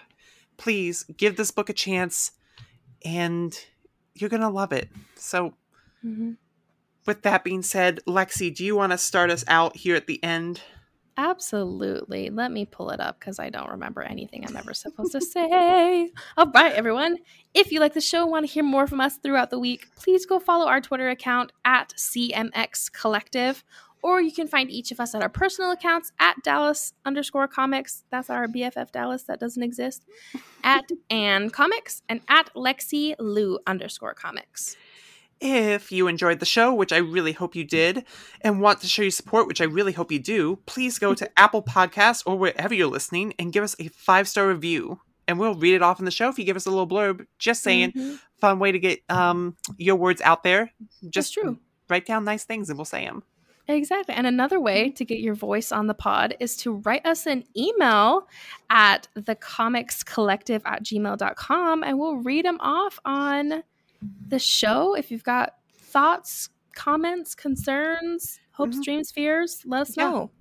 please 0.57 1.03
give 1.17 1.35
this 1.35 1.49
book 1.49 1.67
a 1.67 1.73
chance 1.73 2.31
and 3.03 3.59
you're 4.13 4.29
gonna 4.29 4.51
love 4.51 4.71
it 4.71 4.87
so 5.15 5.55
hmm 6.03 6.33
with 7.05 7.21
that 7.23 7.43
being 7.43 7.61
said 7.61 7.99
lexi 8.07 8.53
do 8.53 8.63
you 8.63 8.75
want 8.75 8.91
to 8.91 8.97
start 8.97 9.29
us 9.29 9.43
out 9.47 9.75
here 9.77 9.95
at 9.95 10.07
the 10.07 10.23
end 10.23 10.61
Absolutely. 11.17 12.31
Let 12.31 12.51
me 12.51 12.65
pull 12.65 12.89
it 12.89 12.99
up 12.99 13.19
because 13.19 13.37
I 13.37 13.49
don't 13.49 13.69
remember 13.69 14.01
anything 14.01 14.45
I'm 14.47 14.57
ever 14.57 14.73
supposed 14.73 15.11
to 15.11 15.21
say. 15.21 16.09
All 16.37 16.49
right, 16.49 16.73
everyone. 16.73 17.17
If 17.53 17.71
you 17.71 17.79
like 17.79 17.93
the 17.93 18.01
show 18.01 18.23
and 18.23 18.31
want 18.31 18.47
to 18.47 18.51
hear 18.51 18.63
more 18.63 18.87
from 18.87 18.99
us 18.99 19.17
throughout 19.17 19.51
the 19.51 19.59
week, 19.59 19.85
please 19.95 20.25
go 20.25 20.39
follow 20.39 20.67
our 20.67 20.81
Twitter 20.81 21.09
account 21.09 21.51
at 21.65 21.93
CMX 21.95 22.91
Collective, 22.91 23.63
or 24.01 24.21
you 24.21 24.31
can 24.31 24.47
find 24.47 24.71
each 24.71 24.91
of 24.91 24.99
us 24.99 25.13
at 25.13 25.21
our 25.21 25.29
personal 25.29 25.71
accounts 25.71 26.11
at 26.19 26.35
Dallas 26.43 26.93
underscore 27.05 27.47
comics. 27.47 28.03
That's 28.09 28.31
our 28.31 28.47
BFF 28.47 28.91
Dallas 28.91 29.23
that 29.23 29.39
doesn't 29.39 29.61
exist. 29.61 30.03
At 30.63 30.89
Ann 31.11 31.51
Comics 31.51 32.01
and 32.09 32.21
at 32.27 32.51
Lexi 32.55 33.13
Lou 33.19 33.59
underscore 33.67 34.15
comics. 34.15 34.75
If 35.43 35.91
you 35.91 36.07
enjoyed 36.07 36.39
the 36.39 36.45
show 36.45 36.73
which 36.73 36.93
i 36.93 36.97
really 36.97 37.33
hope 37.33 37.55
you 37.55 37.63
did 37.65 38.05
and 38.41 38.61
want 38.61 38.79
to 38.81 38.87
show 38.87 39.01
your 39.01 39.11
support 39.11 39.45
which 39.45 39.59
i 39.61 39.65
really 39.65 39.91
hope 39.91 40.11
you 40.11 40.19
do 40.19 40.57
please 40.65 40.97
go 40.97 41.13
to 41.13 41.29
apple 41.39 41.61
Podcasts 41.61 42.23
or 42.25 42.37
wherever 42.37 42.73
you're 42.73 42.87
listening 42.87 43.33
and 43.37 43.51
give 43.51 43.63
us 43.63 43.75
a 43.79 43.89
five 43.89 44.27
star 44.27 44.47
review 44.47 44.99
and 45.27 45.39
we'll 45.39 45.55
read 45.55 45.73
it 45.75 45.81
off 45.81 45.99
in 45.99 46.05
the 46.05 46.11
show 46.11 46.29
if 46.29 46.39
you 46.39 46.45
give 46.45 46.55
us 46.55 46.65
a 46.65 46.69
little 46.69 46.87
blurb 46.87 47.25
just 47.39 47.61
saying 47.61 47.91
Mhm. 47.91 48.19
fun 48.39 48.59
way 48.59 48.71
to 48.71 48.79
get 48.79 48.99
um 49.09 49.55
your 49.77 49.97
words 49.97 50.21
out 50.21 50.43
there 50.43 50.71
That's 51.01 51.09
just 51.13 51.33
true. 51.33 51.59
write 51.89 52.05
down 52.05 52.23
nice 52.23 52.45
things 52.45 52.69
and 52.69 52.77
we'll 52.79 52.85
say 52.85 53.05
them 53.05 53.23
Exactly. 53.65 54.13
And 54.13 54.27
another 54.27 54.59
way 54.59 54.89
to 54.89 55.05
get 55.05 55.19
your 55.21 55.35
voice 55.35 55.71
on 55.71 55.87
the 55.87 55.93
pod 55.93 56.35
is 56.41 56.57
to 56.57 56.73
write 56.73 57.05
us 57.05 57.25
an 57.25 57.45
email 57.55 58.27
at 58.69 59.07
thecomicscollective 59.17 60.61
at 60.65 60.83
gmail.com 60.83 61.83
and 61.83 61.97
we'll 61.97 62.17
read 62.17 62.43
them 62.43 62.57
off 62.59 62.99
on 63.05 63.63
the 64.27 64.39
show. 64.39 64.95
If 64.95 65.11
you've 65.11 65.23
got 65.23 65.55
thoughts, 65.75 66.49
comments, 66.75 67.35
concerns, 67.35 68.39
hopes, 68.51 68.77
Mhm. 68.77 68.83
dreams, 68.83 69.11
fears, 69.11 69.61
let 69.65 69.81
us 69.81 69.97
Yeah. 69.97 70.09
know. 70.09 70.31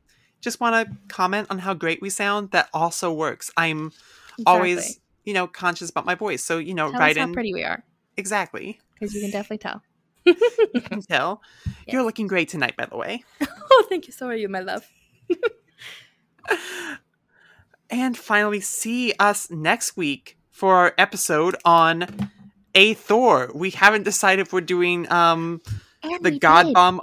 just 0.41 0.59
want 0.59 0.89
to 0.89 0.97
comment 1.07 1.47
on 1.51 1.59
how 1.61 1.73
great 1.73 2.03
we 2.03 2.11
sound 2.11 2.51
that 2.51 2.69
also 2.75 3.13
works 3.13 3.49
i'm 3.57 3.93
Exactly. 4.39 4.43
always 4.45 4.99
you 5.25 5.33
know 5.33 5.47
conscious 5.47 5.89
about 5.89 6.05
my 6.05 6.17
voice 6.17 6.43
so 6.43 6.59
you 6.59 6.75
know 6.75 6.91
tell 6.91 6.99
write 6.99 7.13
us 7.13 7.19
how 7.19 7.23
in 7.29 7.33
pretty 7.33 7.55
we 7.55 7.63
are 7.63 7.85
exactly 8.17 8.81
because 8.95 9.15
you 9.15 9.21
can 9.21 9.31
definitely 9.39 9.59
tell. 9.59 9.81
you 10.75 10.81
can 10.81 11.01
tell 11.03 11.41
you're 11.87 12.03
looking 12.03 12.27
great 12.27 12.49
tonight 12.49 12.77
by 12.77 12.87
the 12.87 12.97
way 12.97 13.23
oh, 13.71 13.87
thank 13.89 14.09
you. 14.09 14.13
So 14.13 14.27
are 14.27 14.35
you, 14.35 14.49
my 14.49 14.59
love. 14.59 14.85
and 17.91 18.17
finally 18.17 18.61
see 18.61 19.13
us 19.21 19.49
next 19.51 19.97
week 19.97 20.37
for 20.51 20.75
our 20.75 20.95
episode 20.99 21.55
on 21.65 22.07
a 22.75 22.95
thor 22.95 23.51
we 23.55 23.71
haven't 23.71 24.03
decided 24.05 24.47
if 24.47 24.53
we're 24.53 24.61
doing 24.61 25.11
um 25.13 25.61
And 26.03 26.23
the 26.25 26.39
god 26.39 26.65
did. 26.65 26.75
bomb 26.75 27.01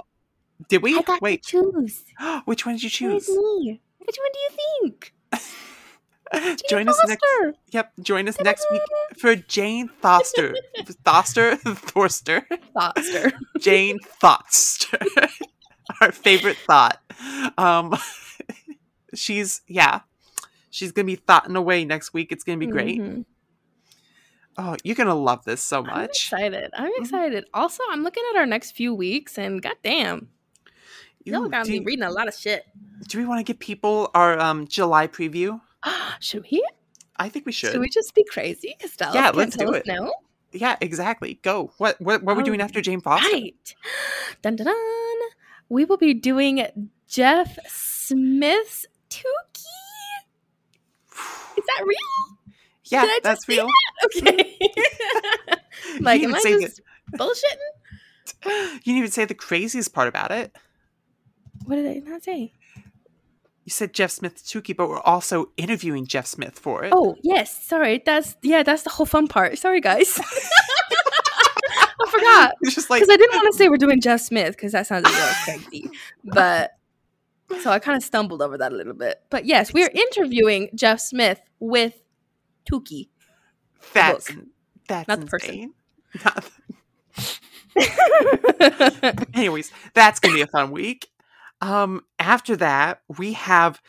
did 0.68 0.82
we 0.82 1.00
wait 1.20 1.42
to 1.44 1.72
choose. 1.72 2.04
which 2.44 2.66
one 2.66 2.74
did 2.76 2.82
you 2.84 2.90
choose 2.90 3.28
me? 3.28 3.80
Which 3.98 4.16
one 4.18 4.30
do 4.32 4.38
you 4.38 4.50
think? 4.82 5.14
join 6.68 6.86
Jane 6.86 6.88
us 6.88 7.00
next 7.08 7.24
Foster. 7.24 7.54
yep 7.72 7.92
join 8.02 8.28
us 8.28 8.38
next 8.40 8.64
week 8.70 8.82
for 9.18 9.34
jane 9.34 9.88
foster 10.00 10.54
foster 11.04 11.56
thorster 11.64 12.42
Foster. 12.72 13.32
Jane 13.58 13.98
Foster, 14.20 14.98
our 16.00 16.12
favorite 16.12 16.56
thought. 16.68 17.00
Um, 17.58 17.96
she's 19.12 19.60
yeah, 19.66 20.00
she's 20.70 20.92
gonna 20.92 21.06
be 21.06 21.16
thoughting 21.16 21.56
away 21.56 21.84
next 21.84 22.12
week. 22.14 22.30
It's 22.32 22.44
gonna 22.44 22.58
be 22.58 22.66
great. 22.68 23.00
Mhm. 23.00 23.24
Oh, 24.58 24.76
you're 24.84 24.96
gonna 24.96 25.14
love 25.14 25.44
this 25.44 25.62
so 25.62 25.82
much. 25.82 25.92
I'm 25.94 26.04
excited. 26.04 26.70
I'm 26.74 26.90
Mhm. 26.92 26.98
excited. 27.00 27.44
Also, 27.54 27.82
I'm 27.90 28.02
looking 28.02 28.22
at 28.30 28.36
our 28.38 28.46
next 28.46 28.72
few 28.72 28.94
weeks, 28.94 29.38
and 29.38 29.62
goddamn, 29.62 30.28
y'all 31.24 31.44
Ooh, 31.44 31.48
got 31.48 31.66
do, 31.66 31.72
me 31.72 31.80
reading 31.80 32.02
a 32.04 32.10
lot 32.10 32.28
of 32.28 32.34
shit. 32.34 32.66
do 33.08 33.18
we 33.18 33.24
want 33.24 33.38
to 33.38 33.44
give 33.44 33.58
people 33.58 34.10
our 34.14 34.38
um 34.38 34.66
July 34.68 35.06
preview? 35.06 35.60
should 36.20 36.46
we? 36.50 36.62
I 37.16 37.28
think 37.28 37.46
we 37.46 37.52
should. 37.52 37.72
Should 37.72 37.80
we 37.80 37.88
just 37.88 38.14
be 38.14 38.24
crazy? 38.24 38.76
Dallas 38.96 39.14
Yeah, 39.14 39.30
let's 39.34 39.56
tell 39.56 39.68
do 39.68 39.74
us 39.74 39.80
it. 39.80 39.86
no. 39.86 40.12
Yeah, 40.52 40.76
exactly. 40.80 41.34
Go. 41.42 41.72
What 41.78 42.00
what 42.00 42.22
what 42.22 42.32
are 42.32 42.36
we 42.36 42.42
doing 42.42 42.60
after 42.60 42.80
Jane 42.80 43.00
Foster? 43.00 43.28
Right. 43.32 43.74
Dun 44.42 44.56
dun 44.56 44.66
dun. 44.66 45.16
We 45.68 45.84
will 45.84 45.96
be 45.96 46.12
doing 46.12 46.66
Jeff 47.06 47.56
Smith's 47.68 48.86
Tuki. 49.08 49.24
Is 51.56 51.64
that 51.66 51.84
real? 51.84 52.38
Yeah, 52.90 53.02
Did 53.02 53.10
I 53.10 53.12
just 53.12 53.22
that's 53.22 53.48
real. 53.48 53.68
Okay. 54.06 54.58
like, 56.00 56.22
am 56.22 56.34
I 56.34 56.40
say 56.40 56.60
just 56.60 56.80
bullshitting? 57.12 58.42
you 58.46 58.80
didn't 58.80 58.98
even 58.98 59.10
say 59.10 59.24
the 59.24 59.34
craziest 59.34 59.94
part 59.94 60.08
about 60.08 60.30
it. 60.30 60.56
What 61.66 61.76
did 61.76 61.86
I 61.86 62.10
not 62.10 62.24
say? 62.24 62.52
You 63.64 63.70
said 63.70 63.92
Jeff 63.92 64.10
Smith 64.10 64.42
Tuki, 64.44 64.76
but 64.76 64.88
we're 64.88 65.00
also 65.00 65.52
interviewing 65.56 66.06
Jeff 66.06 66.26
Smith 66.26 66.58
for 66.58 66.84
it. 66.84 66.92
Oh 66.94 67.16
yes, 67.22 67.64
sorry. 67.64 68.02
That's 68.04 68.36
yeah, 68.42 68.62
that's 68.62 68.82
the 68.82 68.90
whole 68.90 69.06
fun 69.06 69.28
part. 69.28 69.58
Sorry, 69.58 69.80
guys. 69.80 70.18
I 72.02 72.10
forgot 72.10 72.54
it's 72.62 72.74
just 72.74 72.90
like 72.90 73.00
because 73.00 73.12
I 73.12 73.16
didn't 73.16 73.36
want 73.36 73.52
to 73.52 73.56
say 73.58 73.68
we're 73.68 73.76
doing 73.76 74.00
Jeff 74.00 74.20
Smith 74.20 74.56
because 74.56 74.72
that 74.72 74.86
sounds 74.86 75.06
a 75.06 75.12
little 75.12 75.34
crazy, 75.44 75.90
but 76.24 76.72
so 77.60 77.70
I 77.70 77.78
kind 77.78 77.96
of 77.96 78.02
stumbled 78.02 78.42
over 78.42 78.56
that 78.58 78.72
a 78.72 78.74
little 78.74 78.94
bit. 78.94 79.22
But 79.30 79.44
yes, 79.44 79.72
we 79.72 79.84
are 79.84 79.90
interviewing 79.92 80.70
Jeff 80.74 80.98
Smith 80.98 81.40
with 81.60 81.94
Tuki. 82.70 83.08
that's 83.92 84.30
book, 84.32 84.44
that's 84.88 85.08
not 85.08 85.20
the 85.20 85.26
person. 85.26 85.50
insane. 85.50 85.74
Not- 86.24 86.50
Anyways, 89.34 89.70
that's 89.94 90.20
gonna 90.20 90.34
be 90.34 90.40
a 90.42 90.46
fun 90.46 90.70
week. 90.70 91.08
Um, 91.60 92.02
after 92.18 92.56
that, 92.56 93.02
we 93.18 93.34
have 93.34 93.80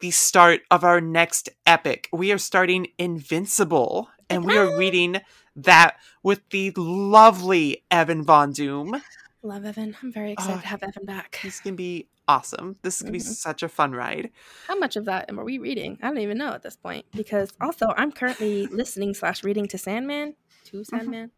the 0.00 0.10
start 0.10 0.60
of 0.70 0.84
our 0.84 1.00
next 1.00 1.48
epic. 1.66 2.08
We 2.12 2.32
are 2.32 2.38
starting 2.38 2.88
Invincible, 2.98 4.08
and 4.30 4.44
we 4.44 4.56
are 4.56 4.76
reading 4.76 5.20
that 5.56 5.96
with 6.22 6.40
the 6.50 6.72
lovely 6.76 7.84
Evan 7.90 8.22
Von 8.24 8.52
Doom. 8.52 9.02
Love 9.42 9.64
Evan. 9.64 9.96
I'm 10.02 10.12
very 10.12 10.32
excited 10.32 10.58
Oh. 10.58 10.60
to 10.60 10.66
have 10.66 10.82
Evan 10.82 11.04
back. 11.04 11.38
This 11.42 11.54
is 11.56 11.60
gonna 11.60 11.76
be 11.76 12.08
awesome. 12.26 12.76
This 12.82 12.96
is 12.96 13.02
gonna 13.02 13.12
be 13.12 13.18
Mhm. 13.18 13.22
such 13.22 13.62
a 13.62 13.68
fun 13.68 13.92
ride. 13.92 14.30
How 14.66 14.76
much 14.76 14.96
of 14.96 15.04
that 15.04 15.30
are 15.30 15.44
we 15.44 15.58
reading? 15.58 15.98
I 16.02 16.08
don't 16.08 16.18
even 16.18 16.38
know 16.38 16.52
at 16.52 16.62
this 16.62 16.76
point 16.76 17.06
because 17.12 17.52
also 17.60 17.92
I'm 17.96 18.10
currently 18.10 18.66
listening 18.66 19.14
slash 19.14 19.44
reading 19.44 19.68
to 19.68 19.78
Sandman, 19.78 20.34
to 20.64 20.82
Sandman, 20.84 21.30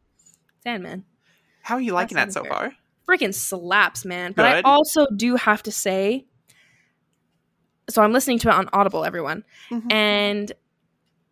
Sandman. 0.63 1.05
How 1.63 1.75
are 1.75 1.81
you 1.81 1.93
liking 1.93 2.17
that 2.17 2.33
sounds 2.33 2.47
so 2.49 2.53
far? 2.53 2.73
Freaking 3.07 3.35
slaps, 3.35 4.05
man. 4.05 4.33
But 4.33 4.47
I 4.47 4.61
also 4.63 5.07
do 5.15 5.37
have 5.37 5.63
to 5.65 5.73
say, 5.73 6.27
so 7.91 8.03
I'm 8.03 8.13
listening 8.13 8.39
to 8.41 8.49
it 8.49 8.55
on 8.55 8.69
Audible, 8.73 9.05
everyone, 9.05 9.45
Mhm. 9.71 9.93
and 9.93 10.53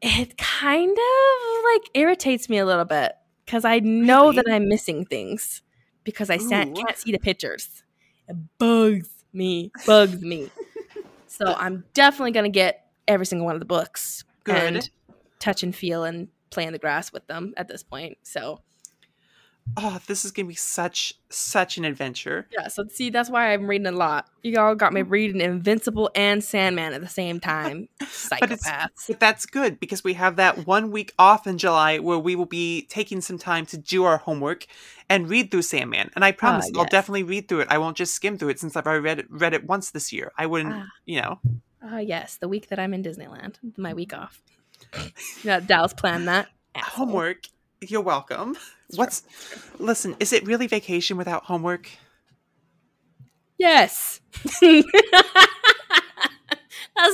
it 0.03 0.37
kind 0.37 0.91
of 0.91 1.65
like 1.73 1.91
irritates 1.95 2.51
me 2.51 2.59
a 2.59 2.67
little 2.67 2.85
bit 2.85 3.15
because 3.47 3.65
I 3.65 3.79
know 3.79 4.25
Really? 4.25 4.37
that 4.37 4.45
I'm 4.51 4.69
missing 4.69 5.07
things 5.07 5.63
because 6.07 6.31
I 6.31 6.39
can't 6.39 6.79
see 6.97 7.13
the 7.13 7.19
pictures. 7.19 7.83
It 8.29 8.37
bugs 8.59 9.11
me, 9.35 9.71
bugs 9.87 10.23
me. 10.23 10.51
so 11.27 11.45
I'm 11.59 11.85
definitely 11.93 12.31
gonna 12.31 12.49
get 12.49 12.87
every 13.07 13.27
single 13.27 13.45
one 13.45 13.57
of 13.57 13.61
the 13.61 13.67
books 13.67 14.25
Good. 14.45 14.57
and 14.57 14.91
touch 15.39 15.63
and 15.63 15.75
feel 15.75 16.05
and 16.05 16.29
play 16.51 16.65
in 16.65 16.73
the 16.73 16.79
grass 16.79 17.13
with 17.13 17.27
them 17.27 17.53
at 17.59 17.69
this 17.69 17.83
point. 17.83 18.17
So 18.23 18.61
Oh, 19.79 19.99
this 20.07 20.25
is 20.25 20.33
gonna 20.33 20.49
be 20.49 20.55
such 20.55 21.15
such 21.29 21.77
an 21.77 21.85
adventure. 21.85 22.47
yeah, 22.51 22.69
so 22.69 22.85
see, 22.89 23.11
that's 23.11 23.29
why 23.29 23.53
I'm 23.53 23.67
reading 23.67 23.87
a 23.87 23.93
lot. 23.93 24.29
You 24.43 24.59
all 24.59 24.75
got 24.75 24.93
me 24.93 25.03
reading 25.03 25.41
Invincible 25.41 26.11
and 26.15 26.43
Sandman 26.43 26.93
at 26.95 27.01
the 27.03 27.09
same 27.09 27.41
time. 27.41 27.89
But 27.99 28.09
Psychopaths. 28.09 29.07
But 29.09 29.21
that's 29.21 29.45
good 29.47 29.79
because 29.81 30.03
we 30.03 30.15
have 30.15 30.37
that 30.37 30.67
one 30.67 30.91
week 30.91 31.13
off 31.19 31.47
in 31.47 31.59
July 31.59 31.99
where 31.99 32.19
we 32.19 32.35
will 32.37 32.47
be 32.47 32.87
taking 32.89 33.21
some 33.21 33.39
time 33.39 33.67
to 33.67 33.77
do 33.79 34.05
our 34.05 34.19
homework 34.19 34.67
and 35.09 35.29
read 35.29 35.51
through 35.51 35.63
Sandman. 35.63 36.11
And 36.15 36.25
I 36.25 36.33
promise 36.33 36.71
I'll 36.75 36.83
Ah, 36.83 36.87
definitely 36.87 37.23
read 37.25 37.49
through 37.49 37.61
it. 37.61 37.69
I 37.71 37.79
won't 37.79 37.97
just 37.97 38.15
skim 38.15 38.39
through 38.39 38.49
it 38.51 38.59
since 38.61 38.77
I've 38.77 38.87
already 38.87 39.03
read 39.03 39.19
it, 39.21 39.27
read 39.31 39.55
it 39.55 39.65
once 39.65 39.91
this 39.91 40.13
year. 40.13 40.33
I 40.39 40.47
wouldn't, 40.47 40.75
Ah. 40.75 40.87
you 41.05 41.21
know. 41.23 41.41
Oh 41.83 41.99
yes, 41.99 42.37
the 42.39 42.49
week 42.49 42.69
that 42.69 42.79
I'm 42.79 42.95
in 42.95 43.03
Disneyland, 43.03 43.55
my 43.77 43.95
week 43.95 44.13
off. 44.15 44.41
Yeah, 45.45 45.61
Dallas 45.61 45.93
planned 45.93 46.27
that. 46.29 46.49
Asshole. 46.75 47.07
Homework, 47.07 47.43
you're 47.91 48.01
welcome. 48.03 48.57
It's 48.89 48.97
What's 48.99 49.25
listen? 49.81 50.15
Is 50.21 50.33
it 50.33 50.47
really 50.47 50.69
vacation 50.69 51.17
without 51.17 51.47
homework? 51.47 51.91
Yes. 53.59 54.21
That's 54.45 54.63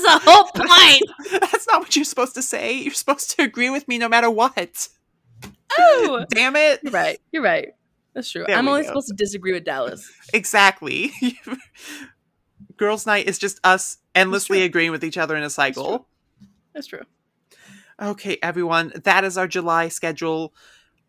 the 0.03 0.21
whole 0.23 0.45
point. 0.55 1.03
That's 1.41 1.67
not 1.67 1.81
what 1.81 1.97
you're 1.97 2.05
supposed 2.05 2.35
to 2.35 2.43
say. 2.43 2.75
You're 2.75 2.93
supposed 2.93 3.31
to 3.37 3.43
agree 3.43 3.71
with 3.71 3.89
me 3.89 3.97
no 3.97 4.07
matter 4.07 4.29
what. 4.29 4.91
Oh, 5.79 6.27
Damn 6.29 6.57
it! 6.57 6.81
you're 6.83 6.93
right. 6.93 7.19
You're 7.33 7.43
right. 7.43 7.71
That's 8.13 8.31
true. 8.31 8.45
There 8.47 8.55
I'm 8.55 8.69
only 8.69 8.83
go. 8.83 8.89
supposed 8.89 9.09
to 9.09 9.15
disagree 9.15 9.55
with 9.55 9.65
Dallas. 9.65 10.13
Exactly. 10.35 11.11
Girls' 12.77 13.07
night 13.07 13.27
is 13.27 13.39
just 13.39 13.61
us 13.65 13.97
endlessly 14.15 14.63
agreeing 14.63 14.91
with 14.91 15.05
each 15.05 15.17
other 15.17 15.37
in 15.37 15.43
a 15.43 15.49
cycle. 15.49 16.07
That's 16.75 16.87
true. 16.87 17.05
Okay, 18.01 18.39
everyone, 18.43 18.93
that 19.05 19.25
is 19.25 19.37
our 19.39 19.47
July 19.47 19.89
schedule. 19.89 20.55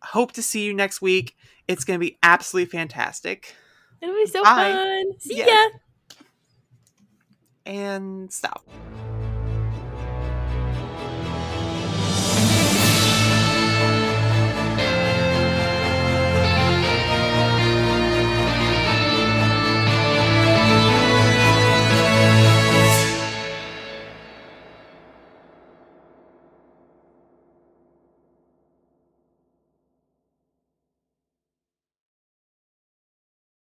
Hope 0.02 0.32
to 0.32 0.42
see 0.42 0.64
you 0.64 0.74
next 0.74 1.00
week. 1.00 1.34
It's 1.66 1.84
going 1.84 1.98
to 1.98 2.04
be 2.04 2.18
absolutely 2.22 2.70
fantastic. 2.70 3.54
It'll 4.02 4.14
be 4.14 4.26
so 4.26 4.42
Bye. 4.42 4.72
fun. 4.72 5.18
See 5.18 5.38
Yeah. 5.38 5.46
ya. 5.46 6.16
And 7.66 8.30
stop. 8.32 8.62